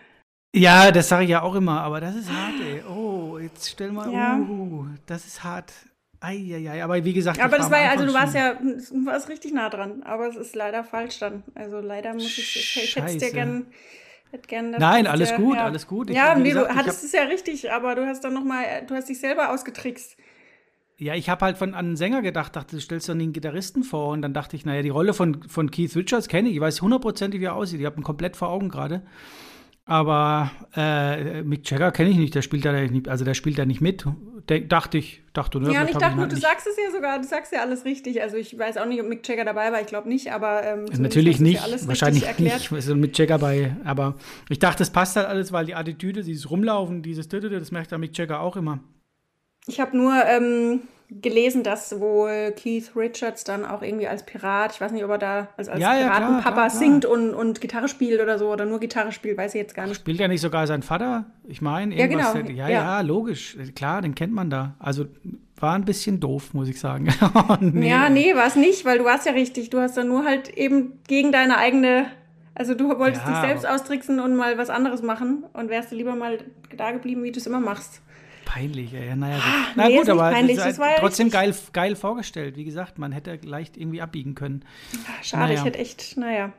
Ja, 0.55 0.91
das 0.91 1.09
sage 1.09 1.25
ich 1.25 1.31
ja 1.31 1.43
auch 1.43 1.55
immer, 1.55 1.81
aber 1.81 2.01
das 2.01 2.15
ist 2.15 2.31
hart, 2.31 2.55
ey. 2.63 2.83
Oh, 2.85 3.39
jetzt 3.39 3.71
stell 3.71 3.91
mal, 3.91 4.13
ja. 4.13 4.37
uh, 4.37 4.87
das 5.07 5.27
ist 5.27 5.43
hart. 5.43 5.73
Eieiei, 6.21 6.85
aber 6.85 7.05
wie 7.05 7.13
gesagt. 7.13 7.41
Aber 7.41 7.59
das 7.59 7.71
war 7.71 7.81
ja, 7.81 7.91
also 7.91 8.07
du 8.07 8.15
warst 8.15 8.35
ja, 8.35 8.55
du 8.55 9.07
warst 9.07 9.29
richtig 9.29 9.53
nah 9.53 9.69
dran, 9.69 10.05
aber 10.05 10.29
es 10.29 10.37
ist 10.37 10.55
leider 10.55 10.85
falsch 10.85 11.19
dann. 11.19 11.43
Also 11.55 11.81
leider 11.81 12.13
muss 12.15 12.27
ich, 12.27 12.39
ich, 12.39 12.85
ich 12.85 12.97
hätte 12.97 13.09
es 13.09 13.19
dir 13.19 13.33
gern. 13.33 13.67
Hätte 14.31 14.47
gern 14.47 14.71
Nein, 14.71 15.07
alles 15.07 15.31
der, 15.31 15.39
gut, 15.39 15.57
ja. 15.57 15.65
alles 15.65 15.87
gut. 15.87 16.09
Ich, 16.09 16.17
ja, 16.17 16.35
nee, 16.35 16.51
gesagt, 16.51 16.71
du 16.71 16.75
hattest 16.75 17.05
es 17.05 17.13
ja 17.13 17.25
richtig, 17.25 17.71
aber 17.71 17.95
du 17.95 18.07
hast 18.07 18.23
dann 18.25 18.33
nochmal, 18.33 18.65
du 18.87 18.95
hast 18.95 19.09
dich 19.09 19.21
selber 19.21 19.51
ausgetrickst. 19.51 20.17
Ja, 20.99 21.15
ich 21.15 21.29
habe 21.29 21.45
halt 21.45 21.59
von 21.59 21.75
an 21.75 21.87
einen 21.87 21.97
Sänger 21.97 22.23
gedacht, 22.23 22.55
dachte, 22.55 22.77
du 22.77 22.81
stellst 22.81 23.09
doch 23.09 23.15
einen 23.15 23.33
Gitarristen 23.33 23.83
vor. 23.83 24.09
Und 24.11 24.23
dann 24.23 24.35
dachte 24.35 24.57
ich, 24.57 24.65
naja, 24.65 24.83
die 24.83 24.89
Rolle 24.89 25.15
von, 25.15 25.43
von 25.49 25.71
Keith 25.71 25.97
Richards 25.97 26.29
kenne 26.29 26.49
ich. 26.49 26.57
Ich 26.57 26.61
weiß 26.61 26.83
hundertprozentig, 26.83 27.41
wie 27.41 27.47
er 27.47 27.55
aussieht. 27.55 27.81
Ich 27.81 27.87
habe 27.87 28.01
ihn 28.01 28.05
komplett 28.05 28.37
vor 28.37 28.49
Augen 28.51 28.69
gerade. 28.69 29.03
Aber 29.85 30.53
äh, 30.77 31.43
Mick 31.43 31.69
Jagger 31.69 31.91
kenne 31.91 32.11
ich 32.11 32.17
nicht, 32.17 32.35
der 32.35 32.43
spielt 32.43 32.65
da 32.65 32.73
nicht, 32.73 33.09
also 33.09 33.25
der 33.25 33.35
spielt 33.35 33.59
da 33.59 33.67
nicht 33.67 33.81
mit. 33.81 34.05
De 34.49 34.67
dachte 34.67 34.99
ich, 34.99 35.23
dachte 35.33 35.59
ne, 35.61 35.73
Ja, 35.73 35.85
ich 35.85 35.91
dachte 35.91 36.15
nur, 36.15 36.23
halt 36.23 36.33
du 36.33 36.37
sagst 36.37 36.67
es 36.69 36.77
ja 36.77 36.91
sogar, 36.93 37.19
du 37.19 37.27
sagst 37.27 37.53
ja 37.53 37.61
alles 37.61 37.85
richtig. 37.85 38.23
Also 38.23 38.37
ich 38.37 38.57
weiß 38.57 38.77
auch 38.77 38.87
nicht, 38.87 39.01
ob 39.01 39.09
Mick 39.09 39.27
Jagger 39.27 39.45
dabei 39.45 39.73
war, 39.73 39.81
ich 39.81 39.89
glaube 39.89 40.09
nicht, 40.09 40.33
aber 40.33 40.63
ähm, 40.65 40.85
natürlich 40.99 41.41
nicht, 41.41 41.67
ja 41.67 41.89
wahrscheinlich 41.89 42.39
nicht. 42.39 42.71
Ist 42.71 42.89
Mick 42.95 43.19
Jagger 43.19 43.39
bei, 43.39 43.77
aber 43.85 44.17
ich 44.49 44.61
dachte, 44.61 44.85
es 44.85 44.91
passt 44.91 45.17
halt 45.17 45.27
alles, 45.27 45.51
weil 45.51 45.67
die 45.67 45.75
Attitüde, 45.75 46.23
dieses 46.23 46.49
Rumlaufen, 46.49 47.03
dieses 47.03 47.29
das 47.29 47.73
merkt 47.73 47.91
der 47.91 47.99
Mick 47.99 48.17
Jagger 48.17 48.41
auch 48.41 48.57
immer. 48.57 48.81
Ich 49.67 49.81
habe 49.81 49.97
nur 49.97 50.13
ähm, 50.27 50.81
gelesen, 51.21 51.63
dass 51.63 52.01
wohl 52.01 52.53
Keith 52.57 52.91
Richards 52.97 53.45
dann 53.45 53.65
auch 53.65 53.83
irgendwie 53.83 54.09
als 54.09 54.25
Pirat, 54.25 54.73
ich 54.73 54.81
weiß 54.81 54.93
nicht, 54.93 55.05
ob 55.05 55.11
er 55.11 55.19
da 55.19 55.49
als, 55.57 55.69
als 55.69 55.81
ja, 55.81 55.93
Piratenpapa 55.95 56.65
ja, 56.65 56.71
singt 56.71 57.05
und, 57.05 57.35
und 57.35 57.61
Gitarre 57.61 57.89
spielt 57.89 58.21
oder 58.21 58.39
so 58.39 58.51
oder 58.51 58.65
nur 58.65 58.81
Gitarre 58.81 59.13
spielt, 59.13 59.37
weiß 59.37 59.55
ich 59.55 59.61
jetzt 59.61 59.75
gar 59.75 59.87
nicht. 59.87 59.97
Spielt 59.97 60.19
ja 60.19 60.29
nicht 60.29 60.41
sogar 60.41 60.67
sein 60.67 60.83
Vater? 60.83 61.27
Ich 61.47 61.61
meine, 61.61 61.95
ja, 61.97 62.07
genau. 62.07 62.35
ja, 62.35 62.69
ja, 62.69 62.69
ja, 62.69 63.01
logisch, 63.01 63.57
klar, 63.75 64.03
den 64.03 64.15
kennt 64.15 64.33
man 64.33 64.51
da. 64.51 64.75
Also 64.79 65.07
war 65.57 65.75
ein 65.75 65.85
bisschen 65.85 66.19
doof, 66.19 66.55
muss 66.55 66.69
ich 66.69 66.81
sagen. 66.81 67.09
nee. 67.61 67.89
Ja, 67.89 68.09
nee, 68.09 68.35
war 68.35 68.47
es 68.47 68.57
nicht, 68.57 68.85
weil 68.85 68.99
du 68.99 69.05
warst 69.05 69.27
ja 69.27 69.33
richtig. 69.33 69.71
Du 69.71 69.79
hast 69.79 69.97
dann 69.97 70.09
nur 70.09 70.25
halt 70.25 70.49
eben 70.49 70.99
gegen 71.07 71.31
deine 71.31 71.57
eigene, 71.57 72.07
also 72.55 72.75
du 72.75 72.99
wolltest 72.99 73.27
dich 73.27 73.37
selbst 73.37 73.67
austricksen 73.67 74.19
und 74.19 74.35
mal 74.35 74.59
was 74.59 74.71
anderes 74.71 75.03
machen 75.03 75.45
und 75.53 75.69
wärst 75.69 75.93
du 75.93 75.97
lieber 75.97 76.17
mal 76.17 76.39
da 76.77 76.91
geblieben, 76.91 77.23
wie 77.23 77.31
du 77.31 77.39
es 77.39 77.47
immer 77.47 77.61
machst. 77.61 78.03
Peinlich, 78.45 78.93
ja. 78.93 79.17
Naja, 79.17 79.39
ah, 79.41 79.67
Na 79.77 79.89
nee, 79.89 79.97
gut, 79.99 80.09
aber 80.09 80.31
peinlich. 80.31 80.57
Das 80.57 80.79
war 80.79 80.97
trotzdem 80.97 81.31
geil, 81.31 81.55
geil 81.73 81.97
vorgestellt. 81.97 82.57
Wie 82.57 82.65
gesagt, 82.65 82.99
man 82.99 83.13
hätte 83.13 83.39
leicht 83.43 83.77
irgendwie 83.77 84.03
abbiegen 84.03 84.35
können. 84.35 84.65
Schade, 85.23 85.45
naja. 85.45 85.59
ich 85.59 85.65
hätte 85.65 85.79
echt, 85.79 86.17
naja. 86.17 86.53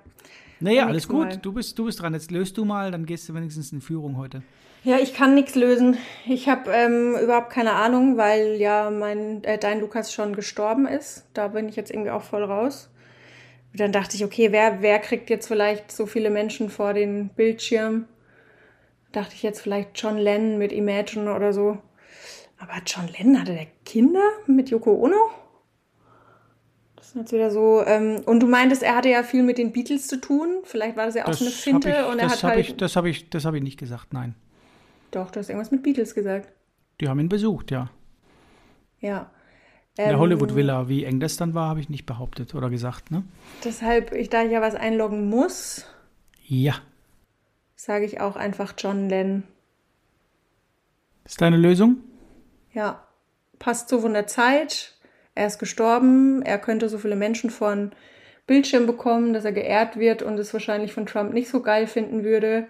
Naja, 0.60 0.86
alles 0.86 1.08
gut. 1.08 1.40
Du 1.42 1.52
bist, 1.52 1.78
du 1.78 1.86
bist 1.86 2.02
dran. 2.02 2.14
Jetzt 2.14 2.32
löst 2.32 2.58
du 2.58 2.66
mal, 2.66 2.92
dann 2.92 3.06
gehst 3.06 3.28
du 3.28 3.34
wenigstens 3.34 3.72
in 3.72 3.82
Führung 3.82 4.18
heute. 4.18 4.42
Ja, 4.86 4.98
ich 4.98 5.14
kann 5.14 5.34
nichts 5.34 5.56
lösen. 5.56 5.98
Ich 6.26 6.50
habe 6.50 6.72
ähm, 6.72 7.16
überhaupt 7.22 7.50
keine 7.50 7.74
Ahnung, 7.74 8.18
weil 8.18 8.56
ja 8.56 8.90
mein 8.90 9.44
äh, 9.44 9.58
dein 9.58 9.80
Lukas 9.80 10.14
schon 10.14 10.36
gestorben 10.36 10.88
ist. 10.88 11.26
Da 11.34 11.50
bin 11.50 11.70
ich 11.70 11.76
jetzt 11.76 11.92
irgendwie 11.92 12.12
auch 12.12 12.24
voll 12.24 12.44
raus. 12.44 12.90
Und 13.72 13.80
dann 13.80 13.92
dachte 13.92 14.16
ich, 14.16 14.24
okay, 14.24 14.52
wer, 14.52 14.82
wer 14.82 15.00
kriegt 15.00 15.30
jetzt 15.30 15.48
vielleicht 15.48 15.92
so 15.92 16.06
viele 16.06 16.30
Menschen 16.30 16.70
vor 16.70 16.94
den 16.94 17.30
Bildschirm? 17.30 18.06
Dachte 19.14 19.36
ich 19.36 19.44
jetzt 19.44 19.62
vielleicht 19.62 19.92
John 19.96 20.18
Lennon 20.18 20.58
mit 20.58 20.74
Imagine 20.74 21.34
oder 21.34 21.54
so. 21.54 21.78
Aber 22.58 22.74
John 22.86 23.08
Lennon 23.08 23.40
hatte 23.40 23.54
der 23.54 23.68
Kinder 23.86 24.24
mit 24.48 24.70
Yoko 24.70 24.94
Ono? 24.94 25.30
Das 26.96 27.08
ist 27.08 27.16
jetzt 27.16 27.32
wieder 27.32 27.52
so. 27.52 27.84
Ähm, 27.86 28.22
und 28.26 28.42
du 28.42 28.48
meintest, 28.48 28.84
er 28.84 28.96
hatte 28.96 29.10
ja 29.10 29.24
viel 29.24 29.44
mit 29.44 29.58
den 29.58 29.72
Beatles 29.72 30.08
zu 30.08 30.20
tun. 30.20 30.58
Vielleicht 30.64 30.98
war 30.98 31.06
das 31.06 31.16
ja 31.16 31.24
auch 31.24 31.28
das 31.28 31.40
so 31.40 31.46
eine 31.46 31.54
Finte. 31.54 31.90
Ich, 31.90 32.12
und 32.12 32.20
er 32.20 32.30
hat 32.30 32.44
halt. 32.44 32.60
Ich, 32.60 32.76
das 32.76 32.96
habe 32.96 33.10
ich, 33.10 33.28
hab 33.34 33.54
ich 33.54 33.64
nicht 33.64 33.80
gesagt, 33.80 34.14
nein. 34.14 34.36
Doch, 35.12 35.30
du 35.30 35.40
hast 35.40 35.50
irgendwas 35.50 35.72
mit 35.72 35.84
Beatles 35.84 36.16
gesagt. 36.16 36.52
Die 37.00 37.08
haben 37.08 37.20
ihn 37.20 37.30
besucht, 37.30 37.72
ja. 37.72 37.90
Ja. 39.00 39.30
In 39.98 40.06
der 40.06 40.14
ähm, 40.14 40.20
Hollywood 40.20 40.56
Villa, 40.56 40.88
wie 40.90 41.04
eng 41.04 41.20
das 41.20 41.38
dann 41.38 41.54
war, 41.54 41.70
habe 41.70 41.80
ich 41.80 41.90
nicht 41.90 42.08
behauptet 42.08 42.56
oder 42.56 42.72
gesagt, 42.72 43.12
ne? 43.12 43.24
Deshalb, 43.64 44.12
ich, 44.14 44.30
da 44.30 44.44
ich 44.44 44.52
ja 44.52 44.62
was 44.62 44.74
einloggen 44.74 45.30
muss. 45.30 45.86
Ja 46.48 46.76
sage 47.84 48.06
ich 48.06 48.22
auch 48.22 48.38
einfach 48.38 48.74
John 48.78 49.10
Lennon. 49.10 49.44
Ist 51.26 51.42
deine 51.42 51.58
Lösung? 51.58 51.98
Ja, 52.72 53.06
passt 53.60 53.90
so 53.90 54.00
von 54.00 54.14
der 54.14 54.26
Zeit. 54.26 54.94
Er 55.36 55.48
ist 55.48 55.60
gestorben, 55.60 56.42
er 56.44 56.60
könnte 56.60 56.88
so 56.88 56.98
viele 56.98 57.18
Menschen 57.18 57.50
von 57.50 57.92
Bildschirm 58.48 58.86
bekommen, 58.86 59.34
dass 59.34 59.44
er 59.44 59.52
geehrt 59.52 59.98
wird 59.98 60.22
und 60.22 60.40
es 60.40 60.54
wahrscheinlich 60.54 60.94
von 60.94 61.06
Trump 61.06 61.34
nicht 61.34 61.50
so 61.50 61.62
geil 61.62 61.88
finden 61.88 62.24
würde. 62.24 62.68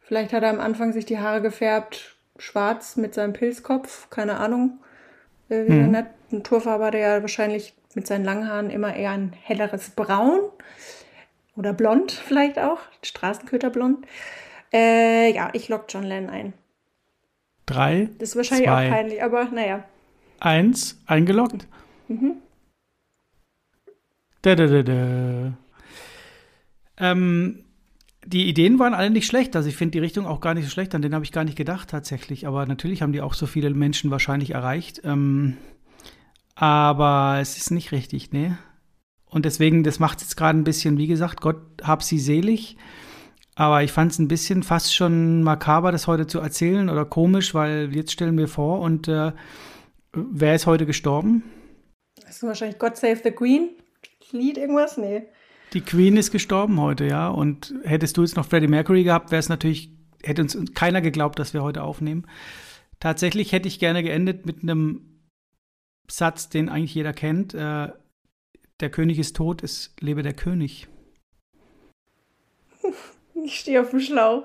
Vielleicht 0.00 0.32
hat 0.32 0.42
er 0.42 0.50
am 0.50 0.60
Anfang 0.60 0.94
sich 0.94 1.04
die 1.04 1.18
Haare 1.18 1.42
gefärbt, 1.42 2.16
schwarz 2.38 2.96
mit 2.96 3.12
seinem 3.12 3.34
Pilzkopf, 3.34 4.08
keine 4.08 4.38
Ahnung. 4.38 4.78
Äh, 5.50 5.66
wie 5.66 5.72
mhm. 5.72 6.06
Naturfarbe 6.30 6.86
hat 6.86 6.94
er 6.94 7.16
ja 7.16 7.20
wahrscheinlich 7.20 7.74
mit 7.94 8.06
seinen 8.06 8.24
langen 8.24 8.48
Haaren 8.48 8.70
immer 8.70 8.96
eher 8.96 9.10
ein 9.10 9.34
helleres 9.42 9.90
Braun. 9.90 10.40
Oder 11.58 11.72
blond 11.72 12.12
vielleicht 12.12 12.58
auch. 12.58 12.78
Straßenköterblond. 13.02 14.06
Äh, 14.72 15.34
ja, 15.34 15.50
ich 15.54 15.68
lock 15.68 15.86
John 15.88 16.04
Lennon 16.04 16.30
ein. 16.30 16.52
Drei. 17.66 18.10
Das 18.18 18.30
ist 18.30 18.36
wahrscheinlich 18.36 18.68
zwei, 18.68 18.86
auch 18.86 18.92
peinlich, 18.92 19.22
aber 19.22 19.44
naja. 19.46 19.84
Eins, 20.38 21.02
eingeloggt. 21.06 21.66
Mhm. 22.06 22.36
Da, 24.42 24.54
da, 24.54 24.66
da, 24.68 24.82
da. 24.84 25.52
Ähm, 26.96 27.64
die 28.24 28.48
Ideen 28.48 28.78
waren 28.78 28.94
alle 28.94 29.10
nicht 29.10 29.26
schlecht. 29.26 29.56
Also 29.56 29.68
ich 29.68 29.76
finde 29.76 29.92
die 29.92 29.98
Richtung 29.98 30.26
auch 30.26 30.40
gar 30.40 30.54
nicht 30.54 30.64
so 30.64 30.70
schlecht. 30.70 30.94
An 30.94 31.02
den 31.02 31.12
habe 31.12 31.24
ich 31.24 31.32
gar 31.32 31.42
nicht 31.42 31.58
gedacht 31.58 31.90
tatsächlich. 31.90 32.46
Aber 32.46 32.66
natürlich 32.66 33.02
haben 33.02 33.12
die 33.12 33.20
auch 33.20 33.34
so 33.34 33.46
viele 33.46 33.70
Menschen 33.70 34.12
wahrscheinlich 34.12 34.52
erreicht. 34.52 35.00
Ähm, 35.02 35.56
aber 36.54 37.38
es 37.40 37.56
ist 37.56 37.72
nicht 37.72 37.90
richtig, 37.90 38.32
ne? 38.32 38.58
Und 39.30 39.44
deswegen, 39.44 39.82
das 39.82 39.98
macht 39.98 40.18
es 40.18 40.24
jetzt 40.24 40.36
gerade 40.36 40.58
ein 40.58 40.64
bisschen, 40.64 40.98
wie 40.98 41.06
gesagt, 41.06 41.40
Gott 41.40 41.60
hab 41.82 42.02
sie 42.02 42.18
selig. 42.18 42.76
Aber 43.54 43.82
ich 43.82 43.92
fand 43.92 44.12
es 44.12 44.18
ein 44.18 44.28
bisschen 44.28 44.62
fast 44.62 44.94
schon 44.94 45.42
makaber, 45.42 45.90
das 45.90 46.06
heute 46.06 46.26
zu 46.26 46.38
erzählen 46.38 46.88
oder 46.88 47.04
komisch, 47.04 47.54
weil 47.54 47.94
jetzt 47.94 48.12
stellen 48.12 48.38
wir 48.38 48.46
vor 48.46 48.80
und 48.80 49.08
äh, 49.08 49.32
wer 50.12 50.54
ist 50.54 50.66
heute 50.66 50.86
gestorben? 50.86 51.42
Das 52.24 52.36
ist 52.36 52.42
wahrscheinlich 52.44 52.78
God 52.78 52.96
Save 52.96 53.20
the 53.24 53.32
Queen. 53.32 53.70
Lied 54.30 54.58
irgendwas? 54.58 54.96
Nee. 54.96 55.22
Die 55.72 55.80
Queen 55.80 56.16
ist 56.16 56.30
gestorben 56.30 56.80
heute, 56.80 57.04
ja. 57.04 57.28
Und 57.28 57.74
hättest 57.82 58.16
du 58.16 58.22
jetzt 58.22 58.36
noch 58.36 58.46
Freddie 58.46 58.68
Mercury 58.68 59.04
gehabt, 59.04 59.30
wäre 59.30 59.40
es 59.40 59.48
natürlich, 59.48 59.90
hätte 60.22 60.42
uns 60.42 60.56
keiner 60.74 61.00
geglaubt, 61.00 61.38
dass 61.38 61.52
wir 61.52 61.62
heute 61.62 61.82
aufnehmen. 61.82 62.26
Tatsächlich 63.00 63.52
hätte 63.52 63.68
ich 63.68 63.78
gerne 63.78 64.02
geendet 64.02 64.46
mit 64.46 64.62
einem 64.62 65.20
Satz, 66.10 66.48
den 66.48 66.68
eigentlich 66.68 66.94
jeder 66.94 67.12
kennt. 67.12 67.54
Äh, 67.54 67.88
der 68.80 68.90
König 68.90 69.18
ist 69.18 69.36
tot, 69.36 69.62
es 69.62 69.94
lebe 70.00 70.22
der 70.22 70.34
König. 70.34 70.88
Ich 73.44 73.60
stehe 73.60 73.80
auf 73.80 73.90
dem 73.90 74.00
Schlauch. 74.00 74.44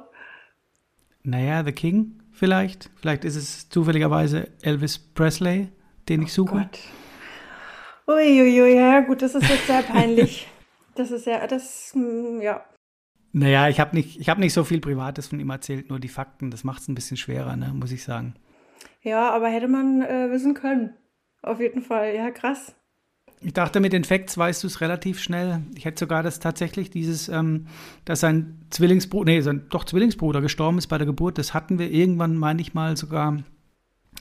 Naja, 1.24 1.64
The 1.64 1.72
King 1.72 2.22
vielleicht. 2.32 2.92
Vielleicht 2.96 3.26
ist 3.26 3.36
es 3.36 3.68
zufälligerweise 3.70 4.50
Elvis 4.62 5.00
Presley, 5.00 5.70
den 6.10 6.22
ich 6.22 6.32
suche. 6.32 6.56
Oh 6.56 6.60
Gott. 6.60 6.80
Uiuiui, 8.08 8.76
ja 8.76 9.00
gut, 9.00 9.22
das 9.22 9.34
ist 9.34 9.50
jetzt 9.50 9.68
sehr 9.68 9.82
peinlich. 9.82 10.48
das 10.96 11.12
ist 11.12 11.26
ja, 11.26 11.48
das, 11.48 11.92
hm, 11.94 12.42
ja. 12.42 12.64
Naja, 13.32 13.70
ich 13.70 13.80
habe 13.80 13.96
nicht, 13.96 14.30
hab 14.30 14.38
nicht 14.38 14.54
so 14.54 14.64
viel 14.64 14.80
Privates 14.80 15.28
von 15.28 15.40
ihm 15.40 15.50
erzählt, 15.50 15.90
nur 15.90 16.00
die 16.00 16.10
Fakten. 16.10 16.52
Das 16.52 16.64
macht 16.64 16.82
es 16.82 16.88
ein 16.88 16.96
bisschen 16.96 17.18
schwerer, 17.18 17.56
ne, 17.56 17.74
muss 17.74 17.92
ich 17.92 18.04
sagen. 18.04 18.36
Ja, 19.02 19.32
aber 19.32 19.48
hätte 19.48 19.68
man 19.68 20.02
äh, 20.02 20.30
wissen 20.30 20.54
können. 20.54 20.96
Auf 21.42 21.60
jeden 21.60 21.82
Fall, 21.82 22.14
ja, 22.14 22.30
krass. 22.30 22.76
Ich 23.44 23.54
dachte, 23.54 23.80
mit 23.80 23.92
den 23.92 24.06
Facts 24.06 24.38
weißt 24.38 24.64
du 24.64 24.68
es 24.68 24.80
relativ 24.80 25.20
schnell. 25.20 25.62
Ich 25.76 25.86
hätte 25.86 26.00
sogar 26.00 26.24
das 26.24 26.40
tatsächlich 26.40 26.90
dieses, 26.90 27.28
ähm, 27.28 27.68
dass 28.06 28.22
sein 28.22 28.60
Zwillingsbruder, 28.70 29.32
nee, 29.32 29.42
sein 29.42 29.66
doch 29.70 29.84
Zwillingsbruder 29.84 30.42
gestorben 30.42 30.78
ist 30.78 30.88
bei 30.88 30.98
der 30.98 31.06
Geburt, 31.06 31.38
das 31.38 31.54
hatten 31.54 31.78
wir 31.78 31.92
irgendwann, 31.92 32.38
meine 32.38 32.62
ich 32.62 32.74
mal, 32.74 32.96
sogar 32.96 33.38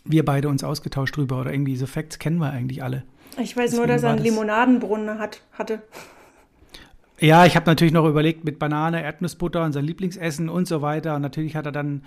wir 0.04 0.24
beide 0.24 0.48
uns 0.48 0.64
ausgetauscht 0.64 1.16
drüber. 1.16 1.40
Oder 1.40 1.52
irgendwie 1.52 1.72
diese 1.72 1.86
Facts 1.86 2.18
kennen 2.18 2.38
wir 2.38 2.50
eigentlich 2.50 2.82
alle. 2.82 3.04
Ich 3.38 3.56
weiß 3.56 3.70
Deswegen 3.70 3.76
nur, 3.76 3.86
dass 3.86 4.02
er 4.02 4.10
einen 4.10 4.22
Limonadenbrunnen 4.22 5.18
hat, 5.18 5.40
hatte. 5.52 5.82
Ja, 7.20 7.46
ich 7.46 7.54
habe 7.54 7.66
natürlich 7.66 7.92
noch 7.92 8.06
überlegt 8.06 8.44
mit 8.44 8.58
Banane, 8.58 9.02
Erdnussbutter 9.04 9.64
und 9.64 9.72
sein 9.72 9.84
Lieblingsessen 9.84 10.48
und 10.48 10.66
so 10.66 10.82
weiter. 10.82 11.14
Und 11.14 11.22
natürlich 11.22 11.54
hat 11.54 11.66
er 11.66 11.72
dann 11.72 12.02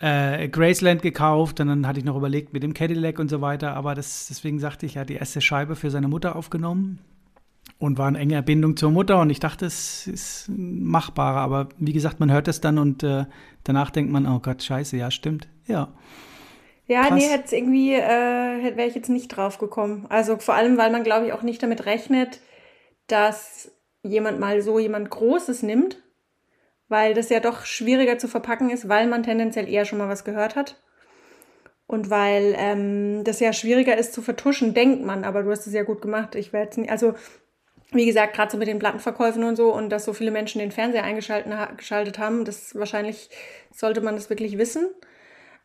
äh, 0.00 0.48
Graceland 0.48 1.02
gekauft 1.02 1.60
und 1.60 1.68
dann 1.68 1.86
hatte 1.86 1.98
ich 1.98 2.04
noch 2.04 2.16
überlegt 2.16 2.52
mit 2.52 2.62
dem 2.62 2.74
Cadillac 2.74 3.18
und 3.18 3.28
so 3.28 3.40
weiter, 3.40 3.74
aber 3.74 3.94
das, 3.94 4.26
deswegen 4.28 4.58
sagte 4.58 4.86
ich, 4.86 4.96
er 4.96 5.02
hat 5.02 5.10
die 5.10 5.14
erste 5.14 5.40
Scheibe 5.40 5.76
für 5.76 5.90
seine 5.90 6.08
Mutter 6.08 6.36
aufgenommen 6.36 7.00
und 7.78 7.98
war 7.98 8.08
eine 8.08 8.18
enge 8.18 8.34
Erbindung 8.34 8.76
zur 8.76 8.90
Mutter 8.90 9.20
und 9.20 9.30
ich 9.30 9.40
dachte, 9.40 9.66
es 9.66 10.06
ist 10.06 10.48
machbarer, 10.48 11.40
aber 11.40 11.68
wie 11.78 11.92
gesagt, 11.92 12.18
man 12.18 12.32
hört 12.32 12.48
es 12.48 12.62
dann 12.62 12.78
und 12.78 13.02
äh, 13.02 13.26
danach 13.62 13.90
denkt 13.90 14.10
man, 14.10 14.26
oh 14.26 14.40
Gott, 14.40 14.62
scheiße, 14.62 14.96
ja, 14.96 15.10
stimmt, 15.10 15.48
ja. 15.66 15.92
Ja, 16.86 17.02
Krass. 17.02 17.14
nee, 17.14 17.28
hätte 17.28 17.54
irgendwie, 17.54 17.94
äh, 17.94 18.76
wäre 18.76 18.88
ich 18.88 18.96
jetzt 18.96 19.10
nicht 19.10 19.28
drauf 19.28 19.58
gekommen. 19.58 20.06
Also 20.08 20.38
vor 20.38 20.54
allem, 20.54 20.76
weil 20.76 20.90
man, 20.90 21.04
glaube 21.04 21.26
ich, 21.26 21.32
auch 21.32 21.42
nicht 21.42 21.62
damit 21.62 21.86
rechnet, 21.86 22.40
dass 23.06 23.70
jemand 24.02 24.40
mal 24.40 24.60
so 24.60 24.80
jemand 24.80 25.08
Großes 25.08 25.62
nimmt 25.62 26.02
weil 26.90 27.14
das 27.14 27.30
ja 27.30 27.40
doch 27.40 27.64
schwieriger 27.64 28.18
zu 28.18 28.28
verpacken 28.28 28.68
ist, 28.68 28.88
weil 28.88 29.06
man 29.06 29.22
tendenziell 29.22 29.68
eher 29.68 29.84
schon 29.86 29.98
mal 29.98 30.08
was 30.08 30.24
gehört 30.24 30.56
hat. 30.56 30.82
Und 31.86 32.10
weil 32.10 32.54
ähm, 32.58 33.24
das 33.24 33.40
ja 33.40 33.52
schwieriger 33.52 33.96
ist 33.96 34.12
zu 34.12 34.22
vertuschen, 34.22 34.74
denkt 34.74 35.04
man, 35.04 35.24
aber 35.24 35.42
du 35.42 35.50
hast 35.50 35.66
es 35.66 35.72
ja 35.72 35.82
gut 35.82 36.02
gemacht. 36.02 36.34
Ich 36.34 36.52
werde 36.52 36.80
nicht, 36.80 36.90
also 36.90 37.14
wie 37.92 38.06
gesagt, 38.06 38.34
gerade 38.34 38.52
so 38.52 38.58
mit 38.58 38.68
den 38.68 38.78
Plattenverkäufen 38.78 39.42
und 39.44 39.56
so 39.56 39.74
und 39.74 39.90
dass 39.90 40.04
so 40.04 40.12
viele 40.12 40.30
Menschen 40.30 40.60
den 40.60 40.70
Fernseher 40.70 41.04
eingeschaltet 41.04 42.18
haben, 42.18 42.44
das 42.44 42.74
wahrscheinlich 42.74 43.30
sollte 43.72 44.00
man 44.00 44.14
das 44.14 44.30
wirklich 44.30 44.58
wissen. 44.58 44.88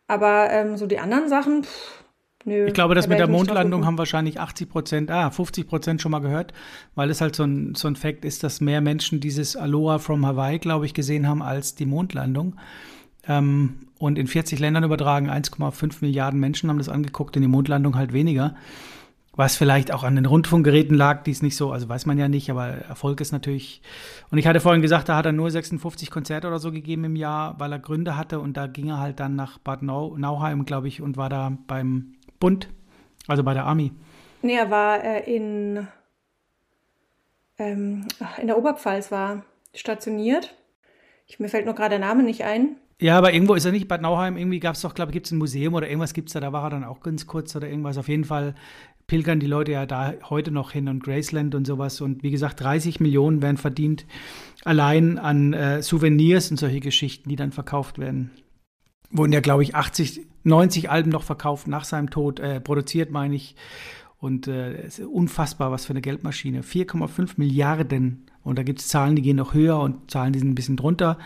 Aber 0.07 0.49
ähm, 0.51 0.78
so 0.78 0.88
die 0.88 0.99
anderen 0.99 1.28
Sachen, 1.28 1.63
pff, 1.63 2.05
Nö, 2.48 2.68
ich 2.68 2.76
glaube, 2.76 2.93
das 2.93 3.08
mit 3.08 3.18
der 3.18 3.28
Mondlandung 3.28 3.88
haben 3.88 3.98
wahrscheinlich 3.98 4.39
80 4.39 4.70
Prozent, 4.70 5.12
ah, 5.12 5.32
50 5.32 5.68
Prozent 5.68 6.02
schon 6.02 6.12
mal 6.12 6.20
gehört, 6.20 6.54
weil 6.93 7.10
es 7.10 7.20
halt 7.20 7.36
so 7.36 7.43
ein, 7.43 7.74
so 7.74 7.88
ein 7.88 7.96
Fakt 7.96 8.24
ist, 8.24 8.43
dass 8.43 8.62
mehr 8.62 8.82
Menschen 8.82 9.20
dieses 9.20 9.56
Aloha 9.56 9.98
from 9.98 10.24
Hawaii, 10.26 10.60
glaube 10.60 10.86
ich, 10.86 10.93
gesehen 10.93 11.28
haben 11.28 11.41
als 11.41 11.74
die 11.74 11.88
Mondlandung. 11.88 12.56
Ähm, 13.28 13.88
und 13.98 14.20
in 14.20 14.28
40 14.28 14.60
Ländern 14.60 14.84
übertragen 14.84 15.28
1,5 15.28 15.98
Milliarden 16.02 16.39
Menschen 16.39 16.70
haben 16.70 16.78
das 16.78 16.88
angeguckt, 16.88 17.36
in 17.36 17.41
die 17.41 17.48
Mondlandung 17.48 17.96
halt 17.96 18.14
weniger. 18.14 18.56
Was 19.38 19.58
vielleicht 19.58 19.91
auch 19.91 20.04
an 20.04 20.16
den 20.16 20.26
Rundfunkgeräten 20.26 20.96
lag, 20.96 21.24
die 21.24 21.32
es 21.32 21.41
nicht 21.41 21.58
so, 21.58 21.72
also 21.72 21.89
weiß 21.89 22.06
man 22.06 22.18
ja 22.18 22.30
nicht, 22.30 22.50
aber 22.52 22.68
Erfolg 22.68 23.20
ist 23.22 23.32
natürlich. 23.32 23.82
Und 24.30 24.38
ich 24.38 24.46
hatte 24.46 24.62
vorhin 24.62 24.84
gesagt, 24.84 25.10
da 25.10 25.18
hat 25.18 25.26
er 25.26 25.34
nur 25.34 25.50
56 25.50 26.12
Konzerte 26.12 26.48
oder 26.48 26.60
so 26.60 26.72
gegeben 26.72 27.04
im 27.06 27.16
Jahr, 27.16 27.60
weil 27.60 27.72
er 27.72 27.80
Gründe 27.80 28.16
hatte 28.16 28.39
und 28.39 28.56
da 28.56 28.68
ging 28.68 28.89
er 28.89 29.00
halt 29.00 29.20
dann 29.20 29.36
nach 29.36 29.58
Bad 29.58 29.82
Nauheim, 29.82 30.64
glaube 30.64 30.88
ich, 30.88 31.02
und 31.02 31.18
war 31.18 31.28
da 31.28 31.58
beim 31.68 32.14
Bund, 32.46 32.70
also 33.26 33.43
bei 33.43 33.56
der 33.56 33.66
Army. 33.66 33.91
Nee, 34.43 34.54
er 34.54 34.70
war 34.70 35.04
äh, 35.04 35.36
in, 35.36 35.88
ähm, 37.58 38.08
in 38.39 38.46
der 38.46 38.60
Oberpfalz 38.60 39.12
war 39.12 39.43
stationiert. 39.74 40.54
Ich, 41.26 41.39
mir 41.39 41.50
fällt 41.50 41.66
nur 41.66 41.74
gerade 41.74 41.98
der 41.98 42.08
Name 42.08 42.22
nicht 42.22 42.43
ein. 42.43 42.76
Ja, 43.02 43.18
aber 43.18 43.34
irgendwo 43.34 43.56
ist 43.56 43.66
er 43.66 43.72
nicht, 43.72 43.88
Bad 43.88 44.04
Nauheim, 44.04 44.38
irgendwie 44.38 44.60
gab 44.60 44.76
es 44.76 44.82
doch, 44.82 44.93
glaube 44.93 45.10
ich, 45.10 45.14
gibt 45.14 45.26
es 45.26 45.32
ein 45.32 45.39
Museum 45.39 45.74
oder 45.74 45.88
irgendwas 45.88 46.14
gibt 46.14 46.30
es 46.30 46.34
da, 46.34 46.39
da 46.39 46.54
war 46.54 46.66
er 46.66 46.70
dann 46.70 46.84
auch 46.84 47.00
ganz 47.00 47.26
kurz 47.26 47.56
oder 47.56 47.68
irgendwas. 47.68 47.98
Auf 47.98 48.10
jeden 48.10 48.26
Fall 48.26 48.54
pilgern 49.08 49.39
die 49.39 49.48
Leute 49.48 49.72
ja 49.72 49.88
da 49.88 50.14
heute 50.30 50.52
noch 50.52 50.72
hin 50.72 50.88
und 50.88 51.04
Graceland 51.04 51.56
und 51.56 51.66
sowas. 51.66 52.00
Und 52.00 52.22
wie 52.22 52.30
gesagt, 52.30 52.62
30 52.62 53.00
Millionen 53.00 53.41
werden 53.41 53.58
verdient 53.58 54.06
allein 54.66 55.18
an 55.18 55.54
äh, 55.54 55.82
Souvenirs 55.82 56.52
und 56.52 56.58
solche 56.58 56.80
Geschichten, 56.80 57.28
die 57.28 57.38
dann 57.38 57.52
verkauft 57.52 57.98
werden. 57.98 58.30
Wurden 59.10 59.34
ja, 59.34 59.39
glaube 59.39 59.64
ich, 59.64 59.74
80, 59.74 60.28
90 60.46 60.89
Alben 60.89 61.12
noch 61.12 61.24
verkauft 61.24 61.68
nach 61.68 61.86
seinem 61.86 62.10
Tod, 62.10 62.39
äh, 62.39 62.60
produziert, 62.60 63.12
meine 63.12 63.36
ich. 63.36 63.56
Und 64.20 64.48
äh, 64.48 64.74
es 64.84 65.00
ist 65.00 65.08
unfassbar, 65.08 65.72
was 65.72 65.86
für 65.86 65.91
eine 65.91 66.02
Geldmaschine. 66.02 66.62
4,5 66.62 67.34
Milliarden. 67.38 68.26
Und 68.43 68.58
da 68.58 68.64
gibt 68.64 68.80
es 68.80 68.88
Zahlen, 68.88 69.16
die 69.16 69.22
gehen 69.22 69.36
noch 69.36 69.54
höher 69.54 69.80
und 69.80 70.10
Zahlen, 70.10 70.34
die 70.34 70.39
sind 70.39 70.50
ein 70.50 70.56
bisschen 70.56 70.78
drunter 70.78 71.18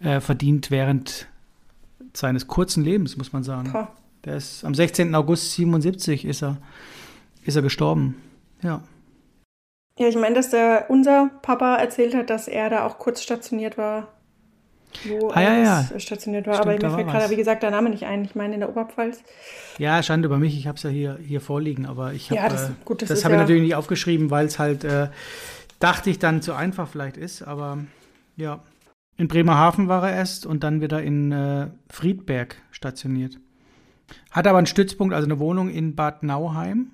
äh, 0.00 0.20
verdient 0.20 0.70
während 0.70 1.28
seines 2.12 2.46
kurzen 2.46 2.84
Lebens, 2.84 3.16
muss 3.16 3.32
man 3.32 3.42
sagen. 3.42 3.72
Der 4.24 4.36
ist 4.36 4.64
am 4.64 4.74
16. 4.74 5.14
August 5.14 5.52
77 5.52 6.24
ist 6.24 6.42
er, 6.42 6.56
ist 7.44 7.56
er 7.56 7.62
gestorben. 7.62 8.16
Ja. 8.62 8.82
Ja, 9.98 10.08
ich 10.08 10.16
meine, 10.16 10.34
dass 10.34 10.50
der 10.50 10.86
unser 10.88 11.30
Papa 11.42 11.76
erzählt 11.76 12.14
hat, 12.14 12.30
dass 12.30 12.48
er 12.48 12.70
da 12.70 12.86
auch 12.86 12.98
kurz 12.98 13.22
stationiert 13.22 13.78
war. 13.78 14.08
Wo 15.06 15.30
ah, 15.30 15.40
ja, 15.40 15.58
ja. 15.58 15.98
stationiert 16.00 16.46
war. 16.46 16.54
Stimmt, 16.54 16.84
Aber 16.84 16.88
mir 16.88 16.94
fällt 16.94 17.08
gerade, 17.08 17.30
wie 17.30 17.36
gesagt, 17.36 17.62
der 17.62 17.70
Name 17.70 17.90
nicht 17.90 18.04
ein. 18.04 18.24
Ich 18.24 18.34
meine 18.34 18.54
in 18.54 18.60
der 18.60 18.68
Oberpfalz. 18.68 19.22
Ja, 19.78 20.02
Schande 20.02 20.26
über 20.26 20.38
mich. 20.38 20.56
Ich 20.56 20.66
habe 20.66 20.76
es 20.76 20.82
ja 20.82 20.90
hier, 20.90 21.18
hier 21.22 21.40
vorliegen. 21.40 21.86
Aber 21.86 22.12
ich 22.12 22.30
habe 22.30 22.36
ja, 22.36 22.48
das, 22.48 22.70
äh, 22.70 22.72
das, 22.98 23.08
das 23.08 23.24
habe 23.24 23.34
ja 23.34 23.40
ich 23.40 23.42
natürlich 23.42 23.62
nicht 23.62 23.74
aufgeschrieben, 23.74 24.30
weil 24.30 24.46
es 24.46 24.58
halt, 24.58 24.84
äh, 24.84 25.08
dachte 25.80 26.10
ich, 26.10 26.18
dann 26.18 26.42
zu 26.42 26.54
einfach 26.54 26.88
vielleicht 26.88 27.16
ist. 27.16 27.42
Aber 27.42 27.78
ja. 28.36 28.62
In 29.16 29.28
Bremerhaven 29.28 29.86
war 29.86 30.08
er 30.08 30.16
erst 30.16 30.44
und 30.44 30.64
dann 30.64 30.80
wieder 30.80 31.02
in 31.02 31.30
äh, 31.30 31.68
Friedberg 31.88 32.56
stationiert. 32.72 33.38
Hat 34.30 34.46
aber 34.46 34.58
einen 34.58 34.66
Stützpunkt, 34.66 35.14
also 35.14 35.26
eine 35.26 35.38
Wohnung 35.38 35.70
in 35.70 35.94
Bad 35.94 36.22
Nauheim. 36.24 36.90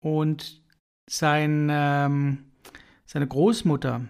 Und 0.00 0.62
sein, 1.08 1.68
ähm, 1.70 2.44
seine 3.04 3.26
Großmutter 3.26 4.02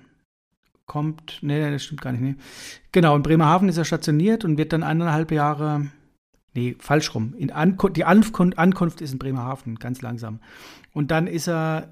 kommt, 0.93 1.39
nee, 1.41 1.71
das 1.71 1.85
stimmt 1.85 2.03
gar 2.03 2.13
nicht, 2.13 2.21
nee. 2.21 2.35
Genau, 2.93 3.17
in 3.17 3.23
Bremerhaven 3.23 3.71
ist 3.71 3.79
er 3.79 3.87
stationiert 3.87 4.45
und 4.45 4.59
wird 4.59 4.75
dann 4.75 4.83
eineinhalb 4.83 5.33
Jahre, 5.33 5.87
nee, 6.53 6.77
falsch 6.79 7.15
rum. 7.15 7.35
In 7.39 7.51
Ankunft, 7.51 7.97
die 7.97 8.05
Ankunft, 8.05 8.59
Ankunft 8.59 9.01
ist 9.01 9.13
in 9.13 9.19
Bremerhaven, 9.19 9.77
ganz 9.77 10.03
langsam. 10.03 10.41
Und 10.93 11.11
dann 11.11 11.27
ist 11.27 11.49
er 11.49 11.89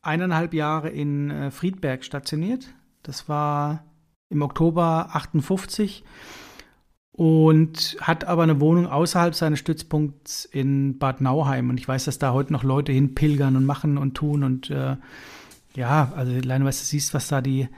eineinhalb 0.00 0.54
Jahre 0.54 0.88
in 0.88 1.30
äh, 1.30 1.50
Friedberg 1.50 2.02
stationiert. 2.02 2.68
Das 3.02 3.28
war 3.28 3.84
im 4.30 4.40
Oktober 4.40 5.10
58 5.12 6.02
und 7.12 7.98
hat 8.00 8.24
aber 8.24 8.44
eine 8.44 8.58
Wohnung 8.58 8.86
außerhalb 8.86 9.34
seines 9.34 9.58
Stützpunkts 9.58 10.46
in 10.46 10.98
Bad 10.98 11.20
Nauheim. 11.20 11.68
Und 11.68 11.78
ich 11.78 11.86
weiß, 11.86 12.06
dass 12.06 12.18
da 12.18 12.32
heute 12.32 12.54
noch 12.54 12.64
Leute 12.64 12.90
hinpilgern 12.90 13.54
und 13.56 13.66
machen 13.66 13.98
und 13.98 14.14
tun. 14.14 14.44
Und 14.44 14.70
äh, 14.70 14.96
ja, 15.74 16.10
also 16.16 16.32
alleine, 16.32 16.64
was 16.64 16.78
du 16.78 16.86
siehst, 16.86 17.12
was 17.12 17.28
da 17.28 17.42
die 17.42 17.68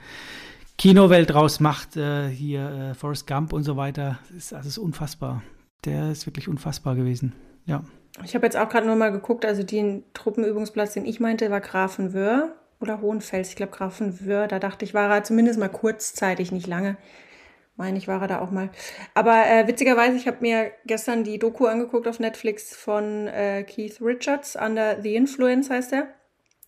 Kinowelt 0.77 1.29
draus 1.29 1.59
macht, 1.59 1.95
äh, 1.97 2.27
hier 2.27 2.91
äh, 2.91 2.93
Forrest 2.93 3.27
Gump 3.27 3.53
und 3.53 3.63
so 3.63 3.77
weiter, 3.77 4.19
ist 4.35 4.53
alles 4.53 4.77
unfassbar. 4.77 5.43
Der 5.85 6.11
ist 6.11 6.25
wirklich 6.25 6.47
unfassbar 6.47 6.95
gewesen. 6.95 7.33
Ja. 7.65 7.83
Ich 8.23 8.35
habe 8.35 8.45
jetzt 8.45 8.57
auch 8.57 8.69
gerade 8.69 8.85
nur 8.85 8.95
mal 8.95 9.11
geguckt, 9.11 9.45
also 9.45 9.63
den 9.63 10.03
Truppenübungsplatz, 10.13 10.93
den 10.93 11.05
ich 11.05 11.19
meinte, 11.19 11.49
war 11.49 11.61
Grafenwöhr 11.61 12.55
oder 12.79 13.01
Hohenfels, 13.01 13.49
ich 13.49 13.55
glaube 13.55 13.71
Grafenwöhr, 13.71 14.47
da 14.47 14.59
dachte 14.59 14.85
ich, 14.85 14.93
war 14.93 15.09
er 15.09 15.23
zumindest 15.23 15.59
mal 15.59 15.69
kurzzeitig, 15.69 16.51
nicht 16.51 16.67
lange. 16.67 16.97
Meine 17.75 17.97
ich, 17.97 18.07
war 18.07 18.21
er 18.21 18.27
da 18.27 18.39
auch 18.39 18.51
mal. 18.51 18.69
Aber 19.15 19.47
äh, 19.47 19.67
witzigerweise, 19.67 20.15
ich 20.15 20.27
habe 20.27 20.37
mir 20.41 20.71
gestern 20.85 21.23
die 21.23 21.39
Doku 21.39 21.65
angeguckt 21.65 22.07
auf 22.07 22.19
Netflix 22.19 22.75
von 22.75 23.27
äh, 23.27 23.63
Keith 23.63 23.99
Richards, 23.99 24.55
Under 24.55 25.01
the 25.01 25.15
Influence 25.15 25.71
heißt 25.71 25.93
er. 25.93 26.07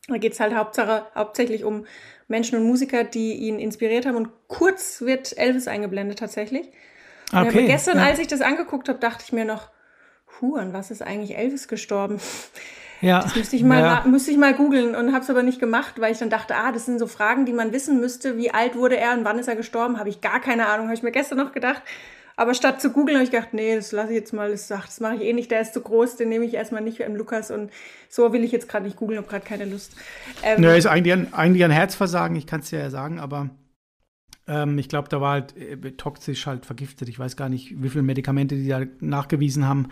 Da 0.07 0.17
geht 0.17 0.33
es 0.33 0.39
halt 0.39 0.53
Hauptsache, 0.55 1.05
hauptsächlich 1.15 1.63
um 1.63 1.85
Menschen 2.27 2.59
und 2.59 2.65
Musiker, 2.65 3.03
die 3.03 3.33
ihn 3.33 3.59
inspiriert 3.59 4.05
haben. 4.05 4.15
Und 4.15 4.29
kurz 4.47 5.01
wird 5.01 5.37
Elvis 5.37 5.67
eingeblendet 5.67 6.19
tatsächlich. 6.19 6.67
Okay, 7.33 7.65
gestern, 7.65 7.97
ja. 7.97 8.05
als 8.05 8.19
ich 8.19 8.27
das 8.27 8.41
angeguckt 8.41 8.87
habe, 8.87 8.99
dachte 8.99 9.23
ich 9.25 9.33
mir 9.33 9.45
noch, 9.45 9.69
hu, 10.39 10.55
an 10.55 10.73
was 10.73 10.91
ist 10.91 11.01
eigentlich 11.01 11.37
Elvis 11.37 11.67
gestorben? 11.67 12.19
Ja. 13.01 13.21
Das 13.21 13.35
müsste 13.35 13.55
ich 13.55 13.63
mal, 13.63 13.79
ja. 13.81 14.03
müsste 14.05 14.31
ich 14.31 14.37
mal 14.37 14.53
googeln 14.53 14.95
und 14.95 15.13
habe 15.13 15.23
es 15.23 15.29
aber 15.29 15.43
nicht 15.43 15.59
gemacht, 15.59 15.99
weil 15.99 16.11
ich 16.11 16.19
dann 16.19 16.29
dachte, 16.29 16.55
ah, 16.55 16.71
das 16.71 16.85
sind 16.85 16.99
so 16.99 17.07
Fragen, 17.07 17.45
die 17.45 17.53
man 17.53 17.73
wissen 17.73 17.99
müsste. 17.99 18.37
Wie 18.37 18.51
alt 18.51 18.75
wurde 18.75 18.97
er 18.97 19.13
und 19.13 19.25
wann 19.25 19.37
ist 19.37 19.47
er 19.47 19.55
gestorben? 19.55 19.99
Habe 19.99 20.09
ich 20.09 20.21
gar 20.21 20.39
keine 20.39 20.67
Ahnung, 20.67 20.87
habe 20.87 20.95
ich 20.95 21.03
mir 21.03 21.11
gestern 21.11 21.37
noch 21.37 21.51
gedacht. 21.51 21.81
Aber 22.37 22.53
statt 22.53 22.81
zu 22.81 22.91
googeln 22.91 23.17
habe 23.17 23.23
ich 23.25 23.31
gedacht, 23.31 23.53
nee, 23.53 23.75
das 23.75 23.91
lasse 23.91 24.09
ich 24.09 24.15
jetzt 24.15 24.33
mal, 24.33 24.51
das, 24.51 24.67
das 24.67 24.99
mache 24.99 25.15
ich 25.15 25.21
eh 25.21 25.33
nicht, 25.33 25.51
der 25.51 25.61
ist 25.61 25.73
zu 25.73 25.81
groß, 25.81 26.17
den 26.17 26.29
nehme 26.29 26.45
ich 26.45 26.53
erstmal 26.53 26.81
nicht 26.81 26.99
im 26.99 27.15
Lukas 27.15 27.51
und 27.51 27.71
so 28.09 28.33
will 28.33 28.43
ich 28.43 28.51
jetzt 28.51 28.67
gerade 28.67 28.85
nicht 28.85 28.97
googeln, 28.97 29.17
habe 29.17 29.27
gerade 29.29 29.45
keine 29.45 29.65
Lust. 29.65 29.95
Ähm, 30.43 30.61
Nö, 30.61 30.75
ist 30.75 30.85
eigentlich 30.85 31.13
ein, 31.13 31.33
eigentlich 31.33 31.63
ein 31.63 31.71
Herzversagen, 31.71 32.35
ich 32.35 32.47
kann 32.47 32.59
es 32.59 32.69
dir 32.69 32.79
ja 32.79 32.89
sagen, 32.89 33.19
aber 33.19 33.49
ähm, 34.47 34.77
ich 34.77 34.89
glaube, 34.89 35.09
da 35.09 35.21
war 35.21 35.31
halt 35.31 35.55
äh, 35.57 35.91
toxisch 35.91 36.45
halt 36.45 36.65
vergiftet. 36.65 37.09
Ich 37.09 37.17
weiß 37.17 37.35
gar 37.35 37.49
nicht, 37.49 37.81
wie 37.81 37.89
viele 37.89 38.03
Medikamente 38.03 38.55
die 38.55 38.67
da 38.67 38.81
nachgewiesen 38.99 39.67
haben 39.67 39.89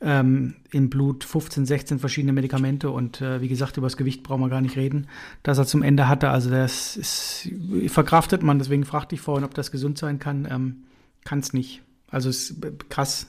ähm, 0.00 0.54
im 0.70 0.90
Blut 0.90 1.24
15, 1.24 1.66
16 1.66 1.98
verschiedene 1.98 2.32
Medikamente 2.32 2.90
und 2.90 3.20
äh, 3.20 3.40
wie 3.40 3.48
gesagt, 3.48 3.76
über 3.76 3.86
das 3.86 3.96
Gewicht 3.96 4.22
brauchen 4.22 4.42
wir 4.42 4.48
gar 4.48 4.60
nicht 4.60 4.76
reden, 4.76 5.06
dass 5.42 5.58
er 5.58 5.66
zum 5.66 5.82
Ende 5.82 6.08
hatte. 6.08 6.30
Also 6.30 6.50
das 6.50 6.96
ist, 6.96 7.50
verkraftet 7.88 8.42
man, 8.42 8.58
deswegen 8.58 8.84
fragte 8.84 9.14
ich 9.14 9.20
vorhin, 9.20 9.44
ob 9.44 9.54
das 9.54 9.70
gesund 9.70 9.98
sein 9.98 10.18
kann. 10.18 10.46
Ähm, 10.50 10.76
kann 11.24 11.40
es 11.40 11.52
nicht. 11.52 11.82
Also 12.10 12.28
es 12.28 12.50
ist 12.50 12.90
krass, 12.90 13.26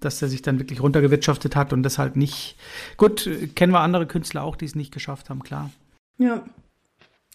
dass 0.00 0.22
er 0.22 0.28
sich 0.28 0.42
dann 0.42 0.58
wirklich 0.58 0.82
runtergewirtschaftet 0.82 1.54
hat 1.56 1.72
und 1.72 1.82
das 1.82 1.98
halt 1.98 2.16
nicht. 2.16 2.56
Gut, 2.96 3.28
kennen 3.54 3.72
wir 3.72 3.80
andere 3.80 4.06
Künstler 4.06 4.42
auch, 4.42 4.56
die 4.56 4.64
es 4.64 4.74
nicht 4.74 4.92
geschafft 4.92 5.30
haben, 5.30 5.42
klar. 5.42 5.70
Ja. 6.18 6.44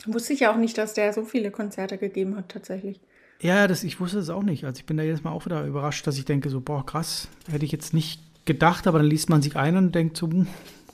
Wusste 0.06 0.34
ich 0.34 0.42
ja 0.42 0.52
auch 0.52 0.58
nicht, 0.58 0.78
dass 0.78 0.94
der 0.94 1.14
so 1.14 1.24
viele 1.24 1.52
Konzerte 1.52 1.98
gegeben 1.98 2.36
hat, 2.36 2.50
tatsächlich. 2.50 3.00
Ja, 3.42 3.68
das, 3.68 3.84
ich 3.84 4.00
wusste 4.00 4.20
es 4.20 4.30
auch 4.30 4.44
nicht. 4.44 4.66
Also 4.66 4.80
ich 4.80 4.86
bin 4.86 4.98
da 4.98 5.04
jedes 5.04 5.24
Mal 5.24 5.32
auch 5.32 5.46
wieder 5.46 5.66
überrascht, 5.66 6.06
dass 6.08 6.18
ich 6.18 6.26
denke, 6.26 6.50
so, 6.50 6.62
boah, 6.62 6.86
krass, 6.86 7.28
hätte 7.50 7.66
ich 7.66 7.72
jetzt 7.72 7.94
nicht 7.94 8.22
gedacht, 8.46 8.88
aber 8.88 9.00
dann 9.00 9.08
liest 9.08 9.30
man 9.30 9.42
sich 9.42 9.56
ein 9.56 9.78
und 9.78 9.96
denkt 9.96 10.18
so, 10.18 10.28
hm, 10.28 10.48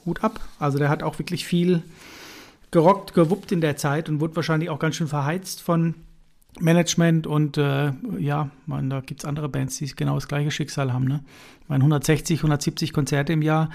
Hut 0.06 0.24
ab. 0.24 0.40
Also 0.60 0.78
der 0.78 0.90
hat 0.90 1.04
auch 1.04 1.20
wirklich 1.20 1.46
viel 1.46 1.84
gerockt, 2.72 3.14
gewuppt 3.14 3.52
in 3.52 3.62
der 3.62 3.76
Zeit 3.76 4.10
und 4.10 4.22
wurde 4.22 4.36
wahrscheinlich 4.36 4.70
auch 4.70 4.80
ganz 4.80 4.96
schön 4.96 5.08
verheizt 5.08 5.62
von 5.62 5.96
Management 6.60 7.28
und 7.28 7.58
äh, 7.58 7.92
ja, 8.20 8.50
man, 8.66 8.90
da 8.90 9.00
gibt 9.02 9.22
es 9.22 9.26
andere 9.26 9.50
Bands, 9.50 9.78
die 9.78 9.88
genau 9.96 10.16
das 10.16 10.28
gleiche 10.28 10.52
Schicksal 10.52 10.92
haben. 10.92 11.06
Ne? 11.06 11.22
Ich 11.62 11.70
meine, 11.70 11.84
160, 11.84 12.40
170 12.40 12.94
Konzerte 12.94 13.34
im 13.34 13.42
Jahr, 13.42 13.70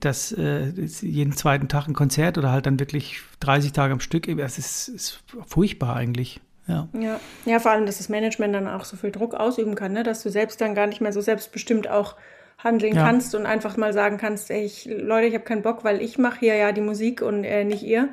das 0.00 0.32
äh, 0.32 0.70
jeden 1.02 1.32
zweiten 1.32 1.68
Tag 1.68 1.88
ein 1.88 1.94
Konzert 1.94 2.38
oder 2.38 2.50
halt 2.50 2.66
dann 2.66 2.78
wirklich 2.78 3.20
30 3.40 3.72
Tage 3.72 3.92
am 3.92 4.00
Stück, 4.00 4.26
das 4.36 4.58
ist, 4.58 4.88
ist 4.88 5.22
furchtbar 5.46 5.96
eigentlich. 5.96 6.40
Ja. 6.66 6.88
ja. 6.98 7.20
Ja, 7.44 7.58
vor 7.58 7.72
allem, 7.72 7.84
dass 7.84 7.98
das 7.98 8.08
Management 8.08 8.54
dann 8.54 8.68
auch 8.68 8.84
so 8.84 8.96
viel 8.96 9.10
Druck 9.10 9.34
ausüben 9.34 9.74
kann, 9.74 9.92
ne? 9.92 10.02
dass 10.02 10.22
du 10.22 10.30
selbst 10.30 10.60
dann 10.60 10.74
gar 10.74 10.86
nicht 10.86 11.00
mehr 11.00 11.12
so 11.12 11.20
selbstbestimmt 11.20 11.88
auch 11.88 12.16
handeln 12.58 12.94
ja. 12.94 13.04
kannst 13.04 13.34
und 13.34 13.44
einfach 13.44 13.76
mal 13.76 13.92
sagen 13.92 14.16
kannst, 14.16 14.50
ey, 14.50 14.64
ich, 14.64 14.86
Leute, 14.86 15.26
ich 15.26 15.34
habe 15.34 15.44
keinen 15.44 15.62
Bock, 15.62 15.84
weil 15.84 16.00
ich 16.00 16.16
mache 16.18 16.40
hier 16.40 16.54
ja 16.54 16.72
die 16.72 16.80
Musik 16.80 17.20
und 17.20 17.44
äh, 17.44 17.64
nicht 17.64 17.82
ihr. 17.82 18.08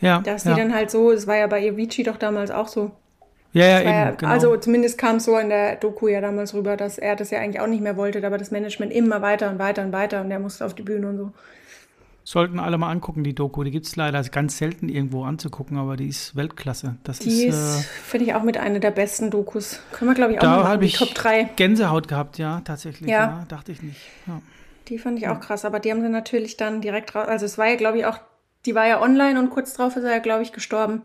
Ja. 0.00 0.20
Dass 0.20 0.44
die 0.44 0.50
ja. 0.50 0.56
dann 0.56 0.72
halt 0.72 0.90
so, 0.90 1.10
es 1.10 1.26
war 1.26 1.36
ja 1.36 1.46
bei 1.46 1.68
Avicii 1.68 2.04
doch 2.04 2.16
damals 2.16 2.50
auch 2.50 2.68
so. 2.68 2.92
Ja, 3.52 3.66
ja, 3.66 3.80
eben, 3.80 3.88
ja, 3.88 4.10
genau. 4.12 4.32
Also 4.32 4.56
zumindest 4.56 4.96
kam 4.96 5.16
es 5.16 5.24
so 5.24 5.36
in 5.36 5.48
der 5.48 5.76
Doku 5.76 6.08
ja 6.08 6.20
damals 6.20 6.54
rüber, 6.54 6.76
dass 6.76 6.98
er 6.98 7.16
das 7.16 7.30
ja 7.30 7.40
eigentlich 7.40 7.60
auch 7.60 7.66
nicht 7.66 7.82
mehr 7.82 7.96
wollte, 7.96 8.24
aber 8.24 8.38
das 8.38 8.50
Management 8.50 8.92
immer 8.92 9.22
weiter 9.22 9.50
und 9.50 9.58
weiter 9.58 9.82
und 9.82 9.92
weiter 9.92 10.20
und 10.20 10.30
er 10.30 10.38
musste 10.38 10.64
auf 10.64 10.74
die 10.74 10.82
Bühne 10.82 11.08
und 11.08 11.16
so. 11.16 11.32
Sollten 12.22 12.60
alle 12.60 12.78
mal 12.78 12.90
angucken, 12.90 13.24
die 13.24 13.34
Doku. 13.34 13.64
Die 13.64 13.72
gibt 13.72 13.86
es 13.86 13.96
leider 13.96 14.22
ganz 14.22 14.58
selten 14.58 14.88
irgendwo 14.88 15.24
anzugucken, 15.24 15.78
aber 15.78 15.96
die 15.96 16.06
ist 16.06 16.36
Weltklasse. 16.36 16.96
Das 17.02 17.18
die 17.18 17.46
ist, 17.46 17.80
äh, 17.80 17.82
finde 18.04 18.26
ich, 18.26 18.34
auch 18.34 18.42
mit 18.42 18.56
einer 18.56 18.78
der 18.78 18.92
besten 18.92 19.30
Dokus. 19.30 19.80
Können 19.90 20.10
wir, 20.10 20.14
glaube 20.14 20.32
ich, 20.32 20.38
auch 20.38 20.42
da 20.42 20.56
mal 20.58 20.62
machen, 20.62 20.80
die 20.82 20.92
Top 20.92 21.12
3. 21.14 21.50
Gänsehaut 21.56 22.06
gehabt, 22.06 22.38
ja, 22.38 22.60
tatsächlich. 22.60 23.10
Ja. 23.10 23.18
ja 23.18 23.44
dachte 23.48 23.72
ich 23.72 23.82
nicht. 23.82 24.00
Ja. 24.28 24.40
Die 24.88 24.98
fand 24.98 25.18
ich 25.18 25.28
auch 25.28 25.40
krass, 25.40 25.64
aber 25.64 25.80
die 25.80 25.90
haben 25.90 26.02
sie 26.02 26.08
natürlich 26.08 26.56
dann 26.56 26.80
direkt 26.80 27.14
raus. 27.14 27.26
Also 27.26 27.46
es 27.46 27.58
war 27.58 27.68
ja, 27.68 27.76
glaube 27.76 27.98
ich, 27.98 28.06
auch, 28.06 28.18
die 28.66 28.74
war 28.74 28.86
ja 28.86 29.00
online 29.00 29.38
und 29.40 29.50
kurz 29.50 29.72
drauf 29.72 29.96
ist 29.96 30.04
er 30.04 30.12
ja, 30.12 30.18
glaube 30.18 30.42
ich, 30.42 30.52
gestorben. 30.52 31.02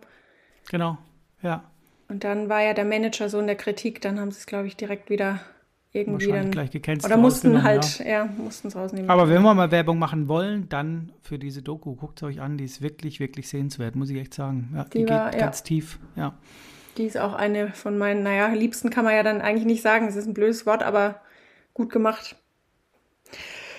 Genau, 0.69 0.97
ja. 1.41 1.63
Und 2.07 2.23
dann 2.23 2.49
war 2.49 2.61
ja 2.61 2.73
der 2.73 2.85
Manager 2.85 3.29
so 3.29 3.39
in 3.39 3.47
der 3.47 3.55
Kritik, 3.55 4.01
dann 4.01 4.19
haben 4.19 4.31
sie 4.31 4.39
es, 4.39 4.45
glaube 4.45 4.67
ich, 4.67 4.75
direkt 4.75 5.09
wieder 5.09 5.39
irgendwie 5.91 6.27
dann. 6.27 6.51
Gleich 6.51 6.71
gecancelt 6.71 7.05
oder 7.05 7.19
mussten 7.19 7.63
halt, 7.63 7.99
ja, 7.99 8.05
ja 8.05 8.25
mussten 8.25 8.67
es 8.67 8.75
rausnehmen. 8.75 9.09
Aber 9.09 9.29
wenn 9.29 9.41
wir 9.41 9.53
mal 9.53 9.71
Werbung 9.71 9.97
machen 9.97 10.27
wollen, 10.27 10.69
dann 10.69 11.11
für 11.21 11.39
diese 11.39 11.61
Doku, 11.61 11.95
guckt 11.95 12.21
es 12.21 12.23
euch 12.23 12.41
an, 12.41 12.57
die 12.57 12.65
ist 12.65 12.81
wirklich, 12.81 13.19
wirklich 13.19 13.47
sehenswert, 13.47 13.95
muss 13.95 14.09
ich 14.09 14.17
echt 14.17 14.33
sagen. 14.33 14.71
Ja, 14.75 14.83
die, 14.83 14.99
die 14.99 15.09
war, 15.09 15.31
geht 15.31 15.39
ja. 15.39 15.45
ganz 15.45 15.63
tief, 15.63 15.99
ja. 16.15 16.37
Die 16.97 17.05
ist 17.05 17.17
auch 17.17 17.33
eine 17.33 17.71
von 17.71 17.97
meinen, 17.97 18.23
naja, 18.23 18.47
liebsten 18.47 18.89
kann 18.89 19.03
man 19.03 19.15
ja 19.15 19.23
dann 19.23 19.41
eigentlich 19.41 19.65
nicht 19.65 19.81
sagen, 19.81 20.07
es 20.07 20.15
ist 20.15 20.27
ein 20.27 20.33
blödes 20.33 20.65
Wort, 20.65 20.83
aber 20.83 21.21
gut 21.73 21.91
gemacht. 21.91 22.35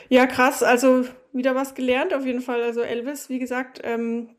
Ja, 0.08 0.26
krass, 0.26 0.62
also 0.62 1.04
wieder 1.32 1.54
was 1.54 1.74
gelernt 1.74 2.14
auf 2.14 2.24
jeden 2.24 2.40
Fall. 2.40 2.62
Also 2.62 2.80
Elvis, 2.80 3.28
wie 3.28 3.38
gesagt, 3.38 3.80
ähm, 3.84 4.30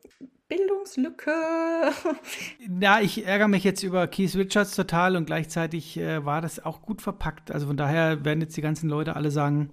Bildungslücke. 0.48 1.30
Ja, 2.80 3.00
ich 3.00 3.26
ärgere 3.26 3.48
mich 3.48 3.64
jetzt 3.64 3.82
über 3.82 4.06
Keith 4.06 4.34
Richards 4.34 4.74
total 4.74 5.16
und 5.16 5.26
gleichzeitig 5.26 5.98
äh, 5.98 6.24
war 6.24 6.40
das 6.40 6.64
auch 6.64 6.82
gut 6.82 7.02
verpackt. 7.02 7.50
Also 7.50 7.66
von 7.66 7.76
daher 7.76 8.24
werden 8.24 8.40
jetzt 8.40 8.56
die 8.56 8.62
ganzen 8.62 8.88
Leute 8.88 9.16
alle 9.16 9.30
sagen, 9.30 9.70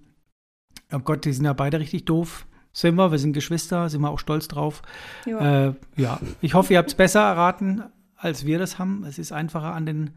oh 0.91 0.99
Gott, 0.99 1.25
die 1.25 1.33
sind 1.33 1.45
ja 1.45 1.53
beide 1.53 1.79
richtig 1.79 2.05
doof. 2.05 2.45
Sind 2.73 2.95
wir, 2.95 3.11
wir 3.11 3.19
sind 3.19 3.33
Geschwister, 3.33 3.89
sind 3.89 4.01
wir 4.01 4.09
auch 4.09 4.19
stolz 4.19 4.47
drauf. 4.47 4.81
Ja, 5.25 5.67
äh, 5.67 5.73
ja. 5.95 6.19
ich 6.41 6.53
hoffe, 6.53 6.73
ihr 6.73 6.79
habt 6.79 6.89
es 6.89 6.95
besser 6.95 7.21
erraten, 7.21 7.83
als 8.17 8.45
wir 8.45 8.59
das 8.59 8.79
haben. 8.79 9.05
Es 9.07 9.17
ist 9.17 9.31
einfacher 9.31 9.73
an 9.73 9.85
den, 9.85 10.11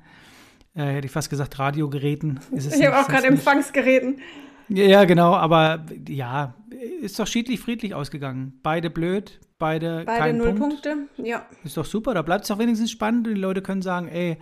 äh, 0.74 0.82
hätte 0.82 1.06
ich 1.06 1.12
fast 1.12 1.30
gesagt, 1.30 1.58
Radiogeräten. 1.58 2.40
ich 2.52 2.86
habe 2.86 2.98
auch 2.98 3.08
gerade 3.08 3.28
Empfangsgeräten. 3.28 4.20
Ja, 4.68 5.04
genau, 5.04 5.34
aber 5.34 5.86
ja, 6.08 6.54
ist 7.00 7.18
doch 7.18 7.26
schiedlich 7.26 7.60
friedlich 7.60 7.94
ausgegangen. 7.94 8.58
Beide 8.62 8.90
blöd, 8.90 9.40
beide, 9.58 10.04
beide 10.04 10.18
kein 10.18 10.36
null 10.36 10.54
Punkt. 10.54 10.82
Punkte, 10.82 10.96
ja. 11.16 11.46
Ist 11.64 11.76
doch 11.76 11.84
super, 11.84 12.14
da 12.14 12.22
bleibt 12.22 12.42
es 12.42 12.48
doch 12.48 12.58
wenigstens 12.58 12.90
spannend 12.90 13.26
und 13.26 13.34
die 13.34 13.40
Leute 13.40 13.62
können 13.62 13.82
sagen, 13.82 14.08
ey, 14.08 14.38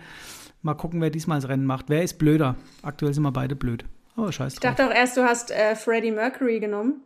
mal 0.61 0.73
gucken, 0.73 1.01
wer 1.01 1.09
diesmal 1.09 1.39
das 1.39 1.49
Rennen 1.49 1.65
macht. 1.65 1.85
Wer 1.89 2.03
ist 2.03 2.17
blöder? 2.17 2.55
Aktuell 2.81 3.13
sind 3.13 3.23
wir 3.23 3.31
beide 3.31 3.55
blöd. 3.55 3.85
Oh, 4.17 4.31
scheiße. 4.31 4.55
Ich 4.55 4.59
dachte 4.59 4.87
auch 4.87 4.93
erst, 4.93 5.15
du 5.15 5.23
hast 5.23 5.51
äh, 5.51 5.75
Freddie 5.75 6.11
Mercury 6.11 6.59
genommen. 6.59 7.01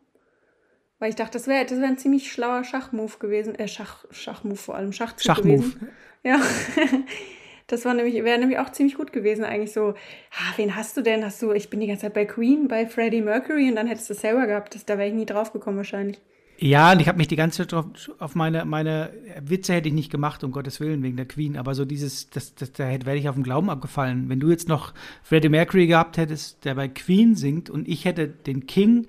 Weil 0.99 1.09
ich 1.09 1.15
dachte, 1.15 1.34
das 1.34 1.47
wäre 1.47 1.65
das 1.65 1.80
wär 1.80 1.88
ein 1.88 1.97
ziemlich 1.97 2.32
schlauer 2.32 2.63
Schachmove 2.63 3.17
gewesen. 3.17 3.55
Äh, 3.55 3.67
Schach, 3.67 4.05
Schachmove 4.11 4.59
vor 4.59 4.76
allem, 4.76 4.93
Schachzug 4.93 5.26
Schachmove. 5.26 5.57
gewesen. 5.57 5.89
Ja. 6.24 6.39
Das 7.68 7.86
war 7.86 7.93
nämlich, 7.93 8.16
wäre 8.24 8.39
nämlich 8.39 8.59
auch 8.59 8.72
ziemlich 8.72 8.95
gut 8.95 9.14
gewesen, 9.14 9.43
eigentlich 9.43 9.72
so, 9.72 9.93
ah, 10.32 10.53
wen 10.57 10.76
hast 10.76 10.97
du 10.97 11.01
denn? 11.01 11.24
Hast 11.26 11.41
du, 11.41 11.51
ich 11.51 11.70
bin 11.70 11.80
die 11.80 11.88
ganze 11.88 12.03
Zeit 12.03 12.14
bei 12.14 12.26
Queen, 12.26 12.68
bei 12.68 12.86
Freddie 12.86 13.22
Mercury 13.22 13.70
und 13.70 13.76
dann 13.76 13.88
hättest 13.88 14.09
du 14.09 14.14
es 14.14 14.22
selber 14.22 14.47
gehabt. 14.47 14.76
Das, 14.76 14.86
da 14.86 14.97
wäre 14.97 15.09
ich 15.09 15.14
nie 15.14 15.26
drauf 15.26 15.53
gekommen 15.53 15.78
wahrscheinlich. 15.78 16.20
Ja, 16.64 16.91
und 16.91 17.01
ich 17.01 17.07
habe 17.07 17.18
mich 17.18 17.28
die 17.28 17.36
ganze 17.36 17.64
Zeit 17.64 17.72
drauf, 17.72 17.86
auf 18.20 18.36
meine, 18.36 18.66
meine 18.66 19.12
Witze 19.41 19.74
hätte 19.74 19.88
ich 19.88 19.95
nicht 19.95 20.12
gemacht, 20.12 20.43
um 20.43 20.51
Gottes 20.51 20.80
Willen, 20.80 21.01
wegen 21.01 21.18
der 21.18 21.26
Queen. 21.26 21.57
Aber 21.57 21.74
so 21.74 21.86
dieses, 21.86 22.30
das, 22.30 22.53
das, 22.53 22.72
da 22.72 22.88
wäre 22.88 23.18
ich 23.18 23.28
auf 23.28 23.34
den 23.34 23.43
Glauben 23.43 23.72
abgefallen. 23.72 24.30
Wenn 24.30 24.39
du 24.39 24.51
jetzt 24.51 24.68
noch 24.68 24.93
Freddie 25.24 25.49
Mercury 25.49 25.88
gehabt 25.88 26.18
hättest, 26.18 26.64
der 26.64 26.76
bei 26.76 26.88
Queen 26.88 27.34
singt 27.34 27.72
und 27.72 27.88
ich 27.88 28.05
hätte 28.05 28.28
den 28.28 28.68
King 28.68 29.07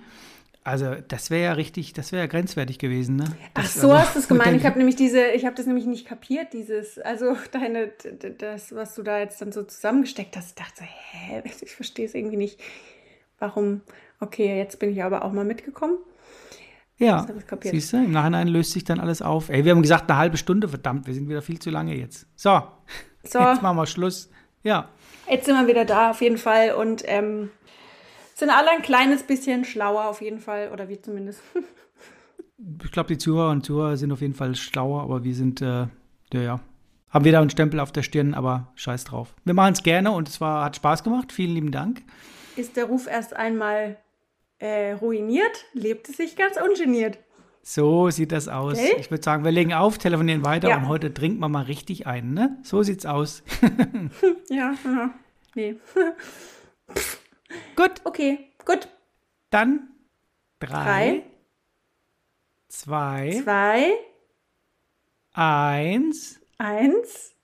also 0.65 0.95
das 1.09 1.31
wäre 1.31 1.43
ja 1.43 1.53
richtig, 1.55 1.93
das 1.93 2.13
wäre 2.13 2.23
ja 2.23 2.27
grenzwertig 2.29 2.79
gewesen, 2.79 3.17
ne? 3.17 3.25
Das, 3.55 3.65
Ach 3.65 3.67
so 3.67 3.91
also, 3.91 3.99
hast 3.99 4.15
du 4.15 4.19
es 4.21 4.29
gemeint. 4.29 4.57
Ich 4.57 4.65
habe 4.65 4.79
nämlich 4.79 4.97
diese, 4.97 5.29
ich 5.29 5.45
habe 5.45 5.57
das 5.57 5.67
nämlich 5.67 5.87
nicht 5.87 6.07
kapiert, 6.07 6.53
dieses, 6.53 6.99
also 6.99 7.37
deine, 7.53 7.93
das, 8.39 8.75
was 8.75 8.95
du 8.95 9.03
da 9.03 9.19
jetzt 9.19 9.41
dann 9.43 9.51
so 9.51 9.65
zusammengesteckt 9.65 10.37
hast. 10.37 10.51
Ich 10.51 10.55
dachte, 10.55 10.85
hä, 10.85 11.43
ich 11.63 11.73
verstehe 11.73 12.07
es 12.07 12.15
irgendwie 12.15 12.37
nicht. 12.37 12.61
Warum? 13.39 13.81
Okay, 14.21 14.57
jetzt 14.57 14.79
bin 14.79 14.91
ich 14.91 15.03
aber 15.03 15.25
auch 15.25 15.33
mal 15.33 15.45
mitgekommen. 15.45 15.99
Ja, 16.99 17.27
siehst 17.63 17.93
du, 17.93 17.97
im 17.97 18.13
Nachhinein 18.13 18.47
löst 18.47 18.71
sich 18.73 18.85
dann 18.85 19.01
alles 19.01 19.23
auf. 19.23 19.49
Ey, 19.49 19.65
wir 19.65 19.73
haben 19.73 19.83
gesagt, 19.83 20.09
eine 20.09 20.21
halbe 20.21 20.37
Stunde, 20.37 20.69
verdammt, 20.69 21.09
wir 21.09 21.15
sind 21.15 21.29
wieder 21.29 21.43
viel 21.43 21.59
zu 21.59 21.71
lange 21.71 21.97
jetzt. 21.97 22.29
So, 22.37 22.63
so. 23.25 23.39
jetzt 23.41 23.63
machen 23.63 23.77
wir 23.77 23.87
Schluss. 23.87 24.31
Ja. 24.63 24.89
Jetzt 25.29 25.47
sind 25.47 25.57
wir 25.57 25.67
wieder 25.67 25.85
da, 25.85 26.11
auf 26.11 26.21
jeden 26.21 26.39
Fall. 26.39 26.75
Und 26.75 27.03
ähm, 27.07 27.51
sind 28.43 28.51
alle 28.51 28.70
ein 28.70 28.82
kleines 28.82 29.22
bisschen 29.22 29.64
schlauer 29.64 30.07
auf 30.07 30.20
jeden 30.20 30.40
Fall, 30.40 30.72
oder 30.72 30.88
wir 30.88 31.01
zumindest. 31.01 31.40
ich 32.84 32.90
glaube, 32.90 33.07
die 33.07 33.18
Zuhörer 33.18 33.51
und 33.51 33.64
Zuhörer 33.64 33.97
sind 33.97 34.11
auf 34.11 34.20
jeden 34.20 34.34
Fall 34.34 34.57
schlauer, 34.57 35.03
aber 35.03 35.22
wir 35.22 35.32
sind, 35.32 35.62
äh, 35.62 35.86
ja, 36.32 36.40
ja. 36.40 36.61
Haben 37.11 37.24
wir 37.24 37.30
da 37.30 37.40
einen 37.40 37.51
Stempel 37.51 37.78
auf 37.78 37.93
der 37.93 38.03
Stirn, 38.03 38.34
aber 38.34 38.72
scheiß 38.74 39.05
drauf. 39.05 39.36
Wir 39.45 39.55
machen 39.55 39.74
es 39.74 39.84
gerne 39.84 40.11
und 40.11 40.28
es 40.28 40.40
war, 40.40 40.64
hat 40.64 40.74
Spaß 40.74 41.05
gemacht. 41.05 41.30
Vielen 41.30 41.55
lieben 41.55 41.70
Dank. 41.70 42.03
Ist 42.57 42.76
der 42.76 42.86
Ruf 42.86 43.07
erst 43.07 43.36
einmal 43.36 43.99
äh, 44.59 44.93
ruiniert, 44.93 45.66
lebt 45.72 46.09
es 46.09 46.16
sich 46.16 46.34
ganz 46.34 46.57
ungeniert. 46.57 47.18
So 47.62 48.11
sieht 48.11 48.32
das 48.32 48.49
aus. 48.49 48.76
Okay. 48.76 48.97
Ich 48.99 49.11
würde 49.12 49.22
sagen, 49.22 49.45
wir 49.45 49.53
legen 49.53 49.72
auf, 49.72 49.99
telefonieren 49.99 50.45
weiter 50.45 50.70
ja. 50.70 50.78
und 50.78 50.88
heute 50.88 51.14
trinken 51.14 51.38
wir 51.38 51.49
mal 51.49 51.62
richtig 51.62 52.09
ein, 52.09 52.34
ne? 52.34 52.59
So 52.64 52.82
sieht's 52.82 53.07
aus. 53.07 53.45
ja, 54.51 54.74
aha. 54.84 55.11
nee. 55.55 55.76
Gut. 57.77 58.01
Okay, 58.05 58.51
gut. 58.65 58.89
Dann 59.51 59.89
drei, 60.59 60.69
drei 60.69 61.23
zwei, 62.73 63.41
zwei, 63.45 63.99
eins, 65.35 66.41
eins. 66.59 67.35